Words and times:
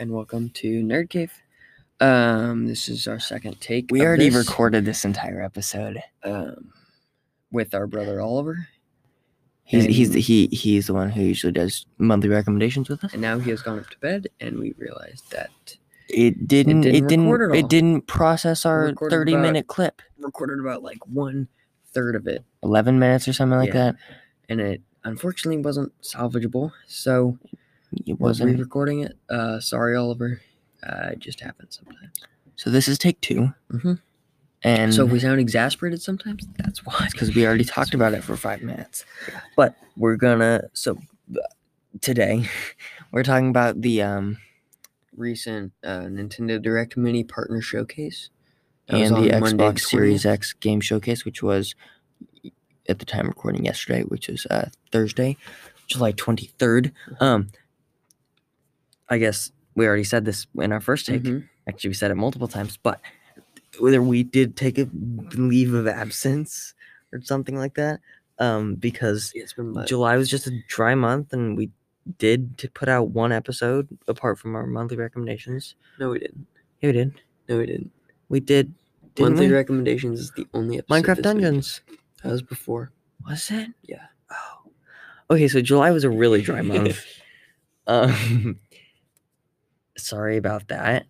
And 0.00 0.10
welcome 0.12 0.48
to 0.54 0.82
Nerd 0.82 1.10
Cave. 1.10 1.30
Um, 2.00 2.66
this 2.66 2.88
is 2.88 3.06
our 3.06 3.20
second 3.20 3.60
take. 3.60 3.88
We 3.90 4.00
already 4.00 4.30
this, 4.30 4.48
recorded 4.48 4.84
this 4.86 5.04
entire 5.04 5.42
episode. 5.42 6.02
um, 6.24 6.72
with 7.52 7.74
our 7.74 7.86
brother 7.86 8.20
Oliver, 8.20 8.66
He's 9.64 9.84
he's 9.84 10.10
the, 10.12 10.20
he 10.20 10.46
he's 10.48 10.86
the 10.86 10.94
one 10.94 11.10
who 11.10 11.20
usually 11.22 11.52
does 11.52 11.84
monthly 11.98 12.28
recommendations 12.28 12.88
with 12.88 13.04
us. 13.04 13.12
and 13.12 13.20
now 13.22 13.38
he 13.38 13.50
has 13.50 13.60
gone 13.62 13.78
up 13.78 13.88
to 13.90 13.98
bed, 13.98 14.28
and 14.40 14.58
we 14.58 14.72
realized 14.78 15.30
that 15.32 15.50
It 16.08 16.48
didn't 16.48 16.80
didn't 16.80 16.94
it 17.04 17.08
didn't 17.08 17.26
it, 17.28 17.30
record 17.32 17.56
at 17.56 17.68
didn't 17.68 18.02
process 18.06 18.64
our 18.64 18.94
thirty 19.10 19.32
about- 19.34 19.42
minute 19.42 19.66
clip. 19.68 20.00
recorded 20.18 20.58
about 20.60 20.82
like 20.82 21.04
one 21.06 21.46
third 21.92 22.16
of 22.16 22.26
it, 22.26 22.42
Eleven 22.64 22.98
minutes 22.98 23.28
or 23.28 23.32
something 23.32 23.58
like 23.58 23.68
Yeah. 23.74 23.92
that. 23.92 23.96
and 24.48 24.60
it 24.60 24.80
unfortunately 25.04 25.60
wasn't 25.62 25.92
salvageable. 26.02 26.72
So 26.88 27.38
It 28.06 28.20
wasn't. 28.20 28.50
re-recording 28.52 29.00
it. 29.00 29.16
Uh, 29.28 29.60
sorry, 29.60 29.96
Oliver. 29.96 30.40
Uh, 30.82 31.10
it 31.12 31.18
just 31.18 31.40
happens 31.40 31.78
sometimes. 31.84 32.16
So 32.56 32.70
this 32.70 32.88
is 32.88 32.98
take 32.98 33.20
2 33.20 33.52
Mhm. 33.72 34.00
and 34.62 34.94
so 34.94 35.06
if 35.06 35.12
we 35.12 35.18
sound 35.20 35.40
exasperated 35.40 36.00
sometimes, 36.02 36.46
that's 36.56 36.84
why. 36.84 37.08
because 37.10 37.34
we 37.34 37.46
already 37.46 37.64
talked 37.64 37.94
about 37.94 38.12
it 38.14 38.22
for 38.22 38.36
five 38.36 38.62
minutes. 38.62 39.04
But 39.56 39.74
we're 39.96 40.16
gonna 40.16 40.68
so 40.72 40.98
uh, 41.34 41.38
today 42.00 42.48
we're 43.12 43.22
talking 43.24 43.48
about 43.48 43.80
the 43.80 44.02
um 44.02 44.38
recent 45.16 45.72
uh, 45.84 46.00
Nintendo 46.02 46.60
Direct 46.62 46.96
Mini 46.96 47.24
Partner 47.24 47.60
Showcase. 47.60 48.30
That 48.86 48.98
was 49.00 49.10
and 49.10 49.24
the 49.24 49.38
Monday, 49.40 49.64
Xbox 49.64 49.80
Series 49.80 50.22
20th. 50.24 50.26
X 50.32 50.52
game 50.54 50.80
showcase, 50.80 51.24
which 51.24 51.42
was 51.42 51.74
at 52.88 52.98
the 52.98 53.04
time 53.04 53.26
recording 53.28 53.64
yesterday, 53.64 54.02
which 54.02 54.28
was 54.28 54.46
uh, 54.46 54.68
Thursday, 54.92 55.36
July 55.86 56.12
twenty 56.12 56.46
third. 56.58 56.92
Um, 57.20 57.48
I 59.10 59.18
guess 59.18 59.52
we 59.74 59.86
already 59.86 60.04
said 60.04 60.24
this 60.24 60.46
in 60.56 60.72
our 60.72 60.80
first 60.80 61.06
take. 61.06 61.22
Mhm. 61.24 61.48
Actually, 61.68 61.90
we 61.90 61.94
said 61.94 62.10
it 62.10 62.14
multiple 62.16 62.48
times, 62.48 62.76
but 62.82 63.00
whether 63.78 64.02
we 64.02 64.22
did 64.22 64.56
take 64.56 64.78
a 64.78 64.88
leave 65.34 65.74
of 65.74 65.86
absence 65.86 66.74
or 67.12 67.20
something 67.22 67.56
like 67.56 67.74
that, 67.74 68.00
um, 68.38 68.74
because 68.76 69.32
July 69.86 70.16
was 70.16 70.28
just 70.30 70.46
a 70.46 70.52
dry 70.68 70.94
month, 70.94 71.32
and 71.32 71.56
we 71.56 71.70
did 72.18 72.56
to 72.58 72.68
put 72.70 72.88
out 72.88 73.10
one 73.10 73.30
episode 73.32 73.86
apart 74.08 74.38
from 74.38 74.54
our 74.56 74.66
monthly 74.66 74.96
recommendations. 74.96 75.74
no, 75.98 76.10
we 76.10 76.18
didn't. 76.18 76.46
Yeah, 76.80 76.88
we 76.88 76.92
did. 76.92 77.14
No, 77.48 77.58
we 77.58 77.66
didn't. 77.66 77.90
We 78.28 78.40
did. 78.40 78.72
Didn't 79.16 79.30
Monthly 79.32 79.48
we? 79.48 79.54
recommendations 79.54 80.20
is 80.20 80.30
the 80.32 80.46
only 80.54 80.78
episode 80.78 80.94
Minecraft 81.02 81.06
this 81.06 81.16
week. 81.16 81.22
Dungeons. 81.24 81.80
That 82.22 82.30
was 82.32 82.42
before. 82.42 82.92
Was 83.26 83.50
it? 83.50 83.68
Yeah. 83.82 84.06
Oh. 84.30 84.70
Okay, 85.32 85.48
so 85.48 85.60
July 85.60 85.90
was 85.90 86.04
a 86.04 86.10
really 86.10 86.42
dry 86.42 86.62
month. 86.72 87.04
um 87.86 88.58
sorry 90.00 90.36
about 90.36 90.68
that. 90.68 91.06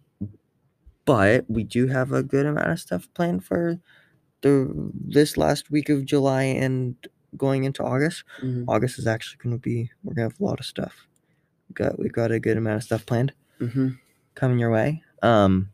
But 1.04 1.44
we 1.48 1.64
do 1.64 1.86
have 1.88 2.12
a 2.12 2.22
good 2.22 2.46
amount 2.46 2.70
of 2.70 2.78
stuff 2.80 3.08
planned 3.14 3.44
for 3.44 3.78
the 4.42 4.70
this 4.94 5.36
last 5.36 5.70
week 5.70 5.88
of 5.88 6.04
July 6.04 6.42
and 6.44 6.94
going 7.36 7.64
into 7.64 7.82
August. 7.82 8.24
Mhm. 8.42 8.64
August 8.68 8.98
is 8.98 9.06
actually 9.06 9.38
gonna 9.42 9.58
be 9.58 9.90
we're 10.04 10.14
gonna 10.14 10.28
have 10.28 10.40
a 10.40 10.44
lot 10.44 10.60
of 10.60 10.66
stuff. 10.66 11.06
We 11.68 11.74
got 11.74 11.98
we 11.98 12.08
got 12.08 12.30
a 12.32 12.38
good 12.40 12.56
amount 12.56 12.76
of 12.76 12.82
stuff 12.84 13.06
planned 13.06 13.32
Mhm. 13.60 13.98
coming 14.34 14.58
your 14.58 14.70
way. 14.70 15.02
Um 15.22 15.70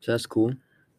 So 0.00 0.12
that's 0.12 0.26
cool. 0.26 0.54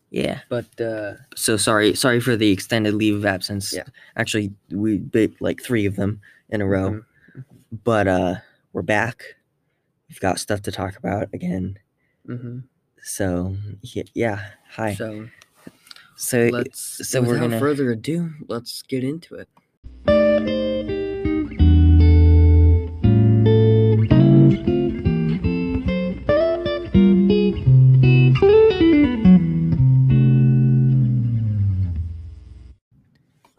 yeah. 0.09 0.41
But 0.50 0.79
uh, 0.79 1.16
So 1.35 1.58
sorry 1.58 1.94
sorry 1.96 2.19
for 2.22 2.35
the 2.35 2.52
extended 2.52 2.94
leave 2.94 3.16
of 3.16 3.25
absence. 3.25 3.74
Yeah. 3.74 3.84
Actually 4.16 4.53
we 4.72 4.97
bit 4.97 5.40
like 5.41 5.62
three 5.62 5.85
of 5.85 5.96
them 5.96 6.22
in 6.50 6.62
a 6.62 6.66
row. 6.68 6.90
mhm. 6.91 7.06
but 7.84 8.08
uh 8.08 8.35
we're 8.74 8.81
back 8.84 9.35
we've 10.09 10.19
got 10.19 10.40
stuff 10.40 10.62
to 10.64 10.72
talk 10.72 10.97
about 10.97 11.30
again 11.34 11.78
Mhm. 12.28 12.64
so 13.02 13.56
yeah 14.14 14.52
hi 14.69 14.94
so, 14.96 15.30
So 16.16 16.47
let's. 16.52 17.08
so 17.09 17.22
we're 17.22 17.30
without 17.34 17.41
gonna- 17.50 17.59
further 17.59 17.91
ado, 17.91 18.31
let's 18.47 18.81
get 18.84 19.03
into 19.03 19.36
it. 19.36 19.50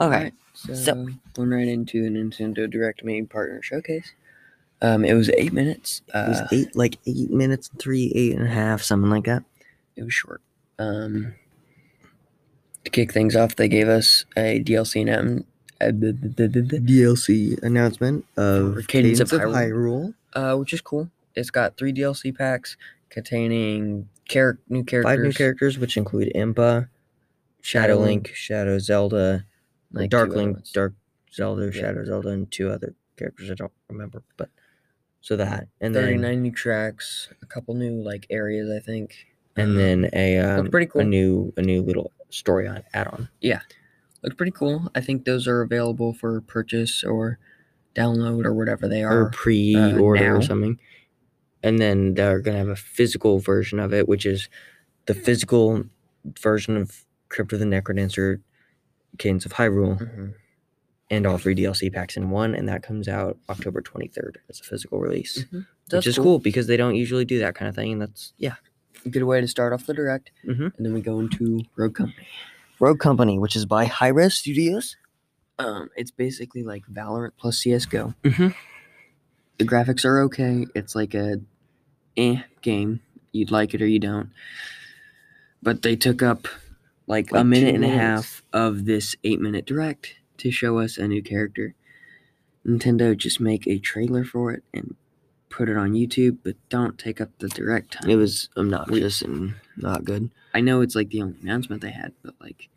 okay 0.01 0.33
so, 0.53 0.75
so- 0.75 1.09
going 1.35 1.51
right 1.51 1.69
into 1.69 2.03
the 2.03 2.09
Nintendo 2.09 2.71
Direct 2.71 3.05
Mini 3.05 3.23
Partner 3.25 3.61
Showcase. 3.63 4.13
Um, 4.85 5.05
it 5.05 5.15
was 5.15 5.31
eight 5.31 5.53
minutes. 5.53 6.03
it 6.09 6.29
was 6.29 6.41
Uh, 6.41 6.49
eight 6.53 6.77
like 6.77 6.99
eight 7.07 7.31
minutes 7.31 7.69
and 7.71 7.81
three 7.81 8.13
eight 8.15 8.35
and 8.37 8.47
a 8.47 8.51
half 8.51 8.83
something 8.83 9.11
like 9.11 9.25
that 9.25 9.43
it 9.97 10.03
was 10.05 10.13
short. 10.15 10.41
Um, 10.79 11.35
to 12.85 12.91
kick 12.91 13.13
things 13.13 13.35
off, 13.37 13.57
they 13.57 13.69
gave 13.69 13.89
us 13.89 14.25
a 14.37 14.61
DLC 14.63 15.03
announcement. 15.03 15.47
Dlc 15.81 17.63
announcement 17.63 18.25
of 18.37 18.87
Cadence 18.89 19.21
of 19.21 19.31
hyrule 19.31 20.15
uh, 20.35 20.57
which 20.57 20.73
is 20.73 20.81
cool. 20.81 21.11
It's 21.35 21.51
got 21.51 21.77
three 21.77 21.93
DLC 21.93 22.37
packs 22.37 22.77
containing 23.11 24.09
char- 24.29 24.59
new 24.69 24.85
characters. 24.85 25.11
five 25.13 25.21
new 25.21 25.33
characters 25.33 25.79
which 25.79 25.97
include 25.97 26.33
impa 26.35 26.89
shadow 27.61 27.99
link 27.99 28.31
shadow 28.35 28.79
zelda 28.79 29.45
like 29.93 30.11
dark 30.11 30.31
link 30.31 30.59
dark 30.73 30.95
zelda 31.33 31.67
Yeah. 31.67 31.81
shadow 31.81 32.05
zelda 32.05 32.29
and 32.31 32.51
two 32.51 32.71
other 32.71 32.95
characters 33.17 33.51
i 33.51 33.55
don't 33.55 33.73
remember 33.89 34.23
but 34.37 34.49
so 35.25 35.37
that 35.37 35.69
and 35.81 35.95
then 35.95 36.05
39 36.05 36.43
new 36.43 36.51
tracks, 36.53 37.29
a 37.41 37.47
couple 37.47 37.73
new 37.75 38.03
like 38.03 38.27
areas, 38.29 38.71
I 38.71 38.79
think. 38.79 39.27
and 39.57 39.71
Um, 39.71 39.77
then 39.77 40.11
a 40.13 40.39
um, 40.39 40.69
pretty 40.71 40.87
cool. 40.87 41.01
a 41.01 41.05
new 41.05 41.53
a 41.57 41.63
new 41.63 41.81
little 41.81 42.13
story 42.29 42.69
on 42.69 42.83
add-on. 42.93 43.29
Yeah, 43.41 43.61
looked 44.23 44.37
pretty 44.37 44.53
cool. 44.53 44.91
I 44.95 45.01
think 45.01 45.25
those 45.25 45.49
are 45.49 45.63
available 45.63 46.13
for 46.13 46.43
purchase 46.43 47.03
or 47.03 47.39
download 47.95 48.45
or 48.45 48.53
whatever 48.53 48.87
they 48.87 49.03
are. 49.03 49.23
or 49.23 49.31
pre-order 49.31 50.29
now. 50.33 50.37
or 50.37 50.43
something. 50.43 50.79
And 51.63 51.79
then 51.79 52.13
they're 52.15 52.41
gonna 52.41 52.59
have 52.59 52.69
a 52.69 52.77
physical 52.77 53.39
version 53.39 53.81
of 53.81 53.95
it, 53.95 54.07
which 54.07 54.27
is 54.27 54.49
the 55.07 55.15
physical 55.15 55.85
version 56.39 56.77
of 56.77 57.07
Crypt 57.31 57.53
of 57.55 57.61
the 57.61 57.65
Necrodancer, 57.65 58.41
Cadence 59.19 59.47
of 59.47 59.55
Hyrule, 59.55 59.97
Mhm. 59.99 60.35
And 61.15 61.27
all 61.27 61.39
three 61.39 61.55
DLC 61.55 61.93
packs 61.93 62.17
in 62.17 62.31
one, 62.31 62.55
and 62.55 62.69
that 62.69 62.83
comes 62.83 63.07
out 63.09 63.39
October 63.49 63.81
23rd 63.81 64.37
as 64.51 64.61
a 64.61 64.65
physical 64.65 64.99
release, 64.99 65.45
Mhm. 65.53 65.67
which 65.93 66.07
is 66.07 66.17
cool. 66.19 66.39
because 66.41 66.67
they 66.67 66.77
don't 66.77 66.95
usually 66.97 67.25
do 67.25 67.39
that 67.39 67.55
kind 67.55 67.69
of 67.69 67.75
thing, 67.75 67.93
and 67.93 68.03
that's 68.03 68.33
yeah. 68.39 68.57
Good 69.11 69.23
way 69.25 69.41
to 69.41 69.47
start 69.47 69.73
off 69.73 69.87
the 69.87 69.95
direct, 69.95 70.31
Mhm. 70.47 70.75
and 70.77 70.85
then 70.87 70.93
we 70.95 71.01
go 71.03 71.21
into 71.21 71.61
Rogue 71.77 71.95
Company. 71.95 72.27
Rogue 72.81 72.99
Company, 72.99 73.39
which 73.39 73.55
is 73.55 73.65
by 73.67 73.85
Hi-Rez 73.85 74.35
Studios. 74.35 74.97
Um, 75.59 75.91
it's 75.97 76.11
basically 76.11 76.63
like 76.65 76.83
Valorant 76.93 77.33
plus 77.37 77.59
CS:GO. 77.59 78.15
Mhm. 78.25 78.55
The 79.59 79.65
graphics 79.65 80.05
are 80.05 80.19
okay. 80.23 80.67
It's 80.75 80.95
like 80.97 81.15
a 81.15 81.41
eh 82.17 82.43
game. 82.63 83.01
You'd 83.31 83.51
like 83.53 83.73
it 83.75 83.81
or 83.83 83.87
you 83.87 84.01
don't. 84.01 84.31
But 85.63 85.83
they 85.83 85.95
took 85.97 86.23
up 86.23 86.49
like, 87.07 87.31
a 87.33 87.45
minute 87.45 87.75
and 87.75 87.85
a 87.85 87.89
half 87.89 88.43
of 88.53 88.87
this 88.87 89.15
eight 89.23 89.41
minute 89.41 89.67
direct 89.67 90.15
to 90.39 90.51
show 90.51 90.79
us 90.79 90.97
a 90.99 91.07
new 91.09 91.23
character. 91.23 91.75
Nintendo 92.67 93.17
just 93.17 93.41
make 93.41 93.67
a 93.67 93.79
trailer 93.79 94.25
for 94.25 94.53
it 94.53 94.63
and 94.73 94.95
put 95.51 95.69
it 95.69 95.77
on 95.77 95.93
YouTube, 95.93 96.39
but 96.43 96.57
don't 96.69 96.99
take 96.99 97.21
up 97.21 97.31
the 97.39 97.49
direct 97.49 97.93
time. 97.93 98.11
It 98.11 98.17
was 98.17 98.49
obnoxious 98.57 99.23
and 99.23 99.55
not 99.77 100.05
good. 100.05 100.31
I 100.55 100.61
know 100.61 100.81
it's 100.81 100.95
like 100.95 101.11
the 101.11 101.23
only 101.23 101.37
announcement 101.43 101.83
they 101.83 101.91
had, 101.91 102.13
but 102.23 102.35
like 102.41 102.69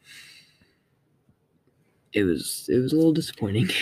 it 2.14 2.24
was 2.24 2.68
it 2.70 2.80
was 2.80 2.94
a 2.94 2.96
little 2.96 3.14
disappointing. 3.14 3.70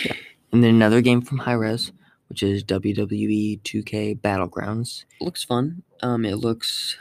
And 0.52 0.62
then 0.62 0.76
another 0.76 1.02
game 1.02 1.20
from 1.22 1.38
Hi-Rez, 1.38 1.90
which 2.28 2.42
is 2.42 2.62
WWE 2.64 3.60
2K 3.62 4.20
Battlegrounds. 4.20 5.04
looks 5.20 5.42
fun. 5.44 5.82
Um, 6.02 6.24
it 6.24 6.36
looks 6.36 6.96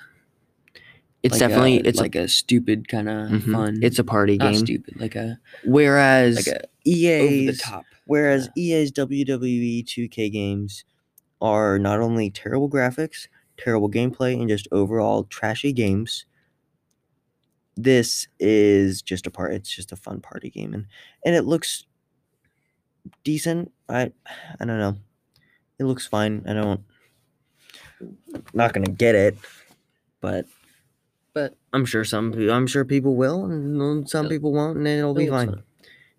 It's 1.26 1.34
like 1.34 1.40
definitely 1.40 1.78
a, 1.80 1.84
it's 1.84 2.00
like 2.00 2.16
a, 2.16 2.28
stupid 2.28 2.88
kind 2.88 3.10
of 3.10 3.16
a, 3.16 3.30
mhm, 3.36 3.52
fun. 3.52 3.80
It's 3.82 4.00
a 4.00 4.04
party 4.04 4.38
game. 4.38 4.56
stupid, 4.56 5.00
like 5.00 5.16
a 5.16 5.40
Whereas 5.64 6.36
like 6.36 6.48
a 6.48 6.58
over 6.60 6.68
EA's 6.86 7.58
the 7.58 7.64
top. 7.64 7.86
whereas 8.06 8.50
EA's 8.58 8.92
WWE 8.92 9.84
2K 9.86 10.32
games 10.32 10.86
are 11.42 11.80
not 11.80 12.00
only 12.00 12.30
terrible 12.30 12.70
graphics, 12.70 13.28
terrible 13.58 13.90
gameplay, 13.90 14.40
and 14.40 14.48
just 14.48 14.68
overall 14.72 15.24
trashy 15.26 15.74
games. 15.74 16.26
This 17.78 18.28
is 18.40 19.02
just 19.02 19.28
a 19.28 19.32
part. 19.32 19.54
It's 19.54 19.70
just 19.70 19.92
a 19.92 19.96
fun 19.98 20.22
party 20.22 20.50
game, 20.50 20.74
and 20.74 20.86
and 21.26 21.36
it 21.36 21.44
looks 21.44 21.86
decent. 23.24 23.72
I 23.90 24.12
I 24.60 24.66
don't 24.66 24.80
know. 24.80 24.96
It 25.80 25.84
looks 25.86 26.08
fine. 26.08 26.44
I 26.48 26.54
don't. 26.54 26.82
Not 28.54 28.74
gonna 28.74 28.88
get 28.92 29.16
it, 29.16 29.38
But 30.22 30.46
I'm 31.76 31.86
sure 31.86 32.06
some. 32.06 32.34
I'm 32.50 32.68
sure 32.68 32.86
people 32.86 33.16
will, 33.16 33.46
and 33.46 34.10
some 34.10 34.30
people 34.30 34.54
won't, 34.54 34.78
and 34.78 34.88
it'll 34.88 35.12
it 35.18 35.26
be 35.26 35.28
fine. 35.28 35.62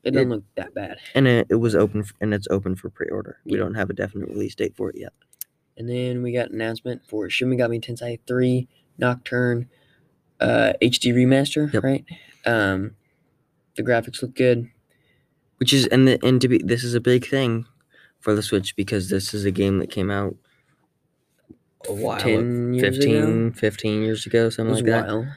It 0.05 0.11
doesn't 0.13 0.29
look 0.31 0.45
that 0.55 0.75
bad. 0.75 0.99
And 1.15 1.27
it, 1.27 1.47
it 1.51 1.57
was 1.57 1.75
open, 1.75 2.01
f- 2.03 2.13
and 2.21 2.33
it's 2.35 2.47
open 2.51 2.77
for 2.77 2.91
pre-order. 2.91 3.39
We 3.45 3.53
Yeah. 3.53 3.59
don't 3.65 3.75
have 3.75 3.91
a 3.91 3.95
definite 3.95 4.29
release 4.29 4.55
date 4.55 4.77
for 4.77 4.91
it 4.91 4.97
yet. 4.99 5.13
And 5.79 5.89
then 5.89 6.23
we 6.23 6.31
got 6.33 6.51
an 6.51 6.57
announcement 6.61 7.03
for 7.09 7.29
Shin 7.29 7.49
Megami 7.49 7.81
Tensei 7.85 8.21
3 8.27 8.69
Nocturne 8.99 9.69
uh, 10.41 10.75
HD 10.83 11.13
remaster, 11.15 11.73
Yep. 11.73 11.83
right? 11.83 12.05
Um, 12.45 12.95
the 13.77 13.83
graphics 13.83 14.21
look 14.23 14.35
good. 14.35 14.69
which 15.59 15.73
is 15.73 15.87
and 15.89 16.07
the, 16.07 16.19
and 16.25 16.41
to 16.43 16.49
be 16.49 16.59
this 16.59 16.85
is 16.85 16.95
a 16.95 17.01
big 17.01 17.27
thing 17.27 17.65
for 18.21 18.35
the 18.35 18.43
Switch 18.43 18.77
because 18.77 19.09
this 19.09 19.33
is 19.35 19.45
a 19.47 19.51
game 19.51 19.79
that 19.79 19.91
came 19.91 20.11
out 20.11 20.37
a 21.89 21.93
while 21.95 22.19
10 22.21 22.75
years 22.75 22.97
15 22.99 23.17
ago. 23.17 23.53
15 23.57 24.03
years 24.03 24.27
ago 24.27 24.47
It 24.47 24.51
something 24.53 24.71
was 24.73 24.83
like 24.83 24.89
a 24.89 25.07
that. 25.07 25.37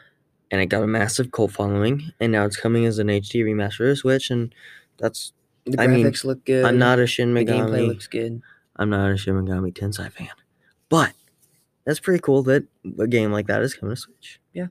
And 0.51 0.61
it 0.61 0.67
got 0.67 0.83
a 0.83 0.87
massive 0.87 1.31
cult 1.31 1.51
following 1.51 2.11
and 2.19 2.31
now 2.31 2.45
it's 2.45 2.57
coming 2.57 2.85
as 2.85 2.99
an 2.99 3.07
HD 3.07 3.43
remaster 3.43 3.79
to 3.89 3.95
Switch 3.95 4.29
and 4.29 4.53
that's 4.97 5.33
The 5.65 5.79
I 5.81 5.87
mean, 5.87 6.05
graphics 6.05 6.23
look 6.25 6.43
good. 6.45 6.65
I'm 6.65 6.77
not 6.79 6.99
a 6.99 7.05
Shin 7.07 7.33
Megami. 7.33 7.45
The 7.45 7.51
gameplay 7.53 7.87
looks 7.87 8.07
good. 8.07 8.41
I'm 8.75 8.89
not 8.89 9.11
a 9.11 9.17
Shin 9.17 9.35
Megami 9.35 9.73
Tensei 9.73 10.11
fan 10.11 10.29
but 10.89 11.13
that's 11.85 11.99
pretty 11.99 12.19
cool 12.21 12.43
that 12.43 12.63
a 12.99 13.07
game 13.07 13.31
like 13.31 13.47
that 13.47 13.61
is 13.61 13.73
coming 13.73 13.95
to 13.95 14.01
Switch 14.01 14.39
Yeah. 14.53 14.67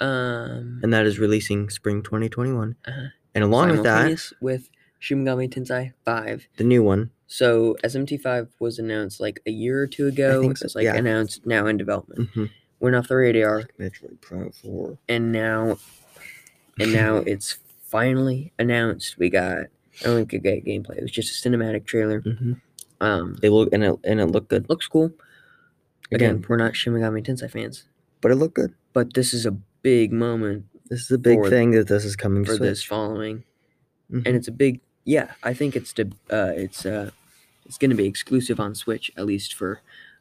Um, 0.00 0.80
and 0.82 0.92
that 0.94 1.04
is 1.06 1.18
releasing 1.18 1.68
spring 1.68 2.02
2021 2.02 2.76
Uh-huh. 2.86 3.00
and 3.34 3.44
along 3.44 3.70
with 3.70 3.82
that 3.82 4.18
with 4.40 4.70
Shin 4.98 5.24
Megami 5.24 5.48
Tensei 5.50 5.92
5. 6.04 6.48
the 6.56 6.64
new 6.64 6.82
one 6.82 7.10
So 7.26 7.76
SMT5 7.84 8.48
was 8.58 8.78
announced 8.78 9.20
like 9.20 9.40
a 9.46 9.50
year 9.50 9.80
or 9.82 9.86
two 9.86 10.06
ago. 10.06 10.42
so, 10.42 10.50
It's 10.64 10.74
like 10.74 10.84
yeah. 10.84 10.94
announced 10.96 11.46
now 11.46 11.66
in 11.66 11.76
development. 11.76 12.30
mm-hmm. 12.30 12.44
Went 12.80 12.96
off 12.96 13.08
the 13.08 13.16
radar, 13.16 13.64
Metroid 13.78 14.20
Prime 14.20 14.50
4 14.50 14.98
and 15.08 15.32
now, 15.32 15.78
and 16.78 16.92
now 17.00 17.16
it's 17.18 17.58
finally 17.84 18.52
announced. 18.58 19.18
We 19.18 19.30
got. 19.30 19.58
I 20.00 20.04
don't 20.04 20.16
think 20.16 20.32
we 20.32 20.38
get 20.38 20.64
gameplay. 20.64 20.96
It 20.96 21.02
was 21.02 21.10
just 21.10 21.44
a 21.44 21.48
cinematic 21.48 21.84
trailer. 21.86 22.22
mm-hmm. 22.22 22.54
Um, 23.02 23.38
it 23.42 23.50
look 23.50 23.72
and 23.72 23.82
it, 23.84 23.98
and 24.04 24.20
it 24.20 24.26
looked 24.26 24.48
good 24.48 24.68
looks 24.68 24.86
cool. 24.86 25.12
Again, 26.12 26.36
again 26.36 26.44
we're 26.48 26.56
not 26.56 26.76
Shin 26.76 26.92
Megami 26.92 27.24
Tensei 27.24 27.50
fans, 27.50 27.84
but 28.20 28.30
it 28.30 28.36
looked 28.36 28.54
good 28.54 28.74
but 28.92 29.14
this 29.14 29.32
is 29.32 29.46
a 29.46 29.52
big 29.82 30.12
moment 30.12 30.66
This 30.88 31.02
is 31.02 31.10
a 31.10 31.18
big 31.18 31.46
thing 31.48 31.70
that 31.72 31.88
this 31.88 32.04
is 32.04 32.16
coming 32.16 32.44
for 32.44 32.56
this 32.56 32.82
following. 32.82 33.44
Mhm. 34.10 34.26
and 34.26 34.36
it's 34.36 34.48
a 34.48 34.52
big 34.52 34.80
yeah 35.04 35.32
i 35.44 35.54
think 35.54 35.76
it's 35.76 35.92
to 35.92 36.10
uh 36.30 36.52
it's 36.56 36.84
uh 36.84 37.10
it's 37.64 37.78
going 37.78 37.90
to 37.90 37.96
be 37.96 38.06
exclusive 38.06 38.58
on 38.58 38.74
switch 38.74 39.10
at 39.16 39.24
least 39.24 39.54
for 39.54 39.80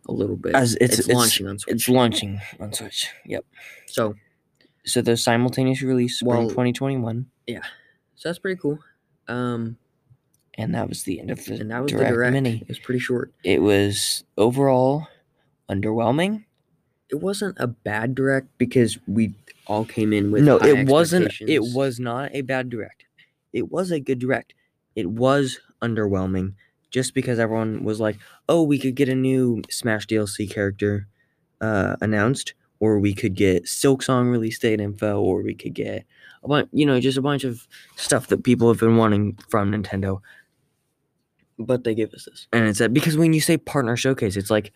a 0.09 0.13
little 0.13 0.35
bit 0.35 0.55
As 0.55 0.75
it's- 0.81 0.99
it's- 0.99 1.15
launching 1.15 1.47
on 1.47 1.59
switch 1.59 1.75
It's 1.75 1.89
launching 1.89 2.39
on 2.59 2.73
Switch. 2.73 3.07
Yep. 3.25 3.45
so 3.87 4.15
So 4.85 5.01
the 5.01 5.15
simultaneous 5.17 5.81
release 5.81 6.19
spring 6.19 6.29
Well- 6.29 6.49
2021, 6.49 7.27
so 7.47 8.29
that's 8.29 8.39
pretty 8.39 8.59
cool 8.59 8.79
um 9.27 9.77
and 10.57 10.73
that 10.75 10.89
was 10.89 11.03
the 11.03 11.19
end 11.19 11.29
of 11.31 11.43
the 11.45 11.55
and 11.59 11.69
that 11.71 11.81
was 11.83 11.91
direct 11.91 12.09
the 12.09 12.15
direct 12.15 12.33
mini. 12.33 12.57
it 12.61 12.67
was 12.67 12.79
pretty 12.79 12.99
short 12.99 13.31
It 13.43 13.61
was 13.61 14.23
overall 14.37 15.07
underwhelming. 15.69 16.45
it 17.09 17.15
wasn't 17.21 17.55
a 17.59 17.67
bad 17.67 18.15
direct 18.15 18.47
because 18.57 18.97
we 19.07 19.33
all 19.67 19.85
came 19.85 20.11
in 20.13 20.31
with 20.31 20.43
no, 20.43 20.57
it 20.57 20.87
wasn't. 20.89 21.31
It 21.41 21.61
was 21.61 21.99
not 21.99 22.31
a 22.33 22.41
bad 22.41 22.69
direct. 22.71 23.05
It 23.53 23.71
was 23.71 23.91
a 23.91 23.99
good 23.99 24.17
direct. 24.17 24.55
It 24.95 25.07
was 25.11 25.59
underwhelming 25.81 26.53
just 26.89 27.13
because 27.13 27.39
everyone 27.39 27.83
was 27.83 27.99
like, 27.99 28.17
"Oh, 28.47 28.63
we 28.63 28.79
could 28.79 28.95
get 28.95 29.09
a 29.09 29.15
new 29.15 29.61
Smash 29.69 30.07
DLC 30.07 30.49
character 30.49 31.07
uh, 31.61 31.95
announced, 32.01 32.53
or 32.79 32.99
we 32.99 33.13
could 33.13 33.35
get 33.35 33.65
Silksong 33.65 34.31
release 34.31 34.59
date 34.59 34.81
info, 34.81 35.19
or 35.21 35.41
we 35.41 35.53
could 35.53 35.73
get 35.73 36.05
a 36.43 36.47
bunch, 36.47 36.69
you 36.71 36.85
know, 36.85 36.99
just 36.99 37.17
a 37.17 37.21
bunch 37.21 37.43
of 37.43 37.67
stuff 37.95 38.27
that 38.27 38.43
people 38.43 38.67
have 38.69 38.79
been 38.79 38.97
wanting 38.97 39.37
from 39.49 39.71
Nintendo." 39.71 40.21
but 41.59 41.83
they 41.83 41.93
give 41.93 42.13
us 42.13 42.25
this 42.25 42.47
And 42.53 42.65
it's 42.65 42.79
that 42.79 42.93
because 42.93 43.17
when 43.17 43.33
you 43.33 43.41
say 43.41 43.57
partner 43.57 43.97
showcase, 43.97 44.37
it's 44.37 44.49
like, 44.49 44.71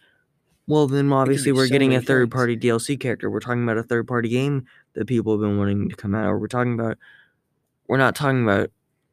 well, 0.67 0.87
then 0.87 1.11
obviously 1.11 1.51
we're 1.51 1.67
so 1.67 1.71
getting 1.71 1.95
a 1.95 2.01
third 2.01 2.29
party 2.29 2.55
DLC 2.55 2.99
character. 2.99 3.29
We're 3.29 3.39
talking 3.39 3.63
about 3.63 3.77
a 3.77 3.83
third 3.83 4.07
party 4.07 4.29
game 4.29 4.65
that 4.93 5.07
people 5.07 5.33
have 5.33 5.41
been 5.41 5.57
wanting 5.57 5.89
to 5.89 5.95
come 5.95 6.13
out. 6.13 6.27
Or 6.27 6.37
we're 6.37 6.47
talking 6.47 6.73
about, 6.73 6.97
we're 7.87 7.97
not 7.97 8.15
talking 8.15 8.43
about 8.43 8.69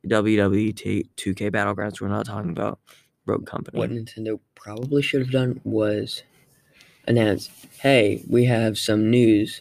WWE 0.07 0.75
T- 0.77 1.11
2K 1.17 1.51
Battlegrounds. 1.51 2.01
We're 2.01 2.09
not 2.09 2.27
talking 2.27 2.51
about 2.51 2.79
Rogue 3.27 3.47
Company. 3.47 3.79
what 3.79 3.91
nintendo 3.91 4.41
probably 4.55 5.03
should 5.03 5.21
have 5.21 5.31
done 5.31 5.61
was 5.63 6.23
announce 7.07 7.49
hey 7.81 8.25
we 8.29 8.45
have 8.45 8.77
some 8.79 9.11
news 9.11 9.61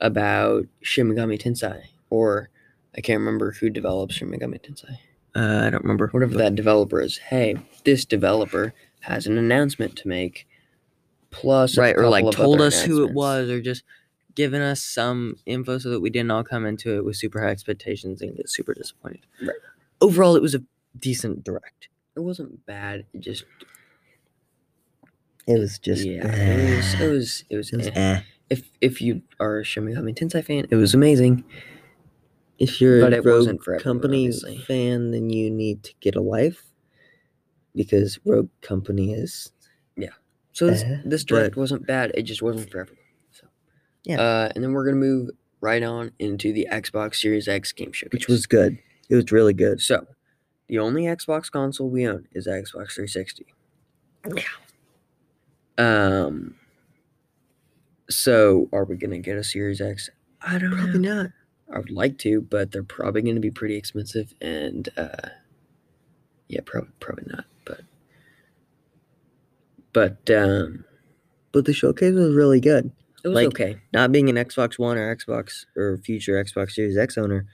about 0.00 0.66
Shin 0.82 1.08
Megami 1.08 1.40
Tensei 1.40 1.82
or 2.10 2.48
I 2.96 3.00
can't 3.00 3.20
remember 3.20 3.52
who 3.52 3.70
develops 3.70 4.16
Shin 4.16 4.30
Megami 4.30 4.60
Tensei. 4.60 4.98
Uh, 5.36 5.66
I 5.66 5.70
don't 5.70 5.82
remember. 5.84 6.08
Whatever 6.08 6.32
but- 6.32 6.38
that 6.38 6.54
developer 6.56 7.00
is. 7.00 7.18
Hey, 7.18 7.56
this 7.84 8.04
developer 8.04 8.74
has 9.00 9.26
an 9.26 9.38
announcement 9.38 9.94
to 9.98 10.08
make. 10.08 10.46
Plus, 11.30 11.76
right, 11.76 11.94
or 11.96 12.08
like 12.08 12.28
told 12.32 12.60
us 12.60 12.82
who 12.82 13.04
it 13.04 13.12
was, 13.12 13.50
or 13.50 13.60
just 13.60 13.84
given 14.38 14.62
us 14.62 14.80
some 14.80 15.34
info 15.46 15.78
so 15.78 15.90
that 15.90 15.98
we 16.00 16.10
didn't 16.10 16.30
all 16.30 16.44
come 16.44 16.64
into 16.64 16.94
it 16.96 17.04
with 17.04 17.16
super 17.16 17.42
high 17.42 17.50
expectations 17.50 18.22
and 18.22 18.36
get 18.36 18.48
super 18.48 18.72
disappointed. 18.72 19.26
Right. 19.42 19.56
Overall, 20.00 20.36
it 20.36 20.42
was 20.42 20.54
a 20.54 20.62
decent 20.96 21.42
direct. 21.42 21.88
It 22.16 22.20
wasn't 22.20 22.64
bad. 22.64 23.04
It 23.12 23.18
just 23.20 23.44
It 25.48 25.58
was 25.58 25.78
just 25.80 26.04
yeah. 26.04 26.26
It 26.26 26.76
was 26.76 26.94
it 27.00 27.08
was 27.10 27.44
it 27.50 27.56
was, 27.56 27.70
it 27.72 27.76
was 27.78 27.86
eh. 27.88 27.92
eh. 27.96 28.20
if 28.48 28.70
if 28.80 29.00
you 29.02 29.22
are 29.40 29.58
a 29.58 29.64
Shin 29.64 29.84
Megami 29.84 30.14
Tensei 30.16 30.44
fan, 30.44 30.66
it 30.70 30.76
was 30.76 30.94
amazing. 30.94 31.42
If 32.60 32.80
you're 32.80 33.00
But 33.00 33.12
a 33.12 33.16
it 33.16 33.24
Rogue 33.24 33.38
wasn't 33.38 33.62
for 33.64 33.74
everyone, 33.74 33.82
Company 34.00 34.26
obviously. 34.26 34.58
fan, 34.58 35.10
then 35.10 35.30
you 35.30 35.50
need 35.50 35.82
to 35.84 35.92
get 36.00 36.14
a 36.14 36.20
life 36.20 36.62
because 37.74 38.18
Rogue 38.24 38.50
Company 38.60 39.12
is 39.14 39.50
Yeah. 39.96 40.10
So 40.52 40.66
this, 40.66 40.82
Eh, 40.82 40.98
this 41.04 41.24
but- 41.24 41.28
direct 41.28 41.56
wasn't 41.56 41.86
bad. 41.88 42.12
It 42.14 42.22
just 42.22 42.40
wasn't 42.42 42.70
for 42.70 42.80
everyone. 42.82 43.04
Yeah. 44.08 44.20
Uh, 44.20 44.48
and 44.54 44.64
then 44.64 44.72
we're 44.72 44.84
gonna 44.84 44.96
move 44.96 45.30
right 45.60 45.82
on 45.82 46.10
into 46.18 46.52
the 46.52 46.66
Xbox 46.70 47.16
Series 47.16 47.46
X 47.46 47.70
game 47.72 47.92
showcase. 47.92 48.12
which 48.12 48.26
was 48.28 48.46
good. 48.46 48.78
It 49.08 49.14
was 49.14 49.30
really 49.30 49.52
good. 49.54 49.80
so 49.80 50.06
the 50.68 50.78
only 50.78 51.04
Xbox 51.04 51.50
console 51.50 51.88
we 51.88 52.06
own 52.06 52.26
is 52.32 52.46
Xbox 52.46 52.92
360. 52.94 53.46
Yeah. 54.34 54.42
Um. 55.78 56.56
So 58.10 58.68
are 58.72 58.84
we 58.84 58.96
gonna 58.96 59.18
get 59.18 59.36
a 59.36 59.44
Series 59.44 59.80
X? 59.80 60.10
I 60.42 60.58
don't 60.58 60.72
Probably 60.72 60.98
know. 60.98 61.22
not. 61.22 61.30
I 61.74 61.78
would 61.78 61.90
like 61.90 62.16
to, 62.18 62.40
but 62.40 62.72
they're 62.72 62.82
probably 62.82 63.22
gonna 63.22 63.40
be 63.40 63.50
pretty 63.50 63.76
expensive, 63.76 64.32
and 64.40 64.88
uh, 64.96 65.28
yeah, 66.48 66.60
probably 66.64 66.90
probably 67.00 67.24
not. 67.28 67.44
But 67.66 67.80
but 69.92 70.30
um, 70.30 70.84
But 71.52 71.64
the 71.66 71.72
showcase 71.74 72.14
was 72.14 72.34
really 72.34 72.60
good. 72.60 72.90
It 73.24 73.28
was 73.28 73.34
Like, 73.36 73.46
okay. 73.48 73.76
Not 73.92 74.12
being 74.12 74.28
an 74.28 74.36
Xbox 74.36 74.78
One 74.78 74.96
or 74.96 75.14
Xbox 75.14 75.64
or 75.76 75.98
future 75.98 76.42
Xbox 76.42 76.72
Series 76.72 76.96
X 76.96 77.16
owner, 77.18 77.46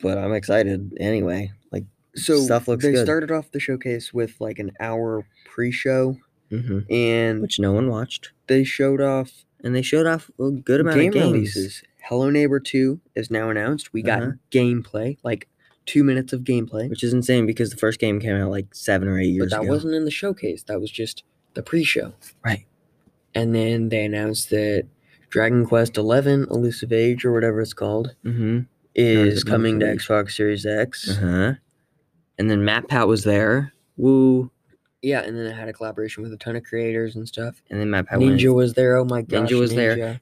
but 0.00 0.18
I'm 0.18 0.32
excited 0.32 0.92
anyway. 1.00 1.52
Like, 1.70 1.84
So 2.16 2.38
stuff 2.40 2.68
looks 2.68 2.84
they 2.84 2.92
good. 2.92 3.04
started 3.04 3.30
off 3.30 3.50
the 3.52 3.60
showcase 3.60 4.12
with 4.12 4.40
like 4.40 4.58
an 4.58 4.72
hour 4.80 5.26
pre-show, 5.44 6.16
mhm, 6.50 6.84
and 6.90 7.40
which 7.42 7.58
no 7.58 7.72
one 7.72 7.88
watched, 7.88 8.32
they 8.46 8.64
showed 8.64 9.00
off 9.00 9.30
and 9.64 9.74
they 9.74 9.82
showed 9.82 10.06
off 10.06 10.30
a 10.40 10.50
good 10.50 10.80
amount 10.80 10.98
game 10.98 11.08
of 11.08 11.14
games. 11.14 11.32
releases. 11.32 11.82
Hello 12.04 12.30
Neighbor 12.30 12.58
2 12.58 13.00
is 13.14 13.30
now 13.30 13.48
announced. 13.48 13.92
We 13.92 14.02
got 14.02 14.22
Uh-huh. 14.22 14.32
gameplay, 14.50 15.18
like 15.22 15.48
two 15.86 16.02
minutes 16.04 16.32
of 16.32 16.40
gameplay. 16.42 16.88
which 16.90 17.02
is 17.04 17.12
insane 17.12 17.46
because 17.46 17.70
the 17.70 17.76
first 17.76 18.00
game 18.00 18.18
came 18.20 18.34
out 18.36 18.50
like 18.50 18.74
seven 18.74 19.06
or 19.08 19.18
eight 19.20 19.26
years. 19.28 19.50
But 19.50 19.56
that 19.56 19.62
ago. 19.62 19.72
wasn't 19.72 19.94
in 19.94 20.04
the 20.04 20.10
showcase. 20.10 20.64
That 20.64 20.80
was 20.80 20.90
just 20.90 21.22
the 21.54 21.62
pre-show. 21.62 22.12
Right. 22.44 22.66
And 23.34 23.54
then 23.54 23.88
they 23.88 24.04
announced 24.04 24.50
that 24.50 24.86
Dragon 25.30 25.64
Quest 25.66 25.96
Eleven, 25.96 26.46
Elusive 26.50 26.92
Age, 26.92 27.24
or 27.24 27.32
whatever 27.32 27.60
it's 27.60 27.72
called, 27.74 28.14
Mm-hmm. 28.24 28.60
is 28.94 29.42
coming 29.44 29.80
to 29.80 29.86
Xbox 29.86 30.32
Series 30.32 30.66
X. 30.66 31.08
Uh 31.10 31.14
huh. 31.20 31.52
And 32.38 32.50
then 32.50 32.60
MatPat 32.62 33.06
was 33.06 33.24
there. 33.24 33.72
Woo. 33.96 34.50
Yeah, 35.00 35.20
and 35.22 35.36
then 35.36 35.46
it 35.46 35.54
had 35.56 35.68
a 35.68 35.72
collaboration 35.72 36.22
with 36.22 36.32
a 36.32 36.36
ton 36.36 36.54
of 36.56 36.62
creators 36.64 37.16
and 37.16 37.26
stuff. 37.26 37.60
And 37.70 37.80
then 37.80 37.88
MatPat 37.88 38.18
went- 38.20 38.38
Ninja 38.40 38.54
was 38.54 38.74
there. 38.74 38.96
Oh 38.96 39.04
my 39.04 39.22
gosh, 39.22 39.48
Ninja 39.50 39.58
was 39.58 39.74
there. 39.74 40.20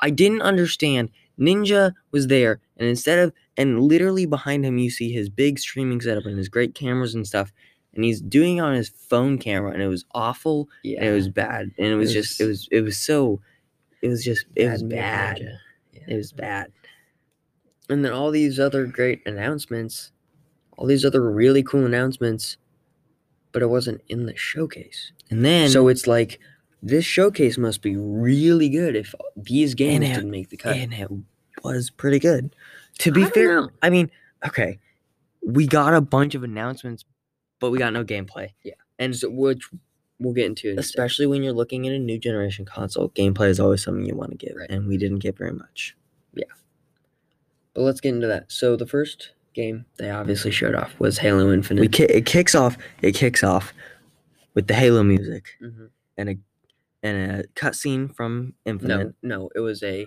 I 0.00 0.10
didn't 0.10 0.42
understand. 0.42 1.10
Ninja 1.40 1.92
was 2.12 2.28
there, 2.28 2.60
and 2.76 2.88
instead 2.88 3.18
of 3.18 3.32
and 3.56 3.82
literally 3.82 4.24
behind 4.26 4.64
him, 4.64 4.78
you 4.78 4.90
see 4.90 5.12
his 5.12 5.28
big 5.28 5.58
streaming 5.58 6.00
setup 6.00 6.24
and 6.26 6.38
his 6.38 6.48
great 6.48 6.74
cameras 6.74 7.14
and 7.14 7.26
stuff, 7.26 7.52
and 7.94 8.04
he's 8.04 8.20
doing 8.20 8.56
it 8.58 8.60
on 8.60 8.74
his 8.74 8.88
phone 8.88 9.38
camera, 9.38 9.72
and 9.72 9.82
it 9.82 9.88
was 9.88 10.04
awful, 10.14 10.68
Yeah, 10.82 11.00
and 11.00 11.08
it 11.08 11.12
was 11.12 11.28
bad, 11.28 11.70
and 11.78 11.86
it 11.86 11.94
was 11.96 12.12
just 12.12 12.40
it 12.40 12.46
was 12.46 12.68
it 12.70 12.80
was 12.82 12.96
so, 12.96 13.40
it 14.00 14.08
was 14.08 14.24
just 14.24 14.46
it 14.56 14.68
was 14.70 14.82
Bad. 14.82 15.38
Yeah. 15.92 16.04
It 16.08 16.16
was 16.16 16.32
bad. 16.32 16.72
And 17.88 18.04
then 18.04 18.12
all 18.12 18.30
these 18.30 18.58
other 18.58 18.86
great 18.86 19.20
announcements, 19.26 20.10
all 20.76 20.86
these 20.86 21.04
other 21.04 21.30
really 21.30 21.62
cool 21.62 21.84
announcements, 21.84 22.56
but 23.52 23.62
it 23.62 23.66
wasn't 23.68 24.00
in 24.08 24.26
the 24.26 24.36
showcase. 24.36 25.12
And 25.30 25.44
then 25.44 25.68
so 25.70 25.88
it's 25.88 26.06
like 26.06 26.40
this 26.82 27.04
showcase 27.04 27.58
must 27.58 27.82
be 27.82 27.96
really 27.96 28.68
good 28.68 28.96
if 28.96 29.14
these 29.36 29.74
games 29.74 30.04
it- 30.06 30.14
didn't 30.14 30.30
make 30.30 30.48
the 30.48 30.56
cut. 30.56 30.76
and 30.76 30.92
it 30.94 31.08
was 31.62 31.90
pretty 31.90 32.18
good. 32.18 32.54
To 32.98 33.12
be 33.12 33.22
don't 33.22 33.34
fair, 33.34 33.60
know. 33.60 33.70
I 33.82 33.90
mean, 33.90 34.10
okay, 34.46 34.78
we 35.46 35.66
got 35.66 35.94
a 35.94 36.00
bunch 36.00 36.34
of 36.34 36.42
announcements, 36.42 37.04
but 37.62 37.70
we 37.70 37.78
got 37.78 37.92
no 37.94 38.04
gameplay. 38.04 38.50
Yeah. 38.64 38.74
and 38.98 39.16
So, 39.16 39.30
which 39.30 39.62
we'll 40.18 40.34
get 40.34 40.46
into 40.46 40.70
it. 40.72 40.78
especially 40.78 41.26
when 41.26 41.42
you're 41.42 41.52
looking 41.54 41.86
at 41.88 41.94
a 41.94 41.98
new 41.98 42.18
generation 42.18 42.64
console. 42.66 43.08
Gameplay 43.10 43.48
is 43.48 43.58
always 43.58 43.82
something 43.82 44.04
you 44.04 44.14
want 44.14 44.30
to 44.32 44.36
get, 44.36 44.54
Right. 44.54 44.68
and 44.70 44.86
we 44.86 44.96
didn't 44.98 45.20
get 45.20 45.36
very 45.38 45.52
much. 45.52 45.96
Yeah. 46.34 46.44
But 47.74 47.82
let's 47.82 48.00
get 48.00 48.14
into 48.14 48.26
that. 48.26 48.52
So 48.52 48.76
the 48.76 48.86
first 48.86 49.30
game 49.54 49.84
they 49.98 50.10
obviously 50.10 50.50
showed 50.50 50.74
off 50.74 50.98
was 50.98 51.18
Halo 51.18 51.52
Infinite. 51.52 51.80
We 51.80 51.88
ki- 51.88 52.04
it 52.04 52.26
kicks 52.26 52.54
off. 52.54 52.76
It 53.00 53.14
kicks 53.14 53.42
off 53.44 53.72
with 54.54 54.66
the 54.66 54.74
Halo 54.74 55.02
music 55.02 55.56
Mhm. 55.60 55.88
and 56.16 56.28
a 56.30 56.36
and 57.04 57.40
a 57.40 57.44
cutscene 57.56 58.14
from 58.14 58.54
Infinite. 58.64 59.14
No, 59.22 59.38
no, 59.38 59.50
it 59.56 59.60
was 59.60 59.82
a 59.82 60.06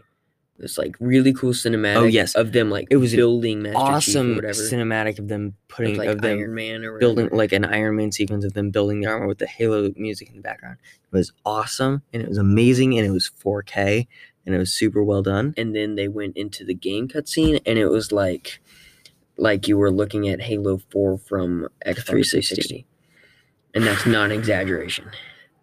this 0.58 0.78
like 0.78 0.96
really 1.00 1.34
cool 1.34 1.52
cinematic. 1.52 1.96
Oh, 1.98 2.04
yes. 2.06 2.34
of 2.36 2.52
them 2.54 2.70
like 2.70 2.88
It 2.90 2.98
was 2.98 3.14
building 3.16 3.62
Master 3.64 3.78
awesome 3.78 4.36
whatever. 4.36 4.54
cinematic 4.54 5.20
of 5.20 5.28
them 5.28 5.44
with, 5.46 5.54
putting 5.68 5.98
like 5.98 6.08
of 6.10 6.22
them 6.22 6.38
Iron 6.40 6.54
Man 6.56 6.84
or 6.86 6.98
building 6.98 7.26
whatever. 7.26 7.38
like 7.38 7.52
an 7.52 7.66
Iron 7.66 7.96
Man 7.98 8.12
sequence 8.12 8.46
of 8.46 8.54
them 8.54 8.70
building 8.72 9.02
the 9.02 9.08
armor 9.08 9.28
with 9.28 9.40
the 9.40 9.48
Halo 9.48 9.92
music 9.98 10.30
in 10.30 10.36
the 10.38 10.42
background. 10.42 10.78
It 11.12 11.16
was 11.16 11.32
awesome 11.46 12.04
and 12.14 12.22
it 12.24 12.30
was 12.30 12.38
amazing 12.38 12.98
and 12.98 13.06
it 13.06 13.12
was 13.12 13.30
4K 13.44 14.08
and 14.46 14.56
it 14.56 14.58
was 14.58 14.72
super 14.72 15.04
well 15.04 15.22
done. 15.24 15.54
and 15.58 15.76
then 15.76 15.96
they 15.96 16.08
went 16.08 16.38
into 16.38 16.64
the 16.64 16.74
game 16.76 17.08
cutscene, 17.08 17.60
and 17.66 17.78
it 17.80 17.88
was 17.88 18.12
like 18.12 18.62
like 19.38 19.68
you 19.68 19.78
were 19.78 19.92
looking 19.92 20.30
at 20.30 20.40
Halo 20.42 20.78
Four 20.90 21.18
from 21.18 21.68
Xbox 21.86 22.06
360. 22.06 22.56
360, 22.56 22.86
and 23.74 23.84
that's 23.84 24.06
not 24.06 24.32
an 24.32 24.32
exaggeration. 24.40 25.06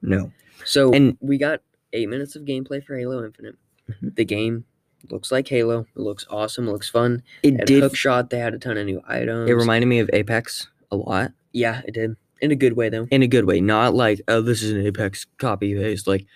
No, 0.02 0.32
So 0.64 0.92
And- 0.92 1.16
we 1.20 1.38
got 1.38 1.62
eight 1.94 2.08
minutes 2.08 2.36
of 2.36 2.42
gameplay 2.42 2.84
for 2.84 2.96
Halo 2.98 3.24
Infinite. 3.24 3.56
Mhm. 3.90 4.14
The 4.16 4.24
game 4.24 4.64
looks 5.10 5.32
like 5.32 5.48
Halo. 5.48 5.86
It 5.96 6.00
looks 6.00 6.26
awesome. 6.30 6.70
Looks 6.70 6.88
fun. 6.88 7.22
it 7.42 7.66
did. 7.66 7.82
hook 7.82 7.96
shot. 7.96 8.30
They 8.30 8.38
had 8.38 8.54
a 8.54 8.58
ton 8.58 8.76
of 8.76 8.86
new 8.86 9.02
items. 9.06 9.48
It 9.50 9.54
reminded 9.54 9.86
me 9.86 9.98
of 9.98 10.10
Apex 10.12 10.68
a 10.90 10.96
lot 10.96 11.32
yeah, 11.52 11.82
it 11.86 11.94
did 11.94 12.16
in 12.40 12.50
a 12.50 12.56
good 12.56 12.74
way 12.74 12.88
though. 12.88 13.06
in 13.10 13.22
a 13.22 13.28
good 13.28 13.44
way, 13.44 13.60
not 13.60 13.94
like 13.94 14.20
oh 14.28 14.40
this 14.40 14.62
is 14.62 14.72
an 14.72 14.84
Apex 14.86 15.26
copy 15.38 15.74
paste 15.74 16.06
like 16.06 16.26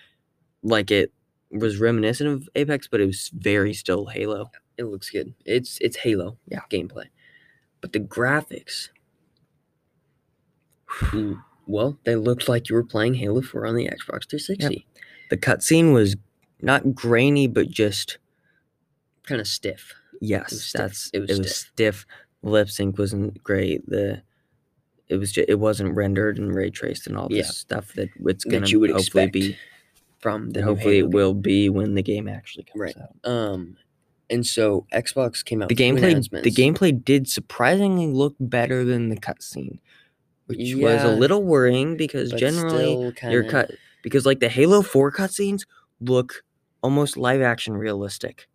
like 0.63 0.91
it 0.91 1.11
was 1.51 1.79
reminiscent 1.79 2.29
of 2.29 2.49
Apex, 2.55 2.87
but 2.87 3.01
it 3.01 3.05
was 3.05 3.31
very 3.33 3.73
still 3.73 4.07
Halo. 4.07 4.51
It 4.77 4.85
looks 4.85 5.09
good. 5.09 5.33
It's 5.45 5.77
it's 5.81 5.97
Halo. 5.97 6.37
Yeah. 6.47 6.61
gameplay, 6.69 7.05
but 7.81 7.93
the 7.93 7.99
graphics. 7.99 8.89
Well, 11.69 11.99
they 12.05 12.15
looked 12.15 12.47
like 12.47 12.69
you 12.69 12.75
were 12.75 12.83
playing 12.83 13.15
Halo 13.15 13.41
4 13.41 13.65
on 13.65 13.75
the 13.75 13.87
Xbox 13.87 14.29
360. 14.29 14.87
The 15.29 15.35
cutscene 15.35 15.93
was 15.93 16.15
not 16.61 16.95
grainy, 16.95 17.45
but 17.45 17.69
just 17.69 18.19
Kind 19.27 19.41
of 19.41 19.47
stiff. 19.47 19.93
yes, 20.21 20.59
stiff. 20.61 20.79
that's 20.81 21.09
It 21.13 21.17
it 21.23 21.29
was 21.29 21.39
was, 21.39 21.55
stiff. 21.55 22.05
Lip 22.43 22.69
sync 22.69 22.97
wasn't 22.97 23.43
great. 23.43 23.87
The 23.89 24.21
it 25.09 25.15
was 25.17 25.31
just 25.31 25.47
it 25.49 25.59
wasn't 25.59 25.95
rendered 25.95 26.37
and 26.37 26.53
ray 26.53 26.69
traced 26.69 27.07
and 27.07 27.17
all 27.17 27.27
Yeah. 27.29 27.43
this 27.43 27.57
stuff 27.57 27.93
that 27.93 28.09
it's 28.25 28.43
gonna 28.43 28.67
you 28.67 28.79
would 28.79 28.91
hopefully 28.91 29.27
be. 29.29 29.57
from 30.19 30.49
the 30.51 30.59
That 30.61 30.65
hopefully 30.65 30.97
it 30.97 31.09
will 31.11 31.33
be 31.35 31.69
when 31.69 31.93
the 31.93 32.01
game 32.01 32.27
actually 32.27 32.63
comes 32.63 32.81
Right. 32.81 32.95
out. 32.97 33.29
Um, 33.31 33.77
and 34.29 34.45
so 34.45 34.85
Xbox 34.91 35.45
came 35.45 35.61
out. 35.61 35.69
The 35.69 35.75
gameplay 35.75 36.41
the 36.43 36.51
gameplay 36.51 37.03
did 37.05 37.27
surprisingly 37.29 38.07
look 38.07 38.35
better 38.39 38.83
than 38.83 39.09
the 39.09 39.15
cutscene, 39.15 39.79
which 40.47 40.73
was 40.75 41.03
a 41.03 41.15
little 41.15 41.43
worrying 41.43 41.95
because 41.97 42.31
generally 42.31 42.93
your 42.99 43.11
kinda- 43.13 43.49
cut 43.49 43.71
because 44.03 44.25
like 44.25 44.39
the 44.39 44.49
Halo 44.49 44.81
4 44.81 45.11
cutscenes 45.11 45.61
look 46.01 46.43
almost 46.81 47.15
live 47.17 47.41
action 47.41 47.75
realistic. 47.77 48.47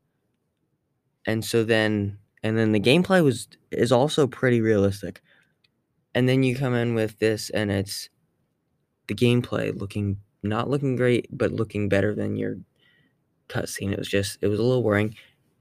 And 1.26 1.44
so 1.44 1.64
then 1.64 2.18
and 2.42 2.58
then 2.58 2.72
the 2.72 2.80
gameplay 2.80 3.22
was 3.22 3.48
is 3.70 3.92
also 3.92 4.26
pretty 4.26 4.60
realistic. 4.60 5.22
And 6.14 6.28
then 6.28 6.42
you 6.42 6.56
come 6.56 6.74
in 6.74 6.94
with 6.94 7.18
this 7.18 7.50
and 7.50 7.70
it's 7.70 8.10
the 9.06 9.14
gameplay 9.14 9.78
looking 9.78 10.18
not 10.42 10.68
looking 10.68 10.96
great, 10.96 11.26
but 11.30 11.52
looking 11.52 11.88
better 11.88 12.14
than 12.14 12.36
your 12.36 12.56
cutscene. 13.48 13.92
It 13.92 13.98
was 13.98 14.08
just 14.08 14.38
it 14.40 14.48
was 14.48 14.58
a 14.58 14.62
little 14.62 14.82
worrying. 14.82 15.14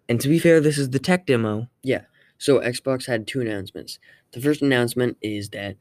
And 0.10 0.20
to 0.22 0.28
be 0.28 0.40
fair, 0.40 0.60
this 0.60 0.78
is 0.78 0.90
the 0.90 1.00
tech 1.00 1.26
demo. 1.26 1.70
Yeah. 1.84 2.02
So 2.38 2.60
Xbox 2.60 3.06
had 3.06 3.28
two 3.28 3.40
announcements. 3.40 4.00
The 4.32 4.42
first 4.42 4.62
announcement 4.62 5.18
is 5.22 5.50
that 5.50 5.78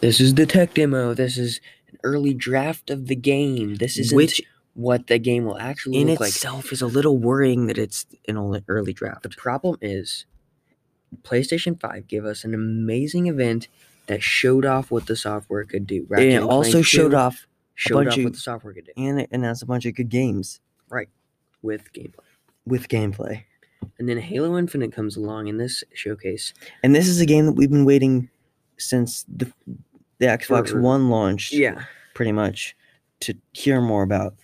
this 0.00 0.20
is 0.20 0.34
the 0.34 0.44
tech 0.44 0.74
demo. 0.74 1.14
This 1.14 1.38
is 1.38 1.60
an 1.88 1.98
early 2.04 2.34
draft 2.34 2.90
of 2.90 3.06
the 3.06 3.16
game. 3.16 3.76
This 3.76 3.96
is 3.96 4.12
which 4.12 4.42
what 4.74 5.06
the 5.06 5.18
game 5.18 5.44
will 5.44 5.58
actually 5.58 5.98
in 6.00 6.08
look 6.08 6.20
like. 6.20 6.28
itself 6.30 6.72
is 6.72 6.80
a 6.82 6.86
little 6.86 7.18
worrying 7.18 7.66
that 7.66 7.78
it's 7.78 8.06
an 8.26 8.36
early- 8.38 8.64
early 8.68 8.92
draft. 8.92 9.22
The 9.22 9.28
problem 9.28 9.76
is 9.82 10.24
PlayStation 11.22 11.78
5 11.78 12.06
gave 12.08 12.24
us 12.24 12.44
an 12.44 12.54
amazing 12.54 13.26
event 13.26 13.68
that 14.06 14.22
showed 14.22 14.64
off 14.64 14.90
what 14.90 15.06
the 15.06 15.16
software 15.16 15.64
could 15.64 15.86
do. 15.86 16.06
And 16.10 16.20
it 16.24 16.34
and 16.34 16.44
also 16.44 16.82
showed 16.82 17.14
off 17.14 17.46
showed 17.74 18.06
off 18.08 18.16
of- 18.16 18.24
what 18.24 18.32
the 18.34 18.38
software 18.38 18.72
could 18.74 18.86
do 18.86 18.92
and 18.96 19.20
it 19.20 19.28
announced 19.32 19.62
a 19.62 19.66
bunch 19.66 19.86
of 19.86 19.94
good 19.94 20.08
games 20.08 20.60
Right, 20.90 21.08
with 21.62 21.92
gameplay. 21.92 22.24
with 22.66 22.88
gameplay. 22.88 23.44
And 23.98 24.08
then 24.08 24.18
Halo 24.18 24.56
Infinite 24.58 24.92
comes 24.92 25.16
along 25.16 25.48
in 25.48 25.56
this 25.58 25.82
showcase. 25.92 26.54
And 26.82 26.94
this 26.94 27.08
is 27.08 27.20
a 27.20 27.26
game 27.26 27.46
that 27.46 27.52
we've 27.52 27.70
been 27.70 27.84
waiting 27.84 28.30
since 28.78 29.24
the 29.28 29.52
the 30.18 30.26
Xbox 30.28 30.68
For- 30.68 30.80
One 30.80 31.10
launched, 31.10 31.52
Yeah. 31.52 31.84
pretty 32.14 32.30
much, 32.32 32.76
to 33.20 33.34
hear 33.52 33.80
more 33.80 34.04
about. 34.04 34.34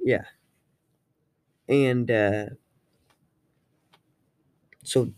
Yeah. 0.00 0.24
And 1.68 2.10
uh 2.10 2.44
so 4.84 5.12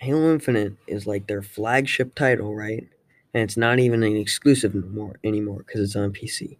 Halo 0.00 0.32
Infinite 0.32 0.74
is 0.86 1.06
like 1.06 1.26
their 1.26 1.42
flagship 1.42 2.14
title, 2.14 2.54
right? 2.54 2.86
And 3.32 3.42
it's 3.42 3.56
not 3.56 3.78
even 3.78 4.02
an 4.02 4.16
exclusive 4.16 4.74
no 4.74 4.86
more 4.86 5.16
anymore 5.24 5.64
because 5.66 5.80
it's 5.80 5.96
on 5.96 6.12
PC. 6.12 6.58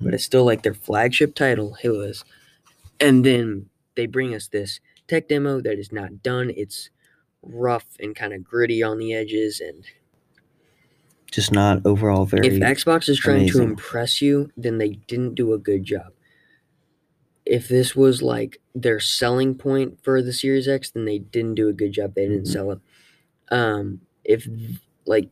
But 0.00 0.14
it's 0.14 0.24
still 0.24 0.44
like 0.44 0.62
their 0.62 0.74
flagship 0.74 1.34
title, 1.34 1.74
Halo 1.74 2.02
is. 2.02 2.24
And 3.00 3.24
then 3.24 3.66
they 3.96 4.06
bring 4.06 4.32
us 4.34 4.46
this 4.46 4.78
tech 5.08 5.28
demo 5.28 5.60
that 5.60 5.78
is 5.78 5.90
not 5.90 6.22
done. 6.22 6.52
It's 6.56 6.90
rough 7.42 7.86
and 7.98 8.14
kind 8.14 8.32
of 8.32 8.44
gritty 8.44 8.82
on 8.82 8.98
the 8.98 9.12
edges 9.12 9.60
and 9.60 9.84
Just 11.32 11.50
not 11.50 11.84
overall 11.84 12.26
very. 12.26 12.46
if 12.46 12.62
Xbox 12.62 13.08
is 13.08 13.18
trying 13.18 13.48
to 13.48 13.62
impress 13.62 14.22
you, 14.22 14.52
then 14.56 14.78
they 14.78 14.90
didn't 14.90 15.34
do 15.34 15.52
a 15.52 15.58
good 15.58 15.82
job. 15.84 16.12
If 17.52 17.68
this 17.68 17.94
was 17.94 18.22
like 18.22 18.62
their 18.74 18.98
selling 18.98 19.54
point 19.54 19.98
for 20.02 20.22
the 20.22 20.32
Series 20.32 20.66
X, 20.66 20.90
then 20.90 21.04
they 21.04 21.18
didn't 21.18 21.56
do 21.56 21.68
a 21.68 21.74
good 21.74 21.92
job. 21.92 22.14
They 22.14 22.26
didn't 22.26 22.44
Mhm. 22.46 22.52
sell 22.52 22.70
it. 22.72 22.78
Um, 23.50 24.00
if 24.24 24.48
like 25.04 25.28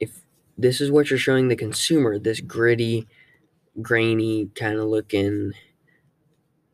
if 0.00 0.22
this 0.58 0.80
is 0.80 0.90
what 0.90 1.10
you're 1.10 1.18
showing 1.18 1.46
the 1.46 1.54
consumer, 1.54 2.18
this 2.18 2.40
gritty, 2.40 3.06
grainy 3.80 4.46
kind 4.56 4.78
of 4.80 4.88
looking 4.88 5.52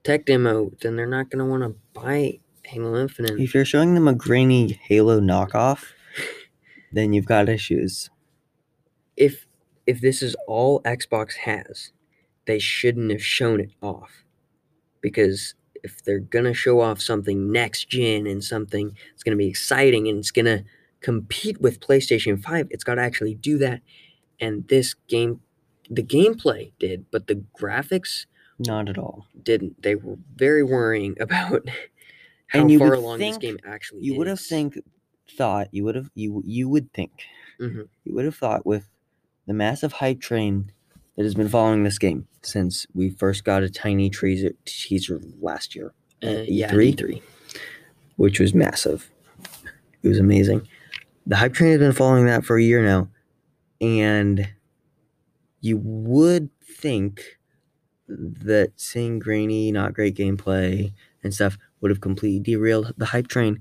tech 0.02 0.24
demo, 0.24 0.72
then 0.80 0.96
they're 0.96 1.06
not 1.06 1.28
gonna 1.30 1.46
want 1.46 1.62
to 1.62 1.74
buy 1.92 2.38
Halo 2.64 2.98
Infinite. 2.98 3.38
if 3.38 3.52
you're 3.52 3.64
showing 3.66 3.94
them 3.94 4.08
a 4.08 4.14
grainy 4.14 4.72
Halo 4.84 5.20
knockoff, 5.20 5.92
then 6.92 7.12
you've 7.12 7.26
got 7.26 7.48
issues. 7.50 8.08
if 9.16 9.46
if 9.86 10.00
this 10.00 10.22
is 10.22 10.34
all 10.46 10.80
Xbox 10.84 11.34
has, 11.34 11.92
they 12.46 12.58
shouldn't 12.58 13.10
have 13.10 13.22
shown 13.22 13.60
it 13.60 13.72
off. 13.82 14.24
Because 15.00 15.54
if 15.82 16.02
they're 16.04 16.18
gonna 16.20 16.54
show 16.54 16.80
off 16.80 17.00
something 17.00 17.50
next 17.50 17.88
gen 17.88 18.26
and 18.26 18.44
something 18.44 18.94
it's 19.14 19.22
gonna 19.22 19.36
be 19.36 19.48
exciting 19.48 20.08
and 20.08 20.18
it's 20.18 20.30
gonna 20.30 20.64
compete 21.00 21.60
with 21.60 21.80
PlayStation 21.80 22.40
5, 22.42 22.68
it's 22.70 22.84
gotta 22.84 23.00
actually 23.02 23.34
do 23.34 23.58
that. 23.58 23.80
And 24.40 24.66
this 24.68 24.94
game 25.08 25.40
the 25.90 26.02
gameplay 26.04 26.72
did, 26.78 27.06
but 27.10 27.26
the 27.26 27.42
graphics 27.58 28.26
Not 28.60 28.88
at 28.88 28.96
all. 28.98 29.26
didn't. 29.42 29.82
They 29.82 29.96
were 29.96 30.16
very 30.36 30.62
worrying 30.62 31.16
about 31.20 31.68
how 32.48 32.60
And 32.60 32.70
you 32.70 32.78
far 32.78 32.94
along 32.94 33.18
this 33.18 33.38
game 33.38 33.58
actually 33.64 34.02
You 34.02 34.14
would 34.16 34.26
have 34.26 34.40
think 34.40 34.78
thought 35.36 35.68
you 35.72 35.84
would 35.84 35.94
have 35.94 36.10
you 36.14 36.42
you 36.44 36.68
would 36.68 36.92
think 36.92 37.24
Mhm. 37.60 37.88
you 38.04 38.14
would 38.14 38.24
have 38.24 38.34
thought 38.36 38.66
with 38.66 38.88
the 39.46 39.54
massive 39.54 39.92
hype 39.92 40.20
train 40.20 40.72
that 41.20 41.24
has 41.24 41.34
been 41.34 41.50
following 41.50 41.82
this 41.84 41.98
game 41.98 42.26
since 42.40 42.86
we 42.94 43.10
first 43.10 43.44
got 43.44 43.62
a 43.62 43.68
tiny 43.68 44.08
teaser 44.08 44.52
teaser 44.64 45.20
last 45.42 45.76
year 45.76 45.92
uh, 46.22 46.44
yeah, 46.48 46.72
E3, 46.72 46.96
E3. 46.96 47.22
which 48.16 48.40
was 48.40 48.54
massive. 48.54 49.10
It 50.02 50.08
was 50.08 50.18
amazing. 50.18 50.66
The 51.26 51.36
hype 51.36 51.52
train 51.52 51.72
has 51.72 51.78
been 51.78 51.92
following 51.92 52.24
that 52.24 52.42
for 52.46 52.56
a 52.56 52.62
year 52.62 52.82
now, 52.82 53.08
and 53.82 54.48
you 55.60 55.76
would 55.76 56.48
think 56.62 57.38
that 58.08 58.72
seeing 58.76 59.18
grainy, 59.18 59.70
not 59.70 59.92
great 59.92 60.16
gameplay 60.16 60.94
and 61.22 61.34
stuff 61.34 61.58
would 61.82 61.90
have 61.90 62.00
completely 62.00 62.40
derailed 62.40 62.94
the 62.96 63.04
hype 63.04 63.28
train. 63.28 63.60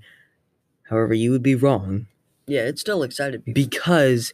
However, 0.84 1.13
you 1.13 1.32
would 1.32 1.44
be 1.44 1.56
wrong 1.56 2.08
Yeah, 2.48 2.62
it 2.62 2.80
still 2.80 3.04
excited 3.04 3.44
people. 3.44 3.62
because 3.62 4.34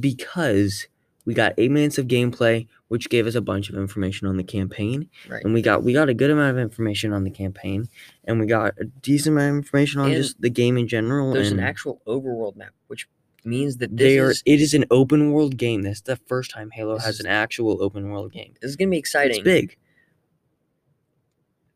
because 0.00 0.86
we 1.24 1.34
got 1.34 1.54
eight 1.58 1.70
minutes 1.70 1.98
of 1.98 2.06
gameplay, 2.08 2.66
which 2.88 3.08
gave 3.08 3.26
us 3.26 3.34
a 3.34 3.40
bunch 3.40 3.70
of 3.70 3.76
information 3.76 4.26
on 4.26 4.36
the 4.36 4.42
campaign, 4.44 5.08
Right. 5.28 5.44
and 5.44 5.54
we 5.54 5.62
got 5.62 5.82
we 5.84 5.92
got 5.92 6.08
a 6.08 6.14
good 6.14 6.30
amount 6.30 6.56
of 6.56 6.58
information 6.62 7.12
on 7.12 7.24
the 7.24 7.30
campaign, 7.30 7.88
and 8.24 8.40
we 8.40 8.46
got 8.46 8.74
a 8.78 8.84
decent 8.84 9.34
amount 9.36 9.50
of 9.50 9.56
information 9.64 10.00
on 10.00 10.06
And 10.10 10.16
just 10.22 10.40
the 10.40 10.50
game 10.50 10.76
in 10.76 10.88
general. 10.88 11.32
There's 11.32 11.50
and 11.50 11.60
an 11.60 11.66
actual 11.66 12.00
overworld 12.06 12.56
map, 12.56 12.72
which 12.88 13.08
means 13.44 13.78
that 13.78 13.96
this 13.96 14.06
they 14.06 14.18
are. 14.18 14.30
is 14.30 14.42
It 14.46 14.60
is 14.60 14.74
an 14.74 14.84
open 14.90 15.32
world 15.32 15.56
game. 15.56 15.82
That's 15.82 16.00
the 16.00 16.16
first 16.16 16.50
time 16.50 16.70
Halo 16.70 16.98
has 16.98 17.14
is- 17.14 17.20
an 17.20 17.26
actual 17.26 17.82
open 17.82 18.10
world 18.10 18.32
game. 18.32 18.54
this 18.60 18.70
is 18.70 18.76
gonna 18.76 18.90
be 18.90 18.98
exciting. 18.98 19.36
It's 19.36 19.44
big, 19.44 19.76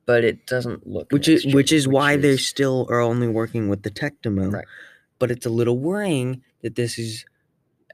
but 0.06 0.24
it 0.24 0.46
doesn't 0.46 0.86
look 0.86 1.10
which 1.12 1.28
is 1.28 1.46
which 1.54 1.72
is 1.72 1.88
why 1.88 2.16
they 2.16 2.36
still 2.36 2.86
are 2.90 3.00
only 3.00 3.28
working 3.28 3.68
with 3.68 3.82
the 3.82 3.90
tech 3.90 4.20
demo. 4.22 4.50
Right. 4.50 4.64
But 5.18 5.30
it's 5.30 5.46
a 5.46 5.50
little 5.50 5.78
worrying 5.78 6.42
that 6.62 6.74
this 6.76 6.98
is 6.98 7.24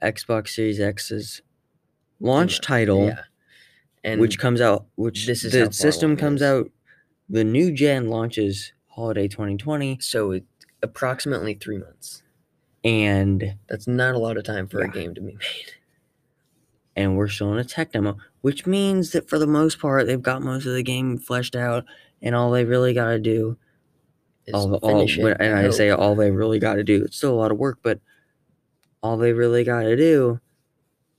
Xbox 0.03 0.49
Series 0.49 0.79
X's 0.79 1.41
launch 2.19 2.61
title. 2.61 3.05
Yeah, 3.07 3.21
and 4.03 4.19
which 4.19 4.37
comes 4.37 4.61
out 4.61 4.85
which 4.95 5.25
this 5.25 5.43
is 5.43 5.53
the 5.53 5.71
system 5.71 6.15
comes 6.15 6.41
is. 6.41 6.47
out 6.47 6.71
the 7.29 7.43
new 7.43 7.71
gen 7.71 8.09
launches 8.09 8.73
holiday 8.89 9.27
2020 9.27 9.97
so 10.01 10.31
it, 10.31 10.43
approximately 10.81 11.53
three 11.53 11.77
months. 11.77 12.21
and 12.83 13.55
That's 13.69 13.87
not 13.87 14.15
a 14.15 14.19
lot 14.19 14.37
of 14.37 14.43
time 14.43 14.67
for 14.67 14.81
a 14.81 14.89
game 14.89 15.15
to 15.15 15.21
be 15.21 15.27
made. 15.33 15.37
and 16.95 17.17
we're 17.17 17.27
still 17.27 17.51
in 17.53 17.59
a 17.59 17.63
tech 17.63 17.91
demo 17.93 18.17
which 18.41 18.67
means 18.67 19.11
that 19.11 19.29
for 19.29 19.39
the 19.39 19.47
most 19.47 19.79
part 19.79 20.05
they've 20.05 20.21
got 20.21 20.41
most 20.41 20.65
of 20.65 20.73
the 20.73 20.83
game 20.83 21.17
fleshed 21.17 21.55
out 21.55 21.85
and 22.21 22.35
all 22.35 22.51
they 22.51 22.65
really 22.65 22.93
got 22.93 23.11
to 23.11 23.19
do 23.19 23.57
Is 24.45 24.53
all, 24.53 24.75
all 24.75 25.01
and 25.39 25.55
i 25.55 25.69
say 25.71 25.89
all 25.89 26.15
they 26.15 26.29
really 26.29 26.59
got 26.59 26.75
to 26.75 26.83
do 26.83 27.03
it's 27.03 27.17
still 27.17 27.33
a 27.33 27.39
lot 27.39 27.51
of 27.51 27.57
work 27.57 27.79
but 27.81 27.99
all 29.03 29.17
they 29.17 29.33
really 29.33 29.63
got 29.63 29.81
to 29.81 29.95
do 29.95 30.39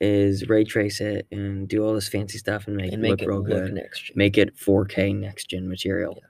is 0.00 0.49
ray 0.49 0.64
trace 0.64 1.00
it 1.00 1.26
and 1.31 1.69
do 1.69 1.85
all 1.85 1.95
this 1.95 2.09
fancy 2.09 2.37
stuff 2.38 2.67
and 2.67 2.76
make 2.76 2.93
and 2.93 2.95
it 2.95 3.00
make 3.00 3.11
look 3.12 3.23
it 3.23 3.29
real 3.29 3.38
look 3.38 3.47
good 3.47 3.73
next 3.75 4.00
gen. 4.07 4.12
make 4.17 4.37
it 4.37 4.57
4K 4.57 5.14
next 5.17 5.49
gen 5.50 5.69
material. 5.69 6.21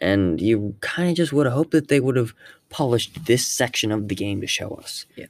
And 0.00 0.40
you 0.40 0.76
kind 0.80 1.08
of 1.08 1.16
just 1.16 1.32
would 1.32 1.46
have 1.46 1.54
hoped 1.54 1.70
that 1.70 1.88
they 1.88 2.00
would 2.00 2.16
have 2.16 2.34
polished 2.68 3.24
this 3.24 3.46
section 3.46 3.90
of 3.90 4.08
the 4.08 4.14
game 4.14 4.42
to 4.42 4.46
show 4.46 4.68
us. 4.74 5.06
Yeah. 5.16 5.26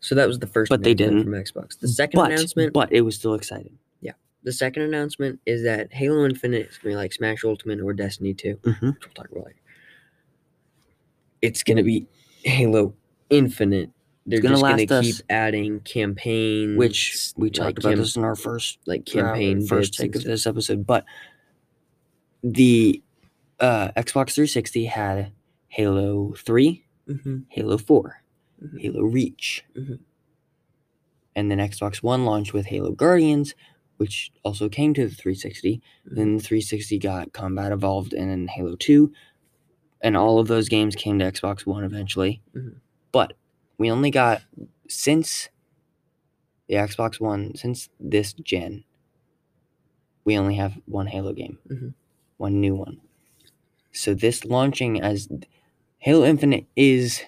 So 0.00 0.14
that 0.14 0.28
was 0.28 0.38
the 0.38 0.46
first, 0.46 0.68
But 0.70 0.84
they 0.84 0.92
announcement 0.92 1.24
from 1.24 1.64
Xbox. 1.64 1.80
The 1.80 1.88
second 1.88 2.18
but, 2.18 2.30
announcement, 2.30 2.72
but 2.72 2.92
it 2.92 3.00
was 3.00 3.16
still 3.16 3.34
exciting. 3.34 3.76
Yeah. 4.00 4.12
The 4.44 4.52
second 4.52 4.82
announcement 4.82 5.40
is 5.44 5.64
that 5.64 5.92
Halo 5.92 6.24
Infinite 6.24 6.68
is 6.68 6.78
gonna 6.78 6.92
be 6.92 6.96
like 6.96 7.12
Smash 7.12 7.42
Ultimate 7.44 7.80
or 7.80 7.92
Destiny 7.92 8.32
Two, 8.32 8.56
Mm-hmm. 8.62 8.86
which 8.90 8.96
we'll 9.04 9.14
talk 9.14 9.30
about 9.32 9.46
later. 9.46 9.58
It's 11.42 11.64
gonna 11.64 11.82
be 11.82 12.06
Halo 12.44 12.94
Infinite. 13.30 13.90
They're 14.26 14.40
gonna 14.40 14.54
just 14.56 14.62
gonna 14.62 14.76
keep 15.02 15.14
us- 15.14 15.22
adding 15.30 15.80
campaigns, 15.80 16.76
Which 16.76 17.32
we 17.36 17.48
talked 17.50 17.64
like 17.64 17.78
about 17.78 17.88
cam- 17.90 17.98
this 17.98 18.16
in 18.16 18.24
our 18.24 18.34
first 18.36 18.78
like 18.86 19.06
campaign 19.06 19.58
campaign 19.60 19.66
first 19.66 19.94
take 19.94 20.14
of 20.16 20.24
this 20.24 20.46
episode. 20.46 20.86
But 20.86 21.04
the 22.42 23.02
uh, 23.60 23.88
Xbox 23.96 24.34
360 24.34 24.84
had 24.84 25.32
Halo 25.68 26.32
3, 26.36 26.84
Mhm, 27.08 27.44
Halo 27.48 27.76
4, 27.78 28.22
mhm. 28.62 28.80
Halo 28.80 29.02
Reach. 29.02 29.64
Mhm. 29.74 29.98
And 31.34 31.50
then 31.50 31.58
Xbox 31.58 32.02
One 32.02 32.24
launched 32.24 32.52
with 32.52 32.66
Halo 32.66 32.92
Guardians, 32.92 33.54
which 33.96 34.30
also 34.44 34.68
came 34.68 34.94
to 34.94 35.08
the 35.08 35.14
360. 35.14 35.80
Mhm. 36.08 36.14
Then 36.16 36.36
the 36.36 36.42
360 36.42 36.98
got 36.98 37.32
Combat 37.32 37.72
Evolved 37.72 38.12
and 38.12 38.30
then 38.30 38.46
Halo 38.48 38.76
2. 38.76 39.12
And 40.00 40.16
all 40.16 40.38
of 40.38 40.46
those 40.48 40.68
games 40.68 40.94
came 40.94 41.18
to 41.18 41.24
Xbox 41.24 41.66
One 41.66 41.82
eventually. 41.82 42.40
But 43.12 43.34
we 43.78 43.90
only 43.90 44.10
got, 44.10 44.42
since 44.88 45.48
the 46.68 46.74
Xbox 46.74 47.20
One, 47.20 47.54
since 47.56 47.88
this 47.98 48.32
gen, 48.34 48.84
we 50.24 50.36
only 50.36 50.56
have 50.56 50.74
one 50.86 51.06
Halo 51.06 51.32
game, 51.32 51.58
Mhm. 51.70 51.94
one 52.36 52.60
new 52.60 52.74
one. 52.74 53.00
So 53.92 54.14
this 54.14 54.44
launching 54.44 55.00
as 55.00 55.28
Halo 55.98 56.24
Infinite 56.24 56.66
is 56.76 57.22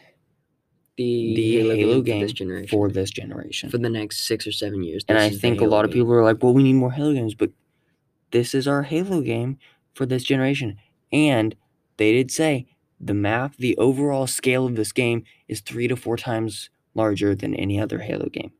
the, 0.96 1.34
the 1.34 1.56
Halo, 1.58 1.74
Halo 1.76 2.02
game, 2.02 2.04
game 2.04 2.20
for 2.20 2.26
this 2.26 2.32
generation 2.32 2.68
for 2.68 2.90
this 2.90 3.10
generation. 3.10 3.70
for 3.70 3.78
the 3.78 3.88
next 3.88 4.26
six 4.26 4.46
or 4.46 4.52
seven 4.52 4.82
years. 4.82 5.04
And 5.08 5.16
I 5.18 5.30
think 5.30 5.60
a 5.60 5.64
lot 5.64 5.84
of 5.86 5.90
people 5.90 6.12
are 6.12 6.22
like, 6.22 6.42
well, 6.42 6.52
we 6.52 6.62
need 6.62 6.74
more 6.74 6.92
Halo 6.92 7.14
games, 7.14 7.34
but 7.34 7.50
this 8.32 8.54
is 8.54 8.68
our 8.68 8.82
Halo 8.82 9.22
game 9.22 9.58
for 9.94 10.04
this 10.04 10.22
generation. 10.24 10.76
And 11.10 11.56
they 11.96 12.12
did 12.12 12.30
say 12.30 12.66
the 13.00 13.14
map, 13.14 13.54
the 13.56 13.76
overall 13.78 14.26
scale 14.26 14.66
of 14.66 14.76
this 14.76 14.92
game 14.92 15.24
is 15.48 15.60
three 15.60 15.88
to 15.88 15.96
four 15.96 16.16
times 16.16 16.68
larger 16.94 17.34
than 17.34 17.54
any 17.54 17.80
other 17.80 18.00
Halo 18.00 18.28
game. 18.28 18.52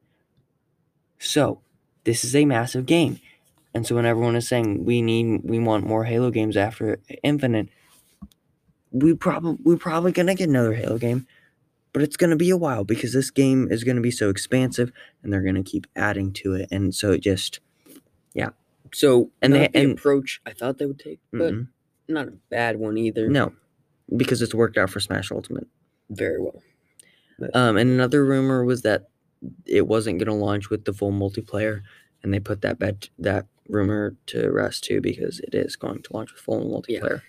So 1.19 1.61
this 2.05 2.25
is 2.25 2.35
a 2.35 2.45
massive 2.45 2.87
game. 2.87 3.19
And 3.75 3.87
so 3.87 3.95
when 3.95 4.07
everyone 4.07 4.37
is 4.37 4.49
saying 4.49 4.85
we 4.85 5.03
need 5.03 5.43
we 5.45 5.59
want 5.59 5.87
more 5.87 6.05
Halo 6.05 6.31
games 6.31 6.57
after 6.57 6.99
Infinite, 7.23 7.69
we 8.91 9.15
probably 9.15 9.59
we're 9.63 9.77
probably 9.77 10.13
gonna 10.13 10.35
get 10.35 10.49
another 10.49 10.75
Halo 10.75 10.99
game. 10.99 11.27
But 11.93 12.03
it's 12.03 12.17
gonna 12.17 12.37
be 12.37 12.51
a 12.51 12.57
while 12.57 12.85
because 12.85 13.13
this 13.13 13.31
game 13.31 13.69
is 13.71 13.85
gonna 13.85 14.01
be 14.01 14.11
so 14.11 14.29
expansive 14.31 14.93
and 15.23 15.33
they're 15.33 15.43
gonna 15.43 15.63
keep 15.63 15.87
adding 15.95 16.33
to 16.35 16.55
it. 16.55 16.69
And 16.73 16.95
so 16.95 17.13
it 17.13 17.21
just 17.21 17.61
yeah. 18.35 18.51
So 18.93 19.31
And 19.43 19.53
they- 19.53 19.69
the 19.69 19.77
and- 19.79 19.93
approach 19.93 20.41
I 20.47 20.53
thought 20.53 20.79
they 20.79 20.87
would 20.87 20.99
take, 20.99 21.21
but 21.33 21.53
mm-mm. 21.53 21.69
not 22.09 22.29
a 22.29 22.33
bad 22.49 22.77
one 22.79 22.97
either. 22.99 23.29
no. 23.29 23.53
Because 24.17 24.43
it's 24.43 24.55
worked 24.55 24.77
out 24.79 24.91
for 24.91 25.01
Smash 25.01 25.31
Ultimate. 25.31 25.67
very 26.11 26.41
well. 26.41 26.63
Um, 27.55 27.77
and 27.79 27.91
another 27.91 28.25
rumor 28.25 28.65
was 28.65 28.83
that 28.83 29.09
it 29.65 29.87
wasn't 29.87 30.19
going 30.19 30.27
to 30.29 30.35
launch 30.35 30.69
with 30.69 30.85
the 30.85 30.93
full 30.93 31.13
multiplayer, 31.13 31.81
and 32.23 32.35
they 32.35 32.41
put 32.41 32.61
that 32.63 32.79
bet 32.79 33.09
that 33.19 33.47
rumor 33.69 34.15
to 34.27 34.51
rest 34.51 34.85
too 34.85 35.01
because 35.01 35.41
it 35.41 35.55
is 35.55 35.77
going 35.77 36.03
to 36.03 36.13
launch 36.13 36.33
with 36.33 36.41
full 36.43 36.61
multiplayer. 36.65 37.23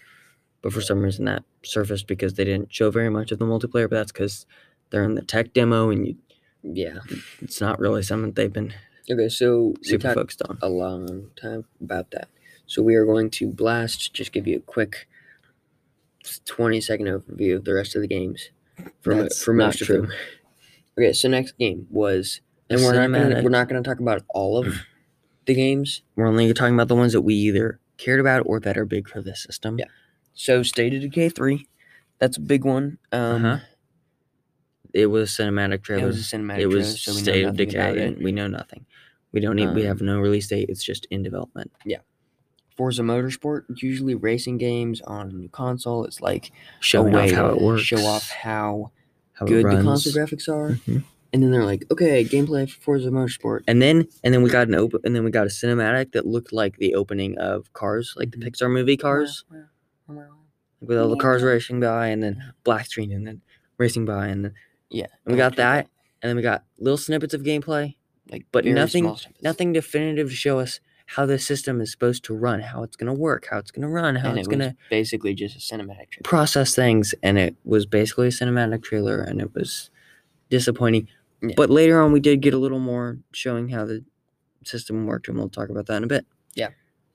But 0.62 0.74
for 0.74 0.82
some 0.82 1.02
reason, 1.02 1.26
that 1.26 1.44
surfaced 1.64 2.08
because 2.08 2.34
they 2.34 2.44
didn't 2.44 2.74
show 2.74 2.92
very 2.92 3.10
much 3.10 3.32
of 3.32 3.40
the 3.40 3.46
multiplayer. 3.46 3.90
But 3.90 3.98
that's 3.98 4.12
because 4.12 4.46
they're 4.90 5.04
in 5.06 5.16
the 5.16 5.22
tech 5.22 5.54
demo, 5.54 5.90
and 5.90 6.06
you, 6.08 6.16
Yeah. 6.64 7.00
it's 7.42 7.62
not 7.62 7.80
really 7.80 8.04
something 8.04 8.34
they've 8.34 8.52
been 8.52 8.74
Okay, 9.10 9.30
so 9.30 9.74
super 9.82 10.14
focused 10.14 10.42
on. 10.48 10.58
a 10.62 10.68
long 10.70 11.30
time 11.42 11.66
about 11.82 12.12
that. 12.12 12.28
So 12.66 12.82
we 12.82 12.96
are 12.96 13.06
going 13.06 13.30
to 13.32 13.48
blast, 13.48 14.14
just 14.14 14.32
give 14.34 14.46
you 14.48 14.58
a 14.58 14.62
quick 14.62 15.08
20 16.46 16.82
second 16.82 17.08
overview 17.08 17.56
of 17.56 17.66
the 17.66 17.74
rest 17.74 17.96
of 17.96 18.02
the 18.02 18.08
games 18.08 18.50
for, 19.02 19.16
mo- 19.16 19.24
That's 19.24 19.44
for 19.44 19.54
not 19.54 19.68
most 19.68 19.82
of 19.82 19.88
true. 19.88 20.02
them. 20.04 20.12
Okay, 21.00 21.14
so 21.14 21.30
next 21.30 21.54
game 21.58 21.88
was, 21.90 22.42
and 22.70 22.82
we're 22.82 22.92
not 22.94 23.10
gonna, 23.18 23.36
cinematic. 23.36 23.44
we're 23.44 23.50
not 23.50 23.70
going 23.70 23.82
to 23.82 23.90
talk 23.90 24.00
about 24.02 24.24
all 24.34 24.58
of 24.58 24.76
the 25.46 25.56
games. 25.56 26.02
We're 26.18 26.28
only 26.28 26.54
talking 26.54 26.74
about 26.74 26.90
the 26.90 26.96
ones 26.96 27.14
that 27.14 27.22
we 27.22 27.34
either 27.34 27.80
cared 27.98 28.20
about 28.20 28.44
or 28.46 28.60
that 28.60 28.78
are 28.78 28.84
big 28.86 29.08
for 29.08 29.22
the 29.22 29.34
system. 29.34 29.80
Yeah. 29.80 29.86
So 30.34 30.64
State 30.64 30.94
of 30.94 31.02
Decay 31.02 31.30
3, 31.30 31.66
that's 32.20 32.36
a 32.36 32.42
big 32.42 32.66
one. 32.66 32.98
Um, 33.14 33.46
Uh-huh. 33.46 33.58
It 34.94 35.06
was 35.08 35.40
a 35.40 35.44
cinematic 35.44 35.82
trailer. 35.84 36.04
It 36.04 36.08
was 36.08 36.34
a 36.34 36.36
cinematic 36.38 36.60
it 36.60 36.68
was 36.68 36.76
trailer, 36.76 36.98
so 36.98 37.12
we 37.14 37.18
know 37.18 37.24
state 37.24 37.44
of 37.46 37.54
nothing 37.54 37.70
about 37.76 37.94
decay 37.94 38.04
it. 38.06 38.08
and 38.16 38.24
we 38.24 38.32
know 38.34 38.48
nothing 38.48 38.86
we 39.32 39.40
don't 39.40 39.56
need 39.56 39.74
we 39.74 39.84
Um, 39.84 39.88
have 39.88 40.02
no 40.02 40.20
release 40.20 40.48
date 40.50 40.66
it's 40.68 40.84
just 40.84 41.06
in 41.10 41.24
development 41.24 41.72
Forza 42.78 43.02
Motorsport, 43.04 43.64
usually 43.82 44.16
racing 44.16 44.58
games 44.58 45.02
on 45.02 45.30
a 45.30 45.34
new 45.34 45.50
console. 45.50 46.06
It's 46.06 46.22
like 46.22 46.52
showing 46.80 47.16
off 47.16 47.32
how 47.32 47.48
it 47.50 47.62
works 47.62 47.84
show 47.84 48.00
off 48.06 48.30
how 48.30 48.92
how 49.34 49.46
good 49.46 49.66
the 49.66 49.82
console 49.84 50.14
graphics 50.14 50.48
are. 50.48 50.76
Mhm. 50.88 51.04
And 51.34 51.42
then 51.42 51.52
they're 51.52 51.64
like, 51.66 51.86
okay, 51.90 52.26
gameplay 52.26 52.70
for 52.70 52.82
Forza 52.82 53.10
Motorsport. 53.10 53.62
and 53.68 53.82
then 53.82 54.08
and 54.24 54.34
then 54.34 54.42
we 54.44 54.50
got 54.50 54.68
an 54.68 54.76
open 54.76 55.00
and 55.04 55.16
then 55.16 55.24
we 55.24 55.32
got 55.32 55.48
a 55.48 55.50
cinematic 55.50 56.12
that 56.14 56.26
looked 56.26 56.52
like 56.54 56.78
the 56.78 56.96
opening 56.96 57.38
of 57.38 57.72
cars 57.74 58.14
like 58.18 58.30
Mhm. 58.30 58.40
the 58.44 58.50
pixar 58.52 58.72
movie 58.72 58.98
cars 58.98 59.46
with 60.82 60.98
all 60.98 61.10
the 61.10 61.16
cars 61.18 61.44
racing 61.44 61.80
by 61.80 62.08
and 62.08 62.22
then 62.24 62.54
black 62.64 62.86
screen 62.88 63.12
and 63.12 63.26
then 63.28 63.42
racing 63.78 64.06
by 64.06 64.28
and 64.28 64.46
then 64.46 64.54
Yeah. 64.90 65.08
and 65.26 65.34
we 65.34 65.38
got 65.38 65.56
that 65.58 65.88
and 66.22 66.30
then 66.30 66.36
we 66.36 66.42
got 66.42 66.64
little 66.80 66.98
snippets 66.98 67.34
of 67.34 67.42
gameplay 67.44 67.96
Like, 68.30 68.46
but 68.52 68.66
nothing- 68.66 69.16
nothing 69.42 69.74
definitive 69.74 70.30
to 70.30 70.36
show 70.36 70.60
us 70.60 70.80
how 71.16 71.26
the 71.26 71.38
system 71.40 71.82
is 71.82 71.92
supposed 71.92 72.24
to 72.24 72.34
run 72.34 72.60
how 72.62 72.84
it's 72.84 72.96
going 72.96 73.08
to 73.14 73.20
work 73.30 73.48
how 73.52 73.58
it's 73.58 73.72
going 73.72 73.82
to 73.82 73.88
run 73.88 74.16
how 74.16 74.30
and 74.30 74.40
it's 74.40 74.48
it 74.48 74.52
going 74.52 74.60
to 74.70 74.76
basically 74.90 75.34
just 75.34 75.56
a 75.56 75.60
cinematic 75.60 76.10
trailer. 76.12 76.24
process 76.24 76.74
things 76.76 77.14
and 77.24 77.38
it 77.38 77.56
was 77.64 77.86
basically 77.86 78.28
a 78.28 78.32
cinematic 78.32 78.82
trailer 78.84 79.20
and 79.22 79.42
it 79.42 79.54
was 79.54 79.90
disappointing 80.50 81.08
Yeah. 81.42 81.54
but 81.58 81.70
later 81.70 82.02
on 82.02 82.12
we 82.12 82.20
did 82.20 82.42
get 82.42 82.54
a 82.54 82.58
little 82.58 82.80
more 82.80 83.18
showing 83.34 83.70
how 83.70 83.86
the 83.86 84.04
system 84.64 85.06
worked 85.06 85.28
and 85.28 85.38
we'll 85.38 85.50
talk 85.50 85.70
about 85.70 85.86
that 85.88 85.98
in 85.98 86.04
a 86.04 86.08
bit 86.08 86.26
Yeah. 86.56 86.70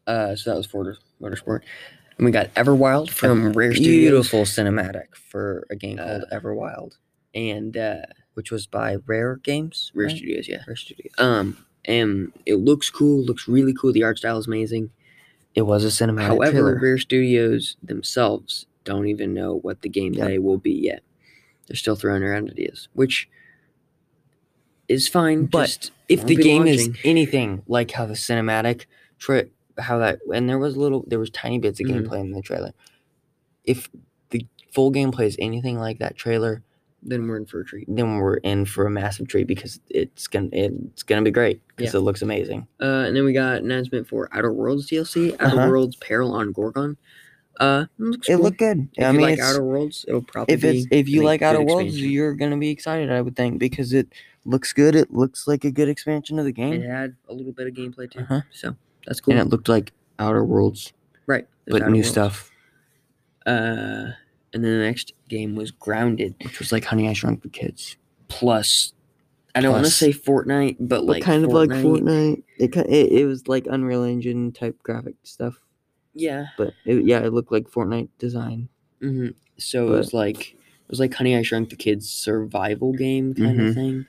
Uh, 0.06 0.36
so 0.36 0.50
that 0.50 0.56
was 0.56 0.66
Forza 0.66 0.98
Motorsport. 1.20 1.60
And 2.18 2.24
we 2.24 2.30
got 2.30 2.52
Everwild 2.54 3.10
from 3.10 3.52
Rare 3.52 3.74
Studios. 3.74 3.94
beautiful 4.00 4.42
cinematic 4.44 5.14
for 5.30 5.66
a 5.70 5.76
game 5.76 5.98
called 5.98 6.24
Uh, 6.30 6.36
everwild 6.40 6.92
And 7.34 7.76
uh, 7.76 8.02
which 8.34 8.50
was 8.50 8.66
by 8.66 8.96
rare 9.06 9.36
games 9.36 9.90
Rare 9.94 10.06
right? 10.08 10.16
Studios, 10.16 10.48
yeah. 10.48 10.62
rare 10.66 10.76
studios 10.76 11.12
Um, 11.18 11.65
and 11.86 12.32
it 12.44 12.56
looks 12.56 12.90
cool. 12.90 13.22
Looks 13.24 13.46
really 13.48 13.72
cool. 13.74 13.92
The 13.92 14.02
art 14.02 14.18
style 14.18 14.38
is 14.38 14.46
amazing. 14.46 14.90
it 15.54 15.62
was 15.62 15.84
a 15.84 15.88
cinematic 15.88 16.26
However, 16.26 16.50
trailer. 16.52 16.78
Rare 16.82 16.98
Studios 16.98 17.76
themselves 17.82 18.66
don't 18.84 19.06
even 19.08 19.32
know 19.32 19.54
what 19.56 19.82
the 19.82 19.88
gameplay 19.88 20.38
will 20.38 20.58
be 20.58 20.72
yet. 20.72 21.02
They're 21.66 21.76
still 21.76 21.96
throwing 21.96 22.22
around 22.22 22.50
ideas, 22.50 22.88
which 22.92 23.28
is 24.88 25.08
fine. 25.08 25.46
But 25.46 25.66
just 25.66 25.90
if 26.08 26.24
the 26.26 26.36
game 26.36 26.66
is 26.66 26.90
anything 27.04 27.62
like 27.66 27.90
how 27.92 28.06
the 28.06 28.14
cinematic 28.14 28.84
tra- 29.18 29.46
how 29.78 29.98
that 29.98 30.20
and 30.32 30.48
there 30.48 30.58
was 30.58 30.76
little 30.76 31.04
there 31.06 31.18
was 31.18 31.30
tiny 31.30 31.58
bits 31.58 31.80
of 31.80 31.86
Mhm. 31.86 32.06
gameplay 32.06 32.20
in 32.20 32.30
the 32.32 32.40
trailer 32.42 32.72
if 33.64 33.90
the 34.30 34.46
full 34.70 34.92
gameplay 34.92 35.26
is 35.26 35.36
anything 35.40 35.78
like 35.78 35.98
that 35.98 36.16
trailer 36.16 36.62
then 37.08 37.26
we're 37.28 37.36
in 37.38 37.46
for 37.46 37.60
a 37.60 37.64
treat. 37.64 37.86
then 37.88 38.16
we're 38.16 38.36
in 38.38 38.64
for 38.64 38.86
a 38.86 38.90
massive 38.90 39.28
treat 39.28 39.46
because 39.46 39.80
it's 39.90 40.26
gonna 40.26 40.48
it's 40.52 41.02
gonna 41.02 41.22
be 41.22 41.30
great 41.30 41.60
because 41.76 41.94
it 41.94 42.00
looks 42.00 42.20
amazing. 42.22 42.66
Uh, 42.80 43.04
and 43.06 43.16
then 43.16 43.24
we 43.24 43.32
got 43.32 43.62
announcement 43.62 44.06
for 44.08 44.28
Outer 44.32 44.52
Worlds 44.52 44.88
DLC, 44.90 45.34
Outer 45.40 45.56
Uh-huh. 45.60 45.68
Worlds 45.70 45.96
Peril 45.96 46.32
on 46.32 46.52
Gorgon. 46.52 46.96
Uh, 47.58 47.86
it 47.98 48.02
looks 48.02 48.28
It 48.28 48.34
cool. 48.34 48.42
looked 48.44 48.58
good. 48.58 48.88
If 48.96 49.04
I 49.06 49.10
you 49.12 49.18
mean, 49.18 49.30
like 49.30 49.38
Outer 49.38 49.64
Worlds, 49.64 50.04
it'll 50.06 50.20
probably 50.22 50.52
if 50.54 50.62
it's 50.64 50.86
if 50.90 51.08
you 51.08 51.22
like 51.22 51.40
Outer 51.40 51.62
Worlds, 51.62 51.84
expansion. 51.94 52.10
you're 52.10 52.34
gonna 52.34 52.58
be 52.58 52.68
excited, 52.68 53.10
I 53.10 53.22
would 53.22 53.34
think, 53.36 53.58
because 53.58 53.92
it 53.94 54.08
looks 54.44 54.72
good. 54.74 54.94
It 54.94 55.10
looks 55.12 55.46
like 55.48 55.64
a 55.64 55.70
good 55.70 55.88
expansion 55.88 56.38
of 56.38 56.44
the 56.44 56.52
game. 56.52 56.74
It 56.82 56.86
had 56.90 57.16
a 57.28 57.32
little 57.32 57.52
bit 57.52 57.66
of 57.66 57.72
gameplay 57.72 58.10
too, 58.10 58.20
Uh-huh. 58.20 58.42
so 58.52 58.76
that's 59.06 59.20
cool. 59.20 59.32
and 59.32 59.40
it 59.40 59.48
looked 59.50 59.68
like 59.70 59.92
Outer 60.18 60.44
Worlds, 60.44 60.92
right, 61.26 61.46
but 61.66 61.80
Outer 61.82 61.90
new 61.92 61.98
Worlds. 61.98 62.08
stuff, 62.10 62.50
Uh, 63.46 64.10
and 64.56 64.64
then 64.64 64.78
the 64.78 64.84
next 64.84 65.12
game 65.28 65.54
was 65.54 65.70
Grounded 65.70 66.34
which 66.42 66.58
was 66.58 66.72
like 66.72 66.84
Honey 66.84 67.08
I 67.08 67.12
Shrunk 67.12 67.42
the 67.42 67.48
Kids, 67.48 67.96
plus. 68.28 68.92
I 69.54 69.60
don't 69.60 69.72
want 69.72 69.84
to 69.86 69.90
Plus- 69.90 69.96
say 69.96 70.12
Fortnite, 70.12 70.76
but 70.80 71.04
like 71.04 71.22
kind 71.22 71.44
of 71.44 71.50
like 71.52 71.70
Fortnite. 71.70 72.42
It, 72.58 72.72
ki- 72.72 72.80
it 72.80 73.12
it 73.12 73.24
was 73.26 73.48
like 73.48 73.66
Unreal 73.70 74.02
Engine 74.02 74.52
type 74.52 74.82
graphic 74.82 75.14
stuff, 75.22 75.60
Yeah. 76.14 76.46
but 76.58 76.74
it, 76.84 77.04
yeah, 77.06 77.20
it 77.20 77.32
looked 77.32 77.50
like 77.52 77.70
Fortnite 77.70 78.08
design. 78.18 78.68
hmm 79.00 79.28
So 79.58 79.86
it 79.86 79.90
was 79.98 80.12
like 80.12 80.52
it 80.52 80.90
was 80.90 81.00
like 81.00 81.14
Honey 81.14 81.36
I 81.36 81.42
Shrunk 81.42 81.70
the 81.70 81.76
Kids 81.76 82.08
survival 82.10 82.92
game 82.92 83.32
kind 83.34 83.58
Mhm. 83.60 83.68
of 83.70 83.74
thing. 83.74 84.06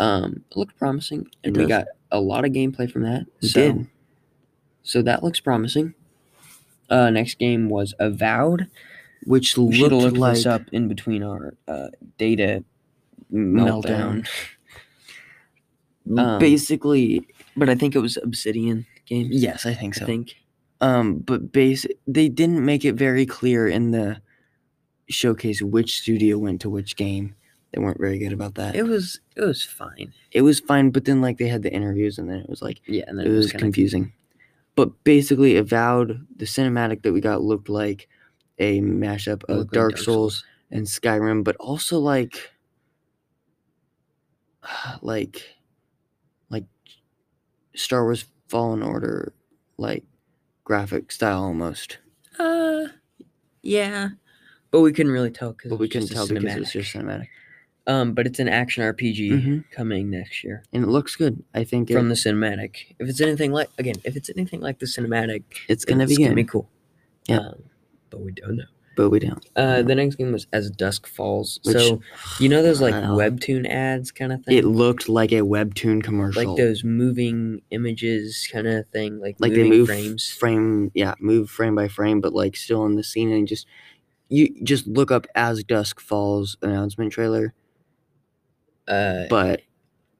Um, 0.00 0.44
it 0.50 0.56
looked 0.56 0.76
promising, 0.76 1.28
and 1.44 1.56
we 1.56 1.62
does. 1.62 1.68
got 1.68 1.86
a 2.10 2.20
lot 2.20 2.44
of 2.44 2.52
gameplay 2.52 2.90
from 2.90 3.02
that. 3.04 3.26
It 3.40 3.48
so, 3.48 3.60
did. 3.72 3.86
so 4.82 5.00
that 5.02 5.22
looks 5.22 5.40
promising. 5.40 5.94
Uh, 6.90 7.08
next 7.08 7.38
game 7.38 7.70
was 7.70 7.94
Avowed. 7.98 8.66
Which 9.24 9.56
We 9.56 9.78
looked 9.78 9.92
looked 9.92 10.16
like 10.16 10.34
this 10.36 10.46
up 10.46 10.62
in 10.72 10.88
between 10.88 11.22
our 11.22 11.54
uh, 11.68 11.88
data 12.18 12.64
meltdown. 13.32 14.26
meltdown. 16.06 16.18
Um, 16.18 16.38
Basically, 16.38 17.26
But 17.56 17.68
I 17.68 17.74
think 17.74 17.94
it 17.94 18.00
was 18.00 18.16
Obsidian 18.16 18.86
Games. 19.06 19.30
yes, 19.30 19.66
I 19.66 19.74
think 19.74 19.94
so. 19.94 20.04
I 20.04 20.06
think. 20.06 20.34
Um, 20.80 21.18
but 21.18 21.52
base 21.52 21.86
they 22.08 22.28
didn't 22.28 22.64
make 22.64 22.84
it 22.84 22.94
very 22.96 23.24
clear 23.24 23.68
in 23.68 23.92
the 23.92 24.20
showcase 25.08 25.62
which 25.62 26.00
studio 26.00 26.38
went 26.38 26.60
to 26.62 26.70
which 26.70 26.96
game. 26.96 27.36
They 27.72 27.80
weren't 27.80 28.00
very 28.00 28.18
good 28.18 28.32
about 28.32 28.56
that. 28.56 28.74
It 28.74 28.82
was 28.82 29.20
it 29.36 29.42
was 29.42 29.62
fine. 29.62 30.12
It 30.32 30.42
was 30.42 30.58
fine, 30.60 30.90
but 30.90 31.04
then 31.04 31.20
like 31.20 31.38
they 31.38 31.46
had 31.46 31.62
the 31.62 31.72
interviews 31.72 32.18
and 32.18 32.28
then 32.28 32.38
it 32.38 32.48
was 32.48 32.62
like 32.62 32.80
Yeah, 32.86 33.04
and 33.06 33.18
then 33.18 33.26
it 33.26 33.30
was 33.30 33.52
confusing. 33.52 34.12
But 34.74 35.04
basically, 35.04 35.56
Avowed, 35.56 36.26
the 36.36 36.46
cinematic 36.46 37.02
that 37.02 37.12
we 37.12 37.20
got 37.20 37.42
looked 37.42 37.68
like 37.68 38.08
a 38.58 38.80
mashup 38.80 39.44
of 39.48 39.58
like 39.58 39.70
Dark, 39.70 39.98
Souls, 39.98 40.44
and 40.70 40.86
Skyrim, 40.86 41.42
but 41.44 41.56
also 41.56 41.98
like 41.98 42.50
like 45.02 45.42
like 46.50 46.64
Star 47.74 48.04
Wars 48.04 48.24
Fallen 48.48 48.82
Order 48.82 49.32
like 49.78 50.04
graphic 50.64 51.10
style 51.12 51.42
almost. 51.44 51.98
Uh, 52.38 52.86
yeah, 53.62 54.10
but 54.70 54.80
we 54.80 54.92
couldn't 54.92 55.12
really 55.12 55.30
tell 55.30 55.52
because 55.52 55.70
But 55.70 55.78
we 55.78 55.88
couldn't 55.88 56.08
tell 56.08 56.26
because 56.26 56.54
it 56.56 56.60
was 56.60 56.72
just 56.72 56.94
cinematic. 56.94 57.28
Um, 57.88 58.12
but 58.12 58.26
it's 58.28 58.38
an 58.38 58.48
action 58.48 58.84
RPG 58.84 59.32
Mhm. 59.32 59.64
coming 59.72 60.08
next 60.08 60.44
year 60.44 60.62
And 60.72 60.84
it 60.84 60.86
looks 60.86 61.16
good. 61.16 61.42
I 61.52 61.64
think 61.64 61.90
from 61.90 62.06
it, 62.06 62.08
the 62.10 62.14
cinematic. 62.14 62.94
If 63.00 63.08
it's 63.08 63.20
anything 63.20 63.50
like 63.50 63.70
again, 63.76 63.96
if 64.04 64.14
it's 64.14 64.30
anything 64.30 64.60
like 64.60 64.78
the 64.78 64.86
cinematic, 64.86 65.42
it's 65.68 65.84
gonna 65.84 66.06
be 66.06 66.12
it's 66.14 66.22
gonna 66.22 66.34
be 66.36 66.44
cool. 66.44 66.70
Yeah. 67.26 67.38
Um, 67.38 67.64
but 68.12 68.20
we 68.20 68.30
don't 68.32 68.56
know. 68.56 68.64
but 68.94 69.08
we 69.08 69.18
don't. 69.18 69.44
Uh, 69.56 69.80
the 69.82 69.94
next 69.94 70.16
game 70.16 70.32
was 70.32 70.46
As 70.52 70.70
Dusk 70.70 71.06
Falls. 71.06 71.58
Which- 71.64 71.76
so 71.76 72.00
you 72.38 72.48
know 72.50 72.62
those 72.62 72.80
like 72.82 72.94
Wow. 72.94 73.16
webtoon 73.16 73.66
ads 73.66 74.12
kind 74.12 74.32
of 74.32 74.44
thing. 74.44 74.56
It 74.58 74.64
looked 74.66 75.08
like 75.08 75.32
a 75.32 75.40
webtoon 75.40 76.02
commercial. 76.04 76.44
like 76.44 76.56
those 76.58 76.84
moving 76.84 77.62
images 77.70 78.46
kind 78.52 78.66
of 78.68 78.86
thing, 78.88 79.18
like 79.18 79.36
like 79.40 79.52
moving 79.52 79.70
they 79.70 79.76
move 79.78 79.86
frames. 79.88 80.28
frame 80.30 80.90
yeah 80.94 81.14
move 81.20 81.48
frame 81.50 81.74
by 81.74 81.88
frame 81.88 82.20
but 82.20 82.34
like 82.34 82.54
still 82.54 82.84
in 82.84 82.94
the 82.96 83.02
scene 83.02 83.32
and 83.32 83.48
just 83.48 83.66
you 84.28 84.54
just 84.62 84.86
look 84.86 85.10
up 85.10 85.26
as 85.34 85.64
dusk 85.64 85.98
falls 86.00 86.56
announcement 86.62 87.12
trailer 87.12 87.54
Uh, 88.88 89.24
but 89.30 89.62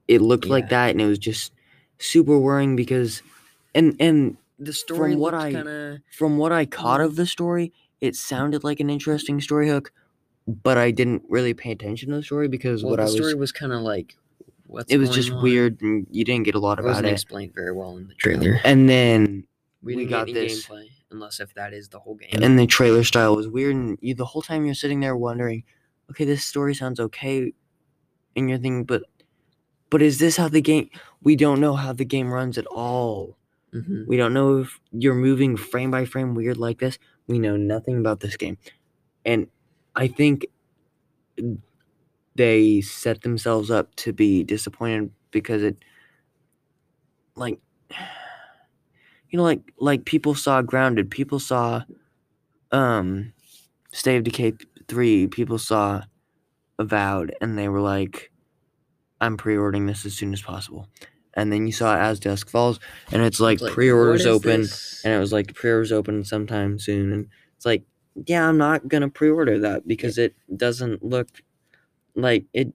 it 0.09 0.21
looked 0.23 0.47
like 0.47 0.69
that 0.71 0.91
and 0.91 1.01
it 1.01 1.07
was 1.07 1.19
just 1.19 1.53
super 1.99 2.39
worrying 2.39 2.75
because 2.77 3.23
and 3.75 3.97
and 4.01 4.37
the 4.65 4.73
story 4.73 5.13
from 5.13 5.21
what 5.21 5.35
I- 5.35 5.53
kind 5.53 5.69
of 5.69 5.99
from 6.11 6.39
what 6.39 6.53
i 6.53 6.65
caught 6.67 7.01
mm-hmm. 7.01 7.07
of 7.07 7.17
the 7.17 7.27
story 7.27 7.73
it 8.01 8.17
sounded 8.17 8.65
like 8.65 8.81
an 8.81 8.91
interesting 8.91 9.41
story 9.41 9.69
hook 9.69 9.93
but 10.47 10.77
i 10.79 10.91
didn't 10.91 11.23
really 11.29 11.55
pay 11.55 11.71
attention 11.73 12.11
to 12.11 12.17
the 12.17 12.23
story 12.23 12.49
because 12.49 12.83
well, 12.83 12.91
what 12.91 12.97
the 12.97 13.03
i 13.03 13.07
was 13.07 13.15
story 13.17 13.35
was 13.35 13.53
kind 13.53 13.73
of 13.73 13.81
like 13.83 14.17
what's 14.67 14.93
it 14.93 14.99
was 14.99 15.11
just 15.11 15.31
on? 15.31 15.43
weird 15.43 15.81
and 15.83 16.07
you 16.11 16.25
didn't 16.25 16.45
get 16.45 16.55
a 16.55 16.59
lot 16.59 16.79
It 16.79 16.81
about 16.81 16.89
wasn't 16.91 17.07
it 17.09 17.13
explained 17.13 17.55
very 17.55 17.73
well 17.73 17.97
in 17.97 18.09
the 18.09 18.15
trailer. 18.15 18.59
and 18.65 18.89
then 18.89 19.45
We, 19.83 19.97
we 19.97 20.07
got 20.07 20.27
this- 20.27 20.67
gameplay 20.67 20.87
unless 21.11 21.41
if 21.41 21.53
that 21.55 21.75
is 21.75 21.89
the 21.91 21.99
whole 21.99 22.15
game. 22.15 22.31
and 22.43 22.59
the 22.59 22.67
trailer 22.67 23.05
style 23.05 23.37
was 23.37 23.47
weird 23.47 23.77
and 23.77 23.99
you 24.01 24.15
the 24.15 24.25
whole 24.25 24.41
time 24.43 24.65
you're 24.65 24.75
sitting 24.75 25.01
there 25.01 25.15
wondering 25.17 25.63
okay 26.11 26.25
this 26.25 26.43
story 26.45 26.75
sounds 26.75 26.99
okay 26.99 27.53
and 28.35 28.49
you're 28.49 28.59
thinking 28.59 28.85
but 28.85 29.03
but 29.91 30.01
is 30.01 30.19
this 30.19 30.39
how 30.39 30.49
the 30.49 30.63
game 30.63 30.89
we 31.23 31.37
don't 31.37 31.61
know 31.61 31.75
how 31.77 31.93
the 31.93 32.05
game 32.07 32.31
runs 32.33 32.57
at 32.57 32.65
all 32.67 33.37
Mhm. 33.75 34.07
we 34.07 34.17
don't 34.17 34.35
know 34.35 34.59
if 34.59 34.79
you're 34.93 35.15
moving 35.15 35.57
frame 35.57 35.91
by 35.91 36.05
frame 36.05 36.35
weird 36.35 36.59
like 36.59 36.79
this. 36.79 36.99
We 37.27 37.39
know 37.39 37.57
nothing 37.57 37.99
about 37.99 38.21
this 38.21 38.37
game. 38.37 38.59
And 39.25 39.49
i 39.97 40.09
think 40.09 40.47
they 42.37 42.81
set 42.81 43.23
themselves 43.23 43.71
up 43.71 43.95
to 43.97 44.13
be 44.13 44.45
disappointed 44.45 45.11
because 45.33 45.63
it 45.63 45.77
like 47.37 47.59
you 49.31 49.37
know 49.37 49.45
like 49.45 49.61
like 49.79 50.05
people 50.05 50.35
saw 50.35 50.63
grounded. 50.63 51.11
People 51.11 51.39
saw 51.39 51.83
um 52.73 53.33
state 53.93 54.19
of 54.19 54.25
decay 54.25 54.55
3 54.89 55.27
people 55.29 55.59
saw 55.59 56.03
avowed 56.79 57.35
and 57.41 57.59
they 57.59 57.69
were 57.69 57.81
like 57.81 58.33
i'm 59.21 59.37
pre-ordering 59.37 59.87
this 59.87 60.07
as 60.07 60.15
soon 60.15 60.33
as 60.33 60.43
possible 60.43 60.89
and 61.35 61.53
then 61.53 61.67
you 61.67 61.73
saw 61.73 61.97
as 61.97 62.21
dusk 62.21 62.49
falls 62.49 62.79
and 63.11 63.23
it's 63.23 63.41
like, 63.41 63.61
like, 63.61 63.73
pre-orders 63.73 64.27
open 64.27 64.63
this? 64.63 65.03
and 65.05 65.15
it 65.15 65.19
was 65.19 65.33
like 65.33 65.55
pre-orders 65.55 65.93
open 65.93 66.25
sometime 66.25 66.79
soon 66.79 67.13
and 67.13 67.29
it's 67.57 67.67
like 67.67 67.83
yeah 68.27 68.47
i'm 68.49 68.59
not 68.59 68.89
gonna 68.89 69.09
pre-order 69.09 69.59
that 69.59 69.87
because 69.89 70.19
it 70.19 70.35
doesn't 70.57 71.03
look 71.03 71.29
like 72.15 72.45
it 72.53 72.73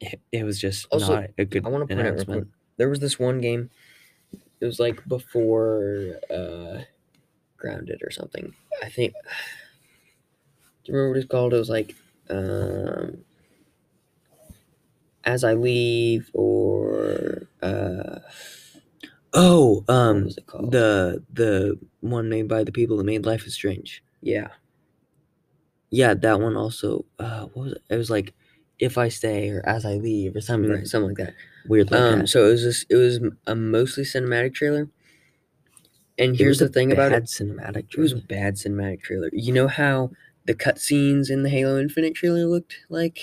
it, 0.00 0.20
it 0.32 0.44
was 0.44 0.60
just 0.60 0.86
Also, 0.90 1.14
not 1.14 1.30
a 1.38 1.44
good 1.44 1.64
I 1.64 1.68
want 1.68 1.88
to 1.88 1.94
point 1.94 2.06
out 2.08 2.46
There 2.76 2.88
was 2.88 2.98
this 2.98 3.18
one 3.18 3.40
game. 3.40 3.70
It 4.60 4.66
was 4.66 4.80
like 4.80 5.06
before 5.06 6.18
uh, 6.30 6.82
Grounded 7.56 8.02
or 8.02 8.10
something. 8.10 8.54
I 8.82 8.88
think. 8.88 9.14
Do 10.84 10.90
you 10.90 10.98
remember 10.98 11.10
what 11.10 11.18
it's 11.18 11.30
called? 11.30 11.54
It 11.54 11.58
was 11.58 11.70
like 11.70 11.94
um, 12.28 13.18
As 15.24 15.44
I 15.44 15.54
Leave 15.54 16.30
or 16.34 17.48
uh, 17.62 18.18
oh 19.34 19.82
what 19.86 19.94
um 19.94 20.24
was 20.24 20.36
it 20.38 20.46
called? 20.46 20.72
the 20.72 21.22
the 21.32 21.78
one 22.00 22.28
made 22.28 22.48
by 22.48 22.64
the 22.64 22.72
people 22.72 22.96
that 22.96 23.04
made 23.04 23.24
life 23.26 23.46
is 23.46 23.54
strange 23.54 24.02
yeah. 24.20 24.48
yeah 25.90 26.14
that 26.14 26.40
one 26.40 26.56
also 26.56 27.04
uh 27.18 27.46
what 27.54 27.64
was 27.64 27.72
it 27.72 27.82
it 27.90 27.96
was 27.96 28.10
like 28.10 28.34
if 28.78 28.98
i 28.98 29.08
stay 29.08 29.50
or 29.50 29.62
as 29.66 29.84
i 29.84 29.94
leave 29.94 30.34
or 30.36 30.40
something 30.40 30.70
Right, 30.70 30.86
something 30.86 31.08
like 31.10 31.18
that. 31.18 31.34
weird 31.66 31.90
like 31.90 32.00
Um, 32.00 32.20
that 32.20 32.28
so 32.28 32.46
it 32.46 32.50
was 32.52 32.64
this. 32.64 32.84
It 32.88 32.96
was 32.96 33.20
a 33.46 33.54
mostly 33.54 34.04
cinematic 34.04 34.54
trailer. 34.54 34.88
And 36.18 36.36
here's 36.36 36.58
the 36.58 36.68
thing 36.68 36.92
about 36.92 37.12
it: 37.12 37.24
cinematic 37.24 37.90
it 37.92 37.98
was 37.98 38.12
a 38.12 38.16
trailer. 38.16 38.26
bad 38.28 38.54
cinematic 38.56 39.02
trailer. 39.02 39.30
You 39.32 39.52
know 39.52 39.68
how 39.68 40.10
the 40.44 40.54
cutscenes 40.54 41.30
in 41.30 41.42
the 41.42 41.48
Halo 41.48 41.78
Infinite 41.78 42.14
trailer 42.14 42.44
looked 42.46 42.76
like? 42.90 43.20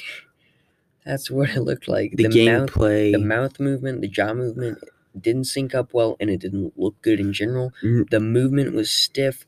That's 1.10 1.30
what 1.36 1.50
it 1.50 1.62
looked 1.62 1.88
like. 1.88 2.14
the, 2.16 2.24
mouth, 2.26 2.34
gameplay 2.70 3.12
the 3.12 3.18
mouth 3.36 3.60
movement, 3.60 4.02
the 4.02 4.08
jaw 4.08 4.34
movement 4.34 4.78
didn't 5.20 5.46
sync 5.46 5.74
up 5.74 5.90
well, 5.94 6.16
and 6.20 6.30
it 6.30 6.40
didn't 6.40 6.74
look 6.78 7.02
good 7.02 7.20
in 7.20 7.34
general. 7.34 7.72
Mm. 7.84 8.10
The 8.10 8.20
movement 8.20 8.74
was 8.74 8.90
stiff. 8.92 9.46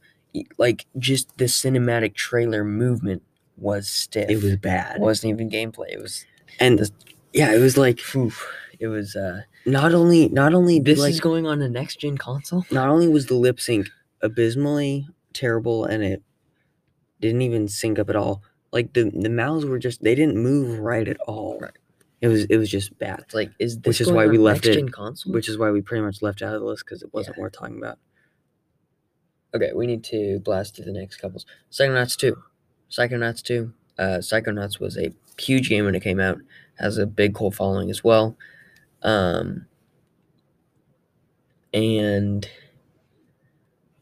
Like 0.58 0.86
just 0.98 1.38
the 1.38 1.46
cinematic 1.46 2.16
trailer 2.16 2.64
movement 2.64 3.22
was 3.58 3.90
stiff. 3.90 4.30
it 4.30 4.42
was 4.42 4.56
bad 4.58 4.96
It 4.96 5.02
wasn't 5.02 5.34
even 5.34 5.50
gameplay. 5.50 5.90
It 5.92 6.02
was 6.02 6.26
and 6.60 6.80
the- 6.80 6.92
yeah 7.34 7.54
it 7.54 7.60
was 7.60 7.78
like 7.78 8.00
phew, 8.00 8.32
it 8.80 8.88
was 8.88 9.16
uh 9.16 9.42
not 9.66 9.94
only 9.94 10.30
not 10.30 10.54
only 10.54 10.80
this 10.80 11.00
like, 11.00 11.12
is 11.12 11.20
going 11.20 11.46
on 11.46 11.62
a 11.62 11.70
next 11.70 12.00
gen 12.00 12.18
console. 12.18 12.66
not 12.72 12.90
only 12.90 13.08
was 13.08 13.26
the 13.28 13.36
lip 13.36 13.60
sync 13.60 13.90
abysmally 14.22 15.08
terrible 15.34 15.86
and 15.86 16.02
it 16.04 16.24
didn't 17.20 17.42
even 17.42 17.68
sync 17.68 18.00
up 18.00 18.10
at 18.10 18.16
all 18.16 18.42
like 18.72 18.94
the 18.94 19.10
the 19.14 19.30
mouths 19.30 19.66
were 19.66 19.80
just 19.80 20.02
they 20.04 20.16
didn't 20.16 20.38
move 20.38 20.80
right 20.80 21.08
at 21.08 21.18
all 21.28 21.60
Right. 21.60 21.72
it 22.22 22.28
was 22.28 22.46
it 22.46 22.58
was 22.58 22.70
just 22.70 22.98
bad 22.98 23.20
It's 23.20 23.34
like 23.34 23.52
is 23.60 23.78
this 23.80 23.88
Which 24.00 24.02
is 24.02 24.12
why 24.12 24.28
we 24.28 24.38
left 24.38 24.66
it- 24.66 24.92
console? 24.94 25.34
which 25.34 25.50
is 25.50 25.58
why 25.58 25.72
we 25.72 25.82
pretty 25.82 26.04
much 26.04 26.22
left 26.22 26.42
out 26.42 26.56
of 26.56 26.62
the 26.62 26.68
list 26.68 26.86
because 26.86 27.02
it 27.04 27.14
wasn't 27.14 27.38
Yeah. 27.38 27.44
worth 27.44 27.54
talking 27.54 27.78
about 27.78 27.98
Okay, 29.54 29.72
we 29.76 29.86
need 29.86 30.04
to 30.06 30.40
blast 30.40 30.76
through 30.78 30.86
the 30.86 30.94
next 30.94 31.18
couples. 31.18 31.46
Psychonauts 31.70 32.16
2. 32.16 32.42
Psychonauts 32.90 33.44
2. 33.44 33.74
Uh, 34.00 34.20
Psychonauts 34.20 34.80
was 34.80 34.98
a 34.98 35.14
huge 35.38 35.68
game 35.68 35.84
when 35.84 35.94
it 35.94 36.02
came 36.02 36.22
out. 36.22 36.40
Has 36.80 36.98
a 36.98 37.06
big 37.06 37.36
cult 37.36 37.56
following 37.56 37.90
as 37.90 38.02
well. 38.02 38.38
Um, 39.04 39.66
and 41.74 42.48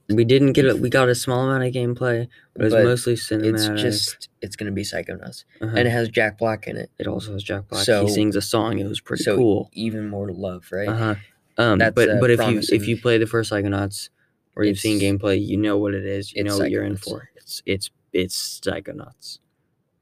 We 0.10 0.26
didn't 0.26 0.54
get 0.54 0.66
it. 0.66 0.80
We 0.80 0.90
got 0.90 1.08
a 1.08 1.14
small 1.16 1.48
amount 1.48 1.64
of 1.66 1.72
gameplay, 1.74 2.28
but 2.54 2.62
it 2.62 2.66
was 2.66 2.74
But 2.74 2.84
mostly 2.84 3.14
cinematic. 3.14 3.54
it's 3.76 3.82
just 3.82 4.30
it's 4.42 4.56
gonna 4.56 4.72
be 4.72 4.82
Psychonauts, 4.84 5.44
Uh-huh. 5.62 5.76
and 5.78 5.88
it 5.88 5.92
has 5.92 6.10
Jack 6.10 6.38
Black 6.40 6.68
in 6.68 6.78
it. 6.78 6.90
it 6.98 7.06
also 7.08 7.34
has 7.34 7.44
Jack 7.44 7.68
Black. 7.68 7.86
So- 7.86 8.06
he 8.06 8.12
sings 8.12 8.36
a 8.36 8.42
song. 8.42 8.80
It 8.80 8.88
was 8.88 9.00
pretty 9.02 9.24
so 9.24 9.36
cool. 9.38 9.70
even 9.74 10.08
more 10.10 10.32
love, 10.32 10.66
right? 10.72 10.88
Uh 10.90 10.96
huh. 10.96 11.16
Um, 11.58 11.78
That's, 11.80 11.94
but 11.94 12.10
uh, 12.10 12.18
but 12.20 12.32
if 12.32 12.40
you 12.40 12.46
promising. 12.46 12.82
if 12.82 12.88
you 12.88 12.98
play 13.00 13.18
the 13.18 13.28
first 13.28 13.52
Psychonauts 13.52 14.10
or 14.56 14.64
you've 14.64 14.80
seen 14.80 14.98
It's- 14.98 15.12
gameplay, 15.22 15.46
you 15.46 15.58
know 15.58 15.78
what 15.78 15.94
it 15.94 16.06
is. 16.06 16.34
You 16.34 16.42
it's 16.44 16.50
know 16.50 16.58
what 16.58 16.72
you're 16.72 16.84
in 16.86 16.96
Psychonauts. 16.96 17.04
for. 17.10 17.30
It's 17.36 17.62
it's 17.66 17.92
it's 18.14 18.60
Psychonauts 18.62 19.40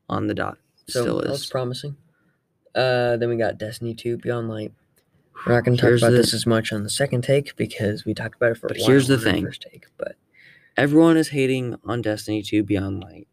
on 0.08 0.28
the 0.28 0.34
dot. 0.34 0.58
So 0.88 1.02
Still 1.02 1.22
that's 1.22 1.42
is. 1.42 1.46
promising. 1.50 1.98
Uh, 2.74 3.18
then 3.18 3.28
we 3.28 3.36
got 3.38 3.58
Destiny 3.58 3.94
2 3.96 4.18
Beyond 4.18 4.48
Light. 4.50 4.72
We're 5.46 5.54
not 5.54 5.64
going 5.66 5.78
to 5.78 5.82
talk 5.82 5.98
about 6.00 6.12
the- 6.12 6.18
this 6.18 6.34
as 6.34 6.46
much 6.46 6.74
on 6.74 6.84
the 6.84 6.90
second 6.90 7.24
take 7.24 7.56
because 7.56 8.06
we 8.06 8.14
talked 8.14 8.36
about 8.36 8.52
it 8.52 8.58
for 8.58 8.68
a 8.68 8.70
But 8.70 8.78
while 8.80 8.88
here's 8.90 9.08
the 9.08 9.18
thing. 9.20 9.46
first 9.46 9.62
take. 9.72 9.86
But 9.98 10.16
Everyone 10.76 11.18
is 11.18 11.30
hating 11.30 11.76
on 11.86 12.02
Destiny 12.04 12.42
2 12.44 12.62
Beyond 12.64 13.02
Light 13.04 13.28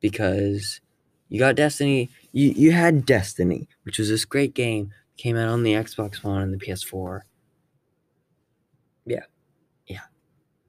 because 0.00 0.80
you 1.28 1.38
got 1.38 1.54
Destiny. 1.54 2.08
You 2.32 2.50
you 2.56 2.72
had 2.72 3.04
Destiny, 3.04 3.68
which 3.82 3.98
was 3.98 4.08
this 4.08 4.24
great 4.24 4.54
game. 4.54 4.92
Came 5.18 5.36
out 5.36 5.48
on 5.48 5.62
the 5.62 5.72
Xbox 5.74 6.24
One 6.24 6.40
and 6.40 6.54
the 6.54 6.56
PS4. 6.58 7.20
Yeah. 9.04 9.24
Yeah. 9.86 10.00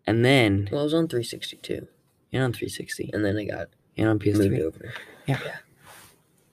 And 0.05 0.25
then 0.25 0.67
well, 0.71 0.81
it 0.81 0.83
was 0.85 0.93
on 0.93 1.07
362, 1.07 1.87
and 2.33 2.43
on 2.43 2.51
360 2.53 3.09
and 3.13 3.23
then 3.23 3.37
it 3.37 3.45
got 3.45 3.69
and 3.97 4.09
on 4.09 4.19
PS3. 4.19 4.49
moved 4.49 4.61
over. 4.61 4.93
Yeah. 5.27 5.39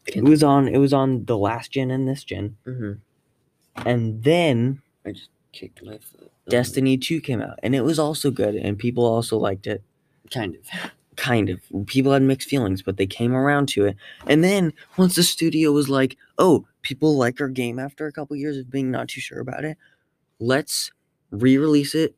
It 0.07 0.23
was 0.23 0.43
on 0.45 0.69
it 0.69 0.79
was 0.79 0.93
on 0.93 1.25
the 1.25 1.37
last 1.37 1.73
gen 1.73 1.91
and 1.91 2.07
this 2.07 2.23
gen. 2.25 2.57
Mm-hmm. 2.67 2.93
And 3.87 4.23
then 4.23 4.83
I 5.05 5.13
just 5.13 5.31
kicked 5.53 5.85
my 5.85 5.99
foot. 5.99 6.31
Destiny 6.49 6.97
2 6.97 7.21
came 7.21 7.43
out 7.43 7.59
and 7.63 7.75
it 7.75 7.83
was 7.83 7.99
also 7.99 8.31
good 8.31 8.55
and 8.55 8.79
people 8.79 9.05
also 9.05 9.37
liked 9.37 9.67
it. 9.67 9.83
kind 10.33 10.55
of. 10.57 10.91
Kind 11.17 11.49
of. 11.51 11.61
People 11.87 12.13
had 12.13 12.23
mixed 12.23 12.49
feelings, 12.49 12.81
but 12.83 12.97
they 12.97 13.07
came 13.07 13.35
around 13.35 13.69
to 13.71 13.87
it. 13.87 13.97
And 14.27 14.45
then 14.45 14.73
once 14.97 15.17
the 15.17 15.25
studio 15.25 15.73
was 15.73 15.89
like, 15.89 16.17
"Oh, 16.39 16.67
people 16.83 17.17
like 17.17 17.41
our 17.41 17.49
game 17.49 17.79
after 17.79 18.07
a 18.07 18.13
couple 18.13 18.37
years 18.37 18.57
of 18.57 18.71
being 18.71 18.91
not 18.91 19.09
too 19.09 19.21
sure 19.21 19.41
about 19.41 19.65
it. 19.65 19.77
Let's 20.39 20.93
re-release 21.31 21.95
it 21.95 22.15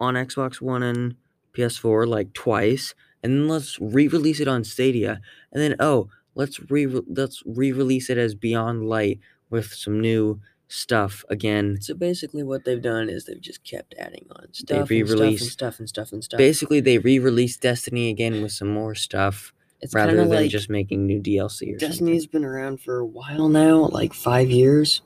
on 0.00 0.14
Xbox 0.14 0.60
One 0.60 0.82
and 0.82 1.16
PS4 1.52 2.06
like 2.06 2.32
twice, 2.32 2.94
and 3.22 3.32
then 3.32 3.48
let's 3.48 3.78
re-release 3.80 4.40
it 4.40 4.48
on 4.48 4.64
Stadia. 4.64 5.20
And 5.52 5.62
then 5.62 5.74
oh, 5.80 6.08
let's 6.34 6.60
re 6.70 6.86
let's 6.86 7.42
re-release 7.44 8.08
it 8.10 8.18
as 8.18 8.34
Beyond 8.34 8.88
Light 8.88 9.20
with 9.50 9.72
some 9.72 10.00
new 10.00 10.40
stuff 10.68 11.24
again. 11.28 11.78
So 11.80 11.94
basically, 11.94 12.42
what 12.42 12.64
they've 12.64 12.80
done 12.82 13.08
is 13.08 13.24
they've 13.24 13.40
just 13.40 13.62
kept 13.64 13.94
adding 13.98 14.26
on 14.30 14.52
stuff, 14.52 14.56
and 14.56 14.56
stuff, 14.56 14.78
and 14.80 14.90
re-released- 14.90 15.52
stuff, 15.52 15.78
and 15.78 15.88
stuff, 15.88 16.12
and 16.12 16.24
stuff. 16.24 16.38
Basically, 16.38 16.80
they 16.80 16.98
re-released 16.98 17.60
Destiny 17.60 18.10
again 18.10 18.42
with 18.42 18.52
some 18.52 18.68
more 18.68 18.94
stuff 18.94 19.52
it's 19.80 19.94
rather 19.94 20.16
than 20.16 20.28
like 20.28 20.50
just 20.50 20.68
making 20.70 21.06
new 21.06 21.20
DLC 21.20 21.44
or 21.44 21.50
something. 21.50 21.78
Destiny's 21.78 22.26
been 22.26 22.44
around 22.44 22.80
for 22.80 22.98
a 22.98 23.06
while 23.06 23.48
now, 23.48 23.86
like 23.88 24.12
five 24.14 24.50
years. 24.50 25.02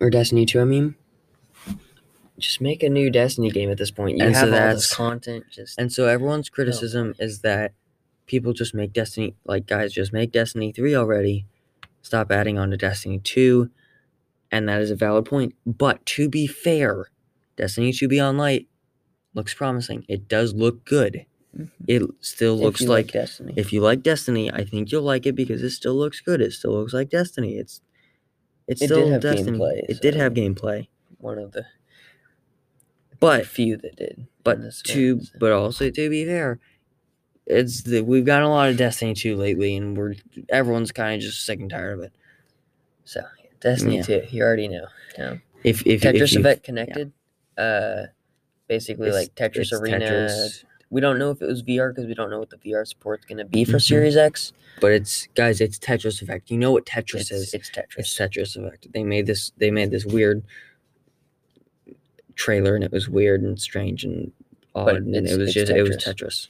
Or 0.00 0.10
Destiny 0.10 0.46
2, 0.46 0.60
I 0.60 0.64
mean. 0.64 0.94
Just 2.38 2.60
make 2.60 2.84
a 2.84 2.88
new 2.88 3.10
Destiny 3.10 3.50
game 3.50 3.68
at 3.70 3.78
this 3.78 3.90
point. 3.90 4.18
You 4.18 4.24
And 4.24 4.34
so 4.34 4.40
have 4.42 4.48
all 4.48 4.74
this 4.74 4.88
that's- 4.90 4.94
content. 4.94 5.44
Just 5.50 5.76
And 5.78 5.92
so 5.92 6.06
everyone's 6.06 6.48
criticism 6.48 7.14
is 7.18 7.40
that 7.40 7.72
people 8.26 8.52
just 8.52 8.74
make 8.74 8.92
Destiny 8.92 9.34
like 9.44 9.66
guys 9.66 9.92
just 9.92 10.12
make 10.12 10.30
Destiny 10.30 10.70
3 10.70 10.94
already. 10.94 11.46
Stop 12.02 12.30
adding 12.30 12.56
on 12.56 12.70
to 12.70 12.76
Destiny 12.76 13.18
2. 13.18 13.70
And 14.50 14.68
that 14.68 14.80
is 14.80 14.90
a 14.90 14.96
valid 14.96 15.24
point. 15.26 15.54
But 15.66 16.04
to 16.06 16.28
be 16.28 16.46
fair, 16.46 17.06
Destiny 17.56 17.92
2 17.92 18.08
Beyond 18.08 18.38
Light 18.38 18.66
looks 19.34 19.52
promising. 19.54 20.04
It 20.08 20.28
does 20.28 20.54
look 20.54 20.84
good. 20.84 21.26
Mhm. 21.56 21.70
It 21.86 22.02
still 22.20 22.56
looks 22.58 22.80
you 22.82 22.88
like 22.88 23.12
Destiny. 23.12 23.54
if 23.56 23.72
you 23.72 23.80
like 23.80 24.02
Destiny, 24.02 24.50
I 24.52 24.64
think 24.64 24.90
you'll 24.92 25.02
like 25.02 25.26
it 25.26 25.34
because 25.34 25.62
it 25.62 25.70
still 25.70 25.94
looks 25.94 26.20
good. 26.20 26.40
It 26.40 26.52
still 26.52 26.72
looks 26.72 26.92
like 26.92 27.10
Destiny. 27.10 27.56
It's 27.56 27.80
it's 28.66 28.82
It 28.82 28.86
still 28.86 29.18
Destiny. 29.18 29.58
gameplay, 29.58 29.80
it 29.88 30.00
did 30.02 30.14
have 30.14 30.34
gameplay. 30.34 30.88
one 31.18 31.38
of 31.38 31.52
the 31.52 31.64
But 33.20 33.46
few 33.46 33.76
that 33.78 33.96
did. 33.96 34.26
But 34.44 34.60
to 34.84 35.20
so. 35.20 35.38
but 35.40 35.52
also 35.52 35.90
to 35.90 36.10
be 36.10 36.24
fair, 36.24 36.60
it's 37.46 37.82
the 37.82 38.02
we've 38.02 38.24
gotten 38.24 38.44
a 38.46 38.50
lot 38.50 38.68
of 38.70 38.76
Destiny 38.76 39.14
2 39.14 39.34
lately 39.36 39.74
and 39.76 39.96
we're 39.96 40.14
everyone's 40.50 40.92
kind 40.92 41.14
of 41.16 41.20
just 41.22 41.44
sick 41.44 41.60
and 41.60 41.70
tired 41.70 41.98
of 41.98 42.04
it. 42.04 42.12
So 43.04 43.22
Destiny 43.60 43.96
Yeah. 43.96 44.02
2, 44.02 44.22
you 44.30 44.42
already 44.42 44.68
know. 44.68 44.86
Yeah. 45.18 45.36
If 45.64 45.86
if 45.86 46.02
Tetris 46.02 46.32
if 46.34 46.40
Effect 46.40 46.62
connected. 46.64 47.12
Uh 47.56 48.04
basically 48.68 49.08
it's- 49.08 49.22
like 49.26 49.34
Tetris 49.34 49.72
Arena. 49.72 49.98
Tetris, 50.00 50.64
We 50.90 51.00
don't 51.02 51.18
know 51.18 51.30
if 51.30 51.42
it 51.42 51.46
was 51.46 51.62
VR 51.62 51.90
because 51.92 52.06
we 52.06 52.14
don't 52.14 52.30
know 52.30 52.38
what 52.38 52.50
the 52.50 52.56
VR 52.56 52.86
support's 52.86 53.24
gonna 53.26 53.44
be 53.44 53.64
for 53.64 53.76
Mhm. 53.78 53.82
Series 53.82 54.16
X. 54.16 54.52
but 54.80 54.92
it's 54.92 55.26
guys, 55.34 55.60
it's 55.60 55.78
Tetris 55.78 56.22
Effect. 56.22 56.50
You 56.50 56.56
know 56.58 56.70
what 56.70 56.86
Tetris 56.86 57.20
It's, 57.22 57.30
is? 57.32 57.52
it's 57.54 57.68
Tetris. 57.70 57.98
It's 57.98 58.16
Tetris 58.16 58.56
Effect. 58.56 58.92
They 58.92 59.02
made 59.02 59.26
this 59.26 59.50
they 59.58 59.70
made 59.72 59.90
this 59.90 60.06
weird 60.06 60.42
trailer 62.36 62.74
and 62.76 62.84
it 62.84 62.92
was 62.92 63.08
weird 63.08 63.42
and 63.42 63.58
strange 63.60 64.04
and 64.04 64.30
odd 64.74 64.96
and 64.96 65.14
it 65.26 65.36
was 65.38 65.52
just 65.52 65.72
it 65.72 65.82
was 65.82 65.96
Tetris. 65.96 66.46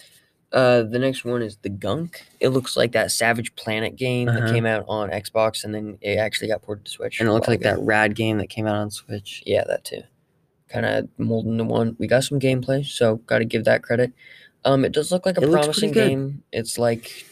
Uh, 0.53 0.83
the 0.83 0.99
next 0.99 1.25
one 1.27 1.43
is 1.43 1.59
the 1.59 1.69
Gunk. 1.69 2.23
It 2.41 2.49
looks 2.49 2.75
like 2.77 2.93
that 2.93 3.11
Savage 3.13 3.55
Planet 3.55 3.97
game 3.97 4.29
Uh-huh. 4.29 4.41
that 4.41 4.53
came 4.53 4.65
out 4.65 4.85
on 4.89 5.11
Xbox, 5.11 5.63
and 5.65 5.75
then 5.75 5.99
it 6.01 6.17
actually 6.17 6.49
got 6.49 6.63
ported 6.63 6.87
to 6.87 6.91
Switch. 6.91 7.21
And 7.21 7.29
it 7.29 7.31
a 7.31 7.35
looks 7.35 7.49
while 7.49 7.53
like 7.55 7.63
that 7.65 7.79
rad 7.81 8.15
game 8.17 8.39
that 8.39 8.49
came 8.49 8.67
out 8.67 8.77
on 8.77 8.91
Switch. 8.91 9.43
Yeah, 9.45 9.65
that 9.69 9.85
too. 9.85 10.03
Kind 10.71 10.87
of 10.87 11.09
molded 11.19 11.53
into 11.53 11.65
one. 11.65 11.97
We 11.99 12.07
got 12.07 12.25
some 12.25 12.41
gameplay, 12.41 12.85
so 12.87 13.17
got 13.27 13.39
to 13.39 13.45
give 13.45 13.65
that 13.65 13.83
credit. 13.83 14.13
Um, 14.65 14.85
it 14.85 14.93
does 14.93 15.13
look 15.13 15.25
like 15.27 15.37
a 15.39 15.43
It 15.43 15.49
looks 15.49 15.67
pretty 15.67 15.93
promising 15.93 15.93
good. 15.93 16.09
game. 16.09 16.43
It's 16.53 16.79
like 16.79 17.25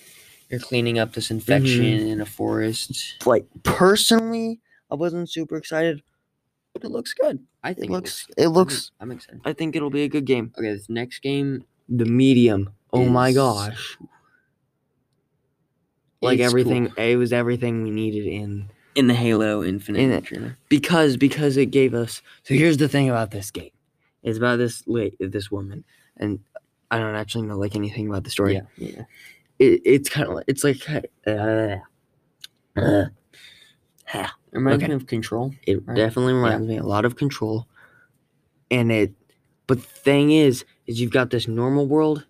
you're 0.50 0.60
cleaning 0.60 0.98
up 0.98 1.12
this 1.14 1.30
infection 1.30 1.84
in 1.84 2.20
a 2.20 2.26
forest. 2.26 3.26
Like 3.26 3.46
personally, 3.62 4.60
I 4.90 4.94
wasn't 4.94 5.30
super 5.30 5.56
excited, 5.56 6.02
but 6.72 6.84
it 6.84 6.90
looks 6.90 7.14
good. 7.14 7.40
I 7.62 7.70
It 7.70 7.78
think 7.78 7.90
looks 7.90 8.26
it 8.36 8.48
looks. 8.48 8.90
I'm 9.00 9.10
excited. 9.10 9.40
I 9.44 9.52
think 9.54 9.74
it'll 9.74 9.90
be 9.90 10.02
a 10.04 10.08
good 10.08 10.24
game. 10.24 10.52
Okay, 10.58 10.72
this 10.72 10.88
next 10.88 11.18
game, 11.20 11.64
The 11.88 12.04
medium. 12.04 12.70
Oh 12.92 13.04
my 13.06 13.32
gosh. 13.32 13.98
Like 16.22 16.40
It's 16.40 16.40
cool. 16.40 16.46
everything 16.46 16.92
it 16.96 17.16
was 17.16 17.32
everything 17.32 17.82
we 17.82 17.90
needed 17.90 18.26
in 18.26 18.70
in 18.94 19.06
the 19.08 19.14
Halo 19.14 19.62
Infinite 19.62 20.00
In 20.00 20.22
trailer. 20.22 20.56
because 20.68 21.16
because 21.16 21.56
it 21.56 21.66
gave 21.66 21.92
us 21.94 22.22
so 22.42 22.54
here's 22.54 22.78
the 22.78 22.88
thing 22.88 23.10
about 23.10 23.30
this 23.30 23.50
game. 23.50 23.70
It's 24.22 24.38
about 24.38 24.56
this 24.56 24.82
this 25.20 25.50
woman 25.50 25.84
and 26.16 26.40
I 26.90 26.98
don't 26.98 27.14
actually 27.16 27.46
know 27.46 27.58
like 27.58 27.76
anything 27.76 28.08
about 28.08 28.24
the 28.24 28.30
story. 28.30 28.54
Yeah, 28.54 28.60
yeah. 28.76 29.02
It, 29.58 29.82
it's 29.84 30.08
kind 30.08 30.28
of 30.28 30.34
like 30.34 30.44
it's 30.48 30.64
like 30.64 30.78
uh, 31.26 31.76
uh, 32.76 33.06
It 34.14 34.30
reminds 34.52 34.82
Okay. 34.82 34.88
me 34.88 34.94
of 34.94 35.06
Control. 35.06 35.52
It 35.66 35.86
Right. 35.86 35.96
definitely 35.96 36.32
reminds 36.32 36.66
me 36.66 36.78
a 36.78 36.82
lot 36.82 37.04
of 37.04 37.16
control. 37.16 37.66
And 38.70 38.90
it 38.90 39.12
but 39.66 39.78
the 39.78 39.84
thing 39.84 40.30
is 40.30 40.64
is 40.86 41.00
you've 41.00 41.10
got 41.12 41.30
this 41.30 41.46
normal 41.46 41.86
world 41.86 42.24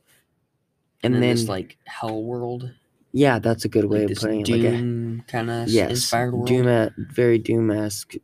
And, 1.02 1.14
and, 1.14 1.22
then, 1.22 1.28
then 1.28 1.36
this 1.36 1.48
like 1.48 1.76
Hell 1.84 2.22
World, 2.22 2.72
yeah, 3.12 3.38
that's 3.38 3.64
a 3.64 3.68
good 3.68 3.84
way 3.86 4.02
like 4.02 4.10
of 4.12 4.18
putting 4.18 4.40
it. 4.40 4.48
Like 4.48 4.60
a, 4.60 4.76
Doom 4.76 5.24
kind 5.28 5.50
of 5.50 5.68
yes, 5.68 5.90
inspired 5.90 6.34
world. 6.34 6.48
Doom 6.48 6.90
very 7.10 7.38
Doom-esque, 7.38 8.14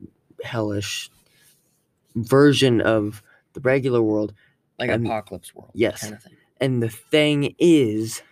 hellish 0.42 1.10
version 2.14 2.80
of 2.80 3.22
the 3.54 3.60
regular 3.60 4.02
world. 4.02 4.34
like 4.78 4.90
and- 4.90 5.06
Apocalypse 5.06 5.54
World. 5.54 5.70
yes. 5.74 6.02
kind 6.02 6.14
of 6.14 6.22
thing. 6.22 6.36
And 6.60 6.82
the 6.82 6.88
thing 6.88 7.54
is, 7.58 8.22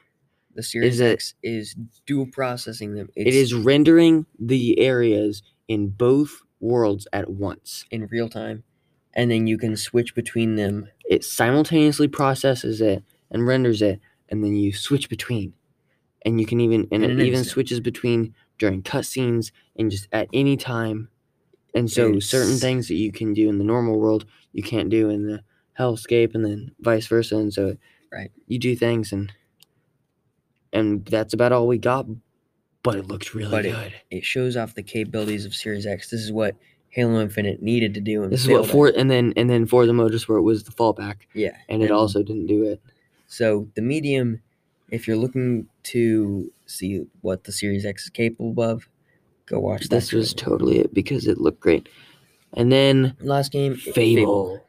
The 0.55 0.63
Series 0.63 1.01
X 1.01 1.35
is 1.43 1.75
dual 2.07 2.27
processing 2.27 2.95
them. 2.95 3.09
it 3.17 3.27
is 3.27 3.55
rendering 3.55 4.27
the 4.39 4.79
areas 4.79 5.43
in 5.69 5.89
both 5.89 6.43
worlds 6.61 7.07
at 7.13 7.31
once. 7.31 7.87
in 7.91 8.07
real 8.07 8.29
time, 8.29 8.63
and 9.15 9.31
then 9.31 9.47
you 9.47 9.59
can 9.59 9.77
switch 9.77 10.15
between 10.15 10.57
them. 10.57 10.89
It 11.09 11.25
simultaneously 11.25 12.07
processes 12.09 12.81
it 12.81 13.03
and 13.31 13.47
renders 13.47 13.83
it, 13.83 14.01
and 14.31 14.43
then 14.45 14.55
you 14.55 14.73
switch 14.73 15.09
between. 15.09 15.53
And 16.25 16.39
you 16.41 16.47
can 16.47 16.61
even 16.61 16.87
and 16.93 17.03
it 17.03 17.11
even 17.13 17.27
instant. 17.27 17.47
switches 17.47 17.81
between 17.81 18.35
during 18.59 18.83
cutscenes 18.83 19.53
and 19.77 19.91
just 19.91 20.07
at 20.13 20.29
any 20.35 20.57
time. 20.57 21.09
And 21.75 21.91
so 21.91 22.19
certain 22.21 22.57
things 22.57 22.89
that 22.89 22.95
you 22.97 23.11
can 23.13 23.33
do 23.33 23.49
in 23.49 23.59
the 23.59 23.65
normal 23.65 23.99
world 23.99 24.27
you 24.53 24.63
can't 24.63 24.91
do 24.91 25.09
in 25.09 25.27
the 25.27 25.43
hellscape 25.79 26.35
and 26.35 26.45
then 26.45 26.73
vice 26.81 27.07
versa. 27.07 27.37
And 27.37 27.53
so 27.55 27.77
Right. 28.13 28.31
you 28.49 28.59
do 28.59 28.75
things 28.77 29.13
and 29.13 29.33
and 30.73 31.05
that's 31.07 31.33
about 31.35 31.53
all 31.53 31.67
we 31.67 31.79
got. 31.79 32.07
But 32.83 32.97
it 32.97 33.07
looks 33.07 33.35
really 33.35 33.51
But 33.51 33.63
good. 33.65 33.95
It 34.11 34.25
shows 34.25 34.57
off 34.57 34.75
the 34.75 34.83
capabilities 34.83 35.45
of 35.45 35.55
Series 35.55 35.87
X. 35.87 36.11
This 36.11 36.21
is 36.21 36.33
what 36.33 36.57
Halo 36.89 37.21
Infinite 37.21 37.63
needed 37.63 37.95
to 37.95 38.01
do. 38.01 38.23
And 38.23 38.33
This 38.33 38.43
is 38.43 38.49
what 38.49 38.67
for 38.67 38.89
and 38.97 39.11
then 39.11 39.33
and 39.37 39.49
then 39.51 39.67
Forza 39.67 39.93
Motorsport 39.93 40.43
was 40.43 40.65
the 40.65 40.73
fallback. 40.73 41.17
yeah, 41.35 41.57
And 41.69 41.83
it 41.83 41.91
also 41.91 42.23
didn't 42.23 42.47
do 42.47 42.65
it. 42.65 42.81
So 43.31 43.69
the 43.77 43.81
medium, 43.81 44.43
if 44.91 45.07
you're 45.07 45.17
looking 45.17 45.69
to 45.85 46.53
see 46.67 47.07
what 47.21 47.45
the 47.45 47.53
Series 47.53 47.87
X 47.87 48.05
is 48.05 48.11
capable 48.11 48.61
of, 48.61 48.89
go 49.47 49.61
watch 49.61 49.83
that. 49.83 49.91
This 49.91 50.13
was 50.13 50.35
trailer. 50.35 50.59
totally 50.59 50.79
it 50.81 50.93
because 50.93 51.29
it 51.29 51.39
looked 51.39 51.61
great. 51.61 51.89
And 52.55 52.73
then 52.73 53.17
last 53.21 53.53
game. 53.53 53.77
Fable. 53.77 54.61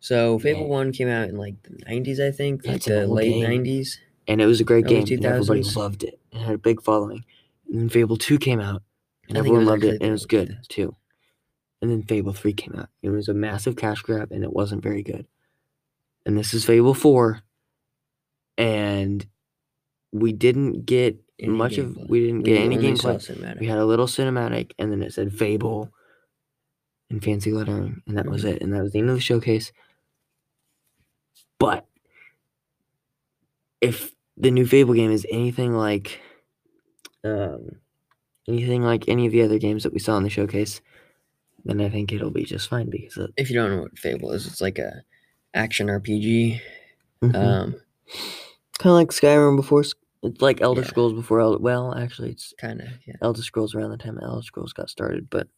So 0.00 0.40
Fable 0.40 0.62
Yeah. 0.62 0.66
One 0.66 0.90
came 0.90 1.06
out 1.06 1.28
in 1.28 1.36
like 1.36 1.62
the 1.62 1.84
nineties, 1.86 2.18
I 2.18 2.32
think, 2.32 2.66
like 2.66 2.82
the 2.82 3.06
late 3.06 3.30
game. 3.30 3.44
nineties. 3.44 4.00
And 4.26 4.40
it 4.40 4.46
was 4.46 4.60
a 4.60 4.64
great 4.64 4.86
game. 4.86 5.06
And 5.08 5.24
everybody 5.24 5.62
loved 5.62 6.02
it. 6.02 6.18
It 6.32 6.38
had 6.38 6.56
a 6.56 6.58
big 6.58 6.82
following. 6.82 7.24
And 7.70 7.80
then 7.80 7.88
Fable 7.88 8.16
2 8.16 8.38
came 8.38 8.58
out. 8.58 8.82
And 9.28 9.38
I 9.38 9.42
think 9.42 9.54
it 9.54 9.56
everyone 9.56 9.66
loved 9.66 9.84
it. 9.84 10.00
And 10.00 10.08
it 10.08 10.10
was 10.10 10.26
good 10.26 10.48
early 10.48 10.58
2000s. 10.62 10.68
too. 10.68 10.96
And 11.80 11.90
then 11.92 12.02
Fable 12.02 12.32
3 12.32 12.52
came 12.54 12.74
out. 12.76 12.88
It 13.02 13.10
was 13.10 13.28
a 13.28 13.34
massive 13.34 13.76
cash 13.76 14.02
grab 14.02 14.32
and 14.32 14.42
it 14.42 14.52
wasn't 14.52 14.82
very 14.82 15.04
good. 15.04 15.26
And 16.26 16.36
this 16.36 16.54
is 16.54 16.64
Fable 16.64 16.94
4. 16.94 17.40
And 18.58 19.26
we 20.12 20.32
didn't 20.32 20.84
get 20.86 21.16
Any 21.40 21.48
much 21.52 21.78
of 21.78 21.96
we 22.08 22.20
didn't 22.26 22.42
get 22.42 22.58
any 22.58 22.76
gameplay. 22.76 23.58
We 23.58 23.66
had 23.66 23.78
a 23.78 23.84
little 23.84 24.06
cinematic 24.06 24.72
and 24.78 24.92
then 24.92 25.02
it 25.02 25.12
said 25.12 25.32
Fable 25.34 25.92
in 27.10 27.20
fancy 27.20 27.52
lettering. 27.52 28.02
And 28.06 28.16
that 28.16 28.26
was 28.26 28.44
Mhm. 28.44 28.54
it. 28.54 28.62
And 28.62 28.72
that 28.72 28.82
was 28.82 28.92
the 28.92 28.98
end 29.00 29.10
of 29.10 29.16
the 29.16 29.20
showcase. 29.20 29.72
But 31.58 31.86
if 33.80 34.12
the 34.36 34.50
new 34.50 34.66
Fable 34.66 34.94
game 34.94 35.10
is 35.10 35.26
anything 35.30 35.72
like 35.74 36.20
um 37.24 37.76
anything 38.46 38.82
like 38.82 39.08
any 39.08 39.26
of 39.26 39.32
the 39.32 39.42
other 39.42 39.58
games 39.58 39.82
that 39.82 39.92
we 39.92 39.98
saw 39.98 40.16
in 40.16 40.22
the 40.22 40.30
showcase, 40.30 40.80
then 41.64 41.80
I 41.80 41.88
think 41.88 42.12
it'll 42.12 42.30
be 42.30 42.44
just 42.44 42.68
fine 42.68 42.90
because 42.90 43.16
it, 43.16 43.30
if 43.36 43.50
you 43.50 43.56
don't 43.56 43.70
know 43.70 43.82
what 43.82 43.98
Fable 43.98 44.32
is, 44.32 44.46
it's 44.46 44.60
like 44.60 44.78
a 44.78 45.02
action 45.54 45.88
RPG. 45.88 46.60
kind 47.22 47.36
Um, 47.36 47.80
of 48.80 48.86
like 48.86 49.08
Skyrim 49.08 49.56
before. 49.56 49.80
It's 49.82 50.40
like 50.40 50.60
Elder 50.62 50.80
Yeah. 50.82 50.86
Scrolls 50.88 51.12
before. 51.12 51.40
Elder, 51.40 51.58
well, 51.58 51.94
actually, 51.94 52.30
it's 52.30 52.54
kind 52.58 52.80
of, 52.80 52.88
yeah. 53.06 53.14
Elder 53.22 53.42
Scrolls 53.42 53.74
around 53.74 53.90
the 53.90 53.96
time 53.98 54.18
Elder 54.22 54.42
Scrolls 54.42 54.72
got 54.72 54.88
started, 54.90 55.28
but 55.30 55.48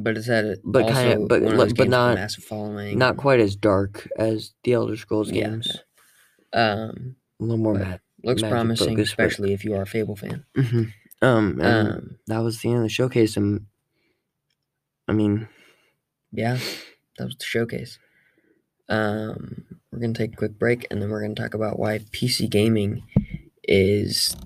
But 0.00 0.16
it's 0.16 0.26
had 0.26 0.44
a 0.44 0.56
But 0.64 0.72
but 0.72 0.84
one 0.84 1.52
of 1.52 1.58
but 1.58 1.68
with 1.78 1.80
a 1.80 1.84
not- 1.86 2.14
massive 2.16 2.44
following. 2.44 2.98
not 2.98 3.16
quite 3.16 3.40
as 3.40 3.56
dark 3.56 4.08
as 4.16 4.52
the 4.64 4.72
Elder 4.72 4.96
Scrolls 4.96 5.30
Yeah, 5.30 5.48
games. 5.48 5.76
Um, 6.52 7.16
A 7.40 7.44
little 7.44 7.58
more 7.58 7.74
but 7.74 7.82
mad. 7.82 8.00
looks 8.24 8.42
promising, 8.42 8.96
focus, 8.96 9.14
but- 9.14 9.26
especially 9.26 9.52
if 9.52 9.64
you 9.64 9.74
are 9.74 9.82
a 9.82 9.86
Fable 9.86 10.16
fan. 10.16 10.44
hmm 10.56 10.84
Um, 11.20 11.60
Um, 11.60 12.18
that 12.28 12.38
was 12.38 12.60
the 12.62 12.68
end 12.68 12.78
of 12.78 12.82
the 12.84 12.88
showcase, 12.88 13.36
and 13.36 13.66
I 15.08 15.12
mean, 15.12 15.48
yeah, 16.32 16.58
that 17.18 17.24
was 17.24 17.36
the 17.36 17.44
showcase. 17.44 17.98
Um, 18.88 19.64
we're 19.92 20.00
gonna 20.00 20.12
take 20.14 20.34
a 20.34 20.36
quick 20.36 20.58
break, 20.58 20.86
and 20.90 21.00
then 21.00 21.10
we're 21.10 21.22
gonna 21.22 21.34
talk 21.34 21.54
about 21.54 21.78
why 21.78 21.98
PC 21.98 22.48
gaming 22.50 23.02
is 23.64 24.36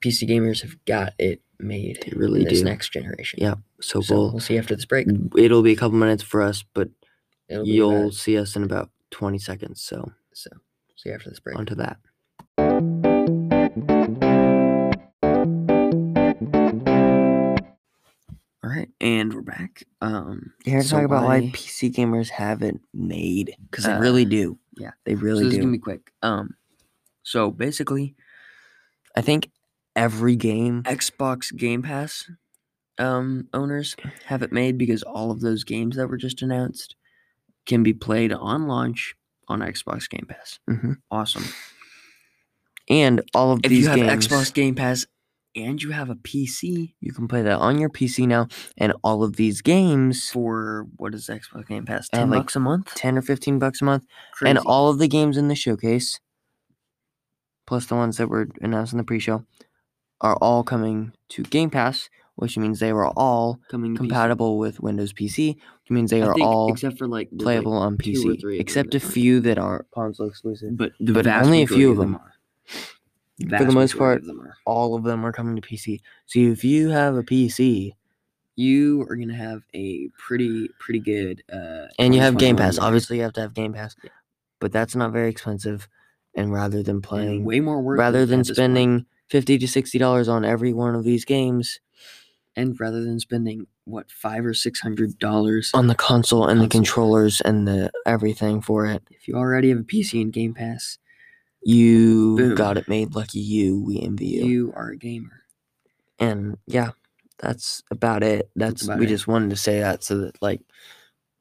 PC 0.00 0.28
gamers 0.28 0.62
have 0.62 0.76
got 0.84 1.14
it 1.18 1.42
made. 1.58 1.98
They 2.04 2.12
really 2.16 2.42
in 2.42 2.48
this 2.48 2.58
do. 2.58 2.64
next 2.64 2.92
generation. 2.92 3.38
Yeah, 3.42 3.54
so, 3.80 4.00
So 4.00 4.14
we'll 4.14 4.30
we'll 4.32 4.40
see 4.40 4.58
after 4.58 4.74
this 4.76 4.84
break. 4.84 5.06
it'll 5.36 5.62
be 5.62 5.72
a 5.72 5.76
couple 5.76 5.98
minutes 5.98 6.22
for 6.22 6.42
us, 6.42 6.64
but 6.74 6.90
It'll 7.48 7.66
you'll 7.66 8.00
about- 8.02 8.14
see 8.14 8.36
us 8.38 8.56
in 8.56 8.62
about 8.62 8.90
20 9.10 9.38
seconds. 9.38 9.82
So 9.82 10.12
so 10.32 10.50
see 10.96 11.08
you 11.10 11.14
after 11.14 11.30
this 11.30 11.40
break. 11.40 11.58
onto 11.58 11.74
that. 11.76 11.98
All 18.62 18.70
right, 18.70 18.88
and 19.00 19.34
we're 19.34 19.42
back. 19.42 19.84
Um, 20.00 20.52
Here 20.64 20.80
to 20.80 20.88
so 20.88 20.96
talk 20.96 21.04
about 21.04 21.24
why 21.24 21.40
why- 21.40 21.50
PC 21.50 21.92
gamers 21.94 22.30
have 22.30 22.62
it 22.62 22.76
made 22.94 23.54
because 23.70 23.84
they 23.84 23.92
Uh, 23.92 24.00
really 24.00 24.24
do. 24.24 24.58
Yeah. 24.76 24.90
they 25.04 25.14
so 25.14 25.20
really 25.20 25.44
this 25.44 25.52
is 25.52 25.58
do. 25.58 25.60
gonna 25.62 25.72
be 25.72 25.78
quick. 25.78 26.12
Um, 26.22 26.54
so 27.22 27.50
basically, 27.50 28.14
I 29.16 29.20
think 29.22 29.50
every 29.96 30.36
game. 30.36 30.82
Xbox 30.84 31.54
Game 31.56 31.82
Pass 31.82 32.30
um 32.98 33.48
owners 33.52 33.96
have 34.26 34.42
it 34.42 34.52
made 34.52 34.78
because 34.78 35.02
all 35.02 35.32
of 35.32 35.40
those 35.40 35.64
games 35.64 35.96
that 35.96 36.06
were 36.08 36.16
just 36.16 36.42
announced 36.42 36.94
can 37.66 37.82
be 37.82 37.92
played 37.92 38.32
on 38.32 38.68
launch 38.68 39.16
on 39.48 39.60
Xbox 39.60 40.08
Game 40.08 40.26
Pass. 40.28 40.58
Mhm. 40.70 40.98
Awesome. 41.10 41.44
And 42.88 43.22
all 43.34 43.52
of 43.52 43.60
If 43.64 43.70
these 43.70 43.84
you 43.84 43.88
have 43.90 43.98
games, 43.98 44.28
Xbox 44.28 44.52
Game 44.52 44.74
Pass 44.74 45.06
and 45.56 45.82
you 45.82 45.90
have 45.92 46.10
a 46.10 46.14
PC 46.16 46.94
you 47.00 47.12
can 47.12 47.28
play 47.28 47.42
that 47.42 47.58
on 47.58 47.78
your 47.78 47.88
PC 47.90 48.26
now. 48.26 48.48
And 48.76 48.92
all 49.04 49.22
of 49.22 49.36
these 49.36 49.60
games, 49.62 50.28
for 50.30 50.86
what 50.96 51.14
is 51.14 51.28
Xbox 51.28 51.66
Game 51.68 51.84
Pass? 51.84 52.08
Ten 52.08 52.30
like 52.30 52.40
bucks 52.40 52.56
a 52.56 52.60
month. 52.60 52.92
ten 52.94 53.16
or 53.18 53.22
fifteen 53.22 53.58
bucks 53.58 53.80
a 53.80 53.84
month, 53.84 54.04
Crazy. 54.32 54.50
and 54.50 54.58
all 54.66 54.88
of 54.90 54.98
the 54.98 55.08
games 55.08 55.36
in 55.36 55.48
the 55.48 55.54
showcase, 55.54 56.20
plus 57.66 57.86
the 57.86 57.94
ones 57.94 58.16
that 58.16 58.28
were 58.28 58.48
announced 58.60 58.92
in 58.92 58.98
the 58.98 59.04
pre-show, 59.04 59.44
are 60.20 60.36
all 60.36 60.62
coming 60.62 61.12
to 61.30 61.42
Game 61.42 61.70
Pass, 61.70 62.08
which 62.36 62.56
means 62.58 62.80
they 62.80 62.92
were 62.92 63.08
all 63.08 63.60
coming 63.70 63.94
to 63.94 64.00
PC. 64.00 64.04
compatible 64.08 64.58
with 64.58 64.80
Windows 64.80 65.12
PC, 65.12 65.54
which 65.56 65.90
means 65.90 66.10
they 66.10 66.22
I 66.22 66.26
are 66.26 66.34
think 66.34 66.46
all 66.46 66.70
except 66.72 66.98
for 66.98 67.06
like 67.06 67.28
there's, 67.30 67.38
like, 67.40 67.44
playable 67.44 67.74
on 67.74 67.96
PC, 67.96 68.22
three 68.22 68.34
of 68.34 68.40
them 68.40 68.60
except 68.60 68.94
a 68.94 69.00
few 69.00 69.40
that 69.40 69.58
are 69.58 69.86
console 69.94 70.28
exclusive. 70.28 70.76
but 70.76 70.92
the 71.00 71.12
but 71.12 71.26
only 71.26 71.62
a 71.62 71.66
few 71.66 71.90
of 71.90 71.96
them. 71.98 72.16
are. 72.16 72.32
For 73.40 73.64
the 73.64 73.72
most 73.72 73.98
part, 73.98 74.22
of. 74.22 74.30
All 74.64 74.94
of 74.94 75.02
them 75.04 75.24
are 75.26 75.32
coming 75.32 75.56
to 75.56 75.62
PC. 75.62 76.00
So 76.26 76.38
if 76.38 76.64
you 76.64 76.90
have 76.90 77.16
a 77.16 77.22
PC 77.22 77.92
you 78.56 79.02
are 79.10 79.16
gonna 79.16 79.34
have 79.34 79.62
a 79.74 80.08
pretty 80.16 80.68
pretty 80.78 81.00
good 81.00 81.42
uh 81.52 81.86
and 81.98 82.14
you 82.14 82.20
have 82.20 82.38
Game 82.38 82.54
Pass, 82.56 82.76
year. 82.76 82.84
obviously 82.84 83.16
you 83.16 83.24
have 83.24 83.32
to 83.32 83.40
have 83.40 83.52
Game 83.52 83.72
Pass, 83.72 83.96
but 84.60 84.70
that's 84.70 84.94
not 84.94 85.10
very 85.12 85.28
expensive. 85.28 85.88
And 86.36 86.52
rather 86.52 86.80
than 86.82 86.96
And 86.96 87.02
playing, 87.02 87.44
way 87.44 87.58
more 87.58 87.80
worth 87.82 87.98
rather 87.98 88.24
than 88.24 88.40
at 88.40 88.46
this 88.46 88.50
point. 88.50 88.56
spending 88.56 89.06
fifty 89.28 89.58
to 89.58 89.66
sixty 89.66 89.98
dollars 89.98 90.28
on 90.28 90.44
every 90.44 90.72
one 90.72 90.94
of 90.94 91.02
these 91.02 91.24
games 91.24 91.80
and 92.54 92.78
rather 92.78 93.02
than 93.02 93.18
spending 93.18 93.66
what 93.86 94.08
five 94.10 94.46
or 94.46 94.54
six 94.54 94.78
hundred 94.80 95.18
dollars 95.18 95.72
on 95.74 95.88
the 95.88 95.94
console 95.96 96.46
and 96.46 96.60
the 96.60 96.68
controllers 96.68 97.40
and 97.40 97.66
the 97.66 97.90
everything 98.06 98.60
for 98.60 98.86
it, 98.86 99.02
if 99.10 99.26
you 99.26 99.34
already 99.34 99.70
have 99.70 99.78
a 99.80 99.82
PC 99.82 100.20
and 100.22 100.32
Game 100.32 100.54
Pass, 100.54 100.98
you 101.64 102.36
Boom. 102.36 102.54
got 102.54 102.76
it 102.76 102.88
made. 102.88 103.14
Lucky 103.14 103.40
you. 103.40 103.80
We 103.82 104.00
envy 104.00 104.26
you. 104.26 104.44
you 104.44 104.72
are 104.76 104.90
a 104.90 104.96
gamer. 104.96 105.42
and 106.18 106.56
yeah 106.66 106.90
that's 107.38 107.82
about 107.90 108.22
it 108.22 108.48
that's, 108.54 108.84
about 108.84 108.98
we 109.00 109.06
it. 109.06 109.08
just 109.08 109.26
wanted 109.26 109.50
to 109.50 109.56
say 109.56 109.80
that 109.80 110.04
so 110.04 110.18
that 110.18 110.40
like 110.40 110.60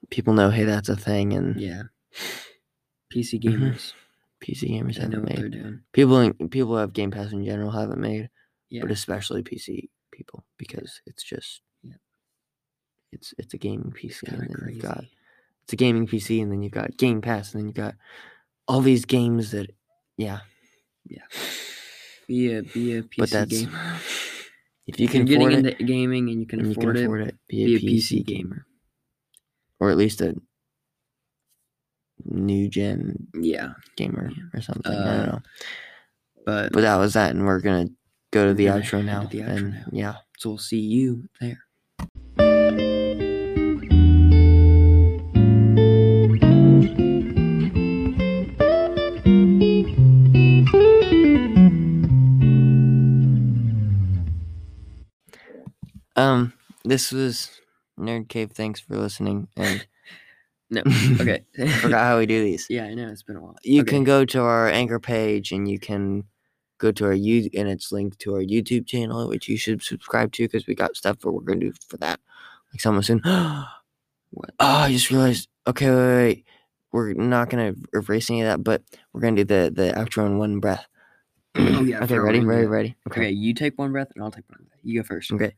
people 0.09 0.33
know 0.33 0.49
hey 0.49 0.63
that's 0.63 0.89
a 0.89 0.95
thing 0.95 1.33
and 1.33 1.59
Yeah. 1.61 1.83
PC 3.13 3.39
Mhm. 3.41 3.43
gamers, 3.43 3.93
pc 4.43 4.69
gamers 4.69 4.95
they 4.95 5.01
haven't 5.01 5.23
made 5.23 5.79
people 5.93 6.19
in- 6.19 6.49
people 6.49 6.69
who 6.71 6.75
have 6.77 6.93
game 6.93 7.11
pass 7.11 7.31
in 7.31 7.45
general 7.45 7.71
haven't 7.71 8.01
made 8.01 8.29
Yeah. 8.69 8.81
but 8.81 8.91
especially 8.91 9.43
pc 9.43 9.89
people 10.11 10.43
because 10.57 11.01
it's 11.05 11.23
just 11.23 11.61
Yeah. 11.83 11.95
it's 13.11 13.33
it's 13.37 13.53
a 13.53 13.57
gaming 13.57 13.91
pc 13.91 14.23
and 14.27 14.41
then 14.41 14.49
crazy. 14.49 14.73
you've 14.73 14.83
got 14.83 15.03
it's 15.63 15.73
a 15.73 15.77
gaming 15.77 16.07
pc 16.07 16.41
and 16.41 16.51
then 16.51 16.61
you've 16.63 16.73
got 16.73 16.97
game 16.97 17.21
pass 17.21 17.53
and 17.53 17.59
then 17.61 17.67
you've 17.67 17.75
got 17.75 17.95
all 18.67 18.81
these 18.81 19.05
games 19.05 19.51
that 19.51 19.69
yeah 20.17 20.39
Yeah. 21.07 21.25
Be 22.27 22.53
a 22.55 22.63
be 22.63 22.95
a 22.97 23.03
PC 23.03 23.49
gamer. 23.49 23.99
if 24.87 24.99
you 24.99 25.05
If 25.05 25.11
can 25.11 25.27
you're 25.27 25.37
afford 25.37 25.51
getting 25.51 25.65
it 25.65 25.73
into 25.73 25.83
gaming 25.85 26.29
and 26.29 26.39
you 26.39 26.45
can 26.47 26.59
and 26.59 26.67
you 26.67 26.71
afford, 26.71 26.95
can 26.95 27.05
afford 27.05 27.21
it, 27.21 27.27
it, 27.29 27.37
be, 27.47 27.65
be 27.65 27.75
a, 27.75 27.79
PC, 27.79 28.25
gamer 28.25 28.65
or 29.79 29.89
at 29.91 29.97
least 29.97 30.21
a 30.21 30.35
new 32.25 32.69
gen 32.69 33.27
Yeah. 33.41 33.73
gamer 33.97 34.29
Yeah. 34.31 34.43
or 34.53 34.61
something. 34.61 34.91
I 34.91 34.95
Uh, 34.95 35.15
don't 35.17 35.27
know. 35.27 35.41
But, 36.45 36.71
But 36.73 36.81
that 36.81 36.95
was 36.97 37.13
that, 37.13 37.31
and 37.35 37.45
we're 37.45 37.59
gonna 37.59 37.89
go 38.31 38.47
to 38.47 38.53
the 38.53 38.65
outro 38.67 39.03
now. 39.03 39.23
to 39.23 39.27
the 39.27 39.43
outro 39.43 39.47
and 39.57 39.71
now. 39.73 39.85
yeah, 39.91 40.15
so 40.37 40.49
we'll 40.51 40.57
see 40.57 40.79
you 40.79 41.27
there. 41.41 41.62
Um, 56.15 56.53
this 56.83 57.11
was 57.11 57.49
Nerd 57.99 58.29
Cave. 58.29 58.51
Thanks 58.51 58.79
for 58.79 58.97
listening. 58.97 59.47
And 59.57 59.85
No. 60.69 60.81
Okay. 61.21 61.43
Forgot 61.81 62.03
how 62.03 62.17
we 62.17 62.25
do 62.25 62.43
these. 62.43 62.65
yeah, 62.69 62.85
I 62.85 62.95
know 62.95 63.07
it's 63.09 63.21
been 63.21 63.35
a 63.35 63.41
while. 63.41 63.55
You 63.63 63.81
Okay. 63.81 63.91
can 63.91 64.03
go 64.03 64.25
to 64.25 64.41
our 64.41 64.67
anchor 64.69 64.99
page, 64.99 65.51
and 65.51 65.69
you 65.69 65.77
can 65.77 66.23
go 66.79 66.91
to 66.91 67.05
our 67.05 67.13
you 67.13 67.47
and 67.53 67.67
it's 67.69 67.91
linked 67.91 68.17
to 68.19 68.33
our 68.35 68.41
YouTube 68.41 68.87
channel, 68.87 69.27
which 69.29 69.47
you 69.47 69.55
should 69.55 69.83
subscribe 69.83 70.31
to 70.33 70.43
because 70.43 70.65
we 70.65 70.73
got 70.73 70.95
stuff 70.95 71.19
that 71.19 71.31
we're 71.31 71.41
gonna 71.41 71.59
do 71.59 71.73
for 71.87 71.97
that. 71.97 72.19
Like 72.73 72.81
someone 72.81 73.03
soon. 73.03 73.21
oh, 73.23 73.65
What? 74.31 74.49
I 74.59 74.91
just 74.91 75.11
realized. 75.11 75.47
Okay, 75.67 75.91
wait, 75.91 75.97
wait, 76.07 76.15
wait. 76.33 76.45
We're 76.91 77.13
not 77.13 77.49
gonna 77.51 77.75
erase 77.93 78.31
any 78.31 78.41
of 78.41 78.47
that, 78.47 78.63
but 78.63 78.81
we're 79.13 79.21
gonna 79.21 79.35
do 79.35 79.43
the 79.43 79.71
the 79.71 79.93
outro 79.95 80.25
in 80.25 80.39
one 80.39 80.59
breath. 80.59 80.87
Oh, 81.55 81.83
yeah, 81.83 81.99
okay, 82.03 82.17
ready, 82.17 82.39
ready, 82.39 82.65
ready. 82.65 82.95
Okay, 83.07 83.29
you 83.29 83.53
take 83.53 83.77
one 83.77 83.91
breath 83.91 84.09
and 84.15 84.23
I'll 84.23 84.31
take 84.31 84.49
one 84.49 84.65
breath. 84.67 84.79
You 84.83 85.01
go 85.01 85.05
first. 85.05 85.31
Okay. 85.31 85.53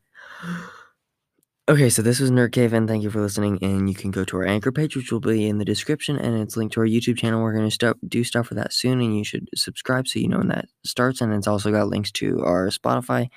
Okay, 1.67 1.89
so 1.89 2.03
this 2.03 2.19
was 2.19 2.29
Nerd 2.29 2.51
Cave, 2.51 2.73
and 2.73 2.87
thank 2.87 3.01
you 3.01 3.09
for 3.09 3.19
listening. 3.21 3.57
And 3.63 3.89
you 3.89 3.95
can 3.95 4.11
go 4.11 4.23
to 4.25 4.37
our 4.37 4.45
anchor 4.45 4.71
page, 4.71 4.95
which 4.95 5.11
will 5.11 5.19
be 5.19 5.47
in 5.47 5.57
the 5.57 5.65
description, 5.65 6.15
and 6.15 6.35
it's 6.39 6.55
linked 6.55 6.75
to 6.75 6.81
our 6.81 6.85
YouTube 6.87 7.17
channel. 7.17 7.41
We're 7.41 7.53
going 7.53 7.65
to 7.67 7.73
start 7.73 7.97
do 8.07 8.23
stuff 8.23 8.47
for 8.47 8.53
that 8.53 8.71
soon, 8.71 9.01
and 9.01 9.17
you 9.17 9.23
should 9.23 9.49
subscribe 9.55 10.07
so 10.07 10.19
you 10.19 10.27
know 10.27 10.37
when 10.37 10.49
that 10.49 10.67
starts. 10.85 11.21
And 11.21 11.33
it's 11.33 11.47
also 11.47 11.71
got 11.71 11.87
links 11.87 12.11
to 12.13 12.43
our 12.45 12.67
Spotify. 12.67 13.29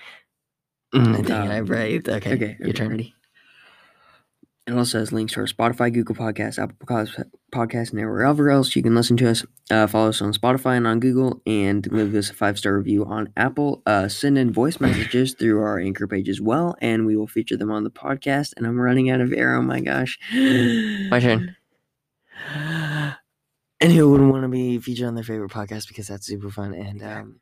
Mm, 0.94 1.24
dang 1.26 1.44
it, 1.46 1.50
I 1.50 1.60
Um, 1.60 1.64
braved. 1.64 2.08
Okay, 2.08 2.34
okay, 2.34 2.56
your 2.60 2.68
okay, 2.70 2.72
turn. 2.72 2.90
ready? 2.90 3.14
It 4.68 4.74
also 4.76 4.98
has 4.98 5.12
links 5.12 5.32
to 5.32 5.40
our 5.40 5.46
Spotify, 5.46 5.90
Google 5.90 6.14
Podcasts, 6.14 6.62
Apple 6.62 6.76
Podcasts, 6.86 7.24
Podcast, 7.50 7.92
and 7.92 8.02
wherever 8.02 8.50
else 8.50 8.76
you 8.76 8.82
can 8.82 8.94
listen 8.94 9.16
to 9.16 9.30
us. 9.30 9.42
Uh, 9.70 9.86
follow 9.86 10.10
us 10.10 10.20
on 10.20 10.34
Spotify 10.34 10.76
and 10.76 10.86
on 10.86 11.00
Google, 11.00 11.40
and 11.46 11.90
leave 11.90 12.14
us 12.14 12.28
a 12.28 12.34
five 12.34 12.58
star 12.58 12.76
review 12.76 13.06
on 13.06 13.32
Apple. 13.34 13.82
Uh, 13.86 14.08
send 14.08 14.36
in 14.36 14.52
voice 14.52 14.78
messages 14.78 15.32
through 15.32 15.62
our 15.62 15.78
anchor 15.78 16.06
page 16.06 16.28
as 16.28 16.42
well, 16.42 16.76
and 16.82 17.06
we 17.06 17.16
will 17.16 17.26
feature 17.26 17.56
them 17.56 17.70
on 17.70 17.82
the 17.82 17.90
podcast. 17.90 18.52
And 18.58 18.66
I'm 18.66 18.78
running 18.78 19.08
out 19.08 19.22
of 19.22 19.32
air. 19.32 19.54
Oh 19.54 19.62
my 19.62 19.80
gosh. 19.80 20.18
My 20.34 21.18
turn. 21.18 21.56
And 23.80 23.92
who 23.92 24.10
wouldn't 24.10 24.32
want 24.32 24.42
to 24.42 24.48
be 24.48 24.78
featured 24.78 25.06
on 25.06 25.14
their 25.14 25.22
favorite 25.22 25.52
podcast 25.52 25.86
because 25.86 26.08
that's 26.08 26.26
super 26.26 26.50
fun. 26.50 26.74
And 26.74 27.00
um, 27.00 27.40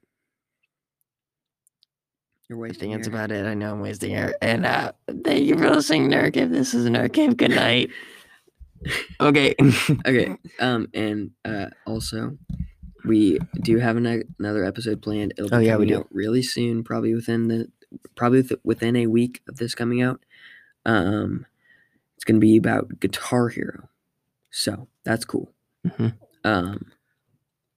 You're 2.49 2.59
wasting 2.59 2.93
that's 2.93 3.09
about 3.09 3.33
it. 3.33 3.45
I 3.45 3.55
know 3.55 3.73
I'm 3.73 3.81
wasting 3.81 4.15
air. 4.15 4.35
And 4.41 4.65
uh, 4.67 4.93
thank 5.25 5.47
you 5.47 5.57
for 5.59 5.69
listening, 5.71 6.09
Nerd 6.11 6.35
Cave. 6.35 6.51
This 6.51 6.75
is 6.75 6.87
Nerd 6.89 7.13
Cave. 7.13 7.37
Good 7.37 7.51
night. 7.51 7.91
okay. 9.21 9.55
okay 10.07 10.37
um 10.61 10.87
and 10.95 11.31
uh 11.45 11.67
also 11.87 12.37
we 13.05 13.39
do 13.63 13.79
have 13.79 13.97
an, 13.97 14.23
another 14.39 14.65
episode 14.65 15.01
planned 15.03 15.33
it'll 15.39 15.49
be 15.51 15.57
Oh, 15.57 15.61
yeah, 15.61 15.77
we 15.77 15.87
do. 15.87 15.97
out 15.99 16.09
really 16.13 16.43
soon 16.43 16.85
probably 16.85 17.15
within 17.15 17.49
the 17.49 17.69
probably 18.17 18.43
th- 18.43 18.61
within 18.65 18.95
a 18.95 19.07
week 19.07 19.41
of 19.49 19.57
this 19.57 19.75
coming 19.75 20.03
out 20.03 20.21
um 20.85 21.47
it's 22.17 22.25
gonna 22.25 22.39
be 22.39 22.57
about 22.59 23.01
guitar 23.01 23.49
hero 23.49 23.89
so 24.51 24.87
that's 25.05 25.25
cool 25.25 25.51
Mhm. 25.87 26.15
um 26.45 26.87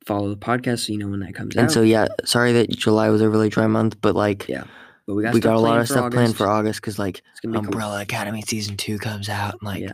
follow 0.09 0.29
the 0.29 0.35
podcast 0.37 0.85
so 0.87 0.91
you 0.93 0.97
know 0.99 1.07
when 1.07 1.19
that 1.21 1.33
comes 1.35 1.55
And 1.55 1.59
out 1.61 1.63
And 1.65 1.71
so 1.71 1.81
yeah, 1.83 2.07
sorry 2.25 2.51
that 2.53 2.69
July 2.71 3.09
was 3.09 3.21
a 3.21 3.29
really 3.29 3.49
dry 3.49 3.67
month, 3.67 4.01
but 4.01 4.15
like 4.15 4.47
Yeah, 4.49 4.63
but 5.05 5.13
we 5.15 5.23
got, 5.23 5.33
we 5.35 5.39
got 5.39 5.55
a 5.55 5.59
lot 5.59 5.79
of 5.79 5.87
stuff 5.87 6.11
planned 6.11 6.35
for 6.35 6.47
August. 6.47 6.59
August 6.59 6.81
because 6.81 6.99
like 6.99 7.21
gonna 7.43 7.59
cool. 7.59 7.65
Umbrella 7.65 8.01
Academy 8.01 8.41
season 8.41 8.75
two 8.75 8.97
comes 8.97 9.29
out. 9.29 9.53
And, 9.53 9.63
like 9.63 9.81
Yeah. 9.81 9.93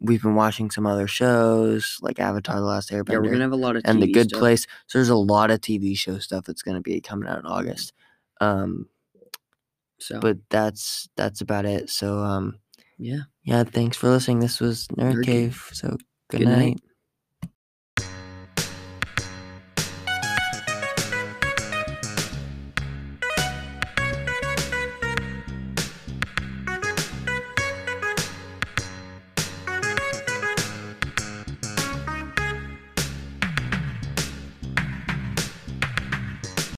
we've 0.00 0.22
been 0.22 0.34
watching 0.34 0.70
some 0.70 0.86
other 0.86 1.06
shows 1.08 1.98
like 2.02 2.20
Avatar: 2.20 2.56
The 2.56 2.66
Last 2.66 2.90
Airbender 2.90 3.12
yeah 3.12 3.18
we're 3.18 3.30
gonna 3.32 3.44
have 3.44 3.52
a 3.52 3.56
lot 3.56 3.76
of 3.76 3.82
and 3.86 4.02
The 4.02 4.12
Good 4.12 4.28
stuff. 4.28 4.40
Place. 4.40 4.66
So 4.88 4.98
there's 4.98 5.08
a 5.08 5.16
lot 5.16 5.50
of 5.50 5.60
TV 5.62 5.96
show 5.96 6.18
stuff 6.18 6.44
that's 6.44 6.62
gonna 6.62 6.82
be 6.82 7.00
coming 7.00 7.28
out 7.28 7.38
in 7.40 7.46
August. 7.46 7.92
Um, 8.40 8.88
so 9.98 10.20
but 10.20 10.36
that's 10.50 11.08
that's 11.16 11.40
about 11.40 11.64
it. 11.64 11.88
So 11.88 12.18
um, 12.18 12.58
yeah 12.98 13.20
yeah, 13.42 13.64
thanks 13.64 13.96
for 13.96 14.10
listening. 14.10 14.40
This 14.40 14.60
was 14.60 14.86
Nerd, 14.88 15.14
Nerd 15.14 15.24
Cave. 15.24 15.52
Cave. 15.52 15.70
So 15.72 15.88
good, 16.30 16.40
Good 16.40 16.48
night. 16.48 16.56
night. 16.58 16.80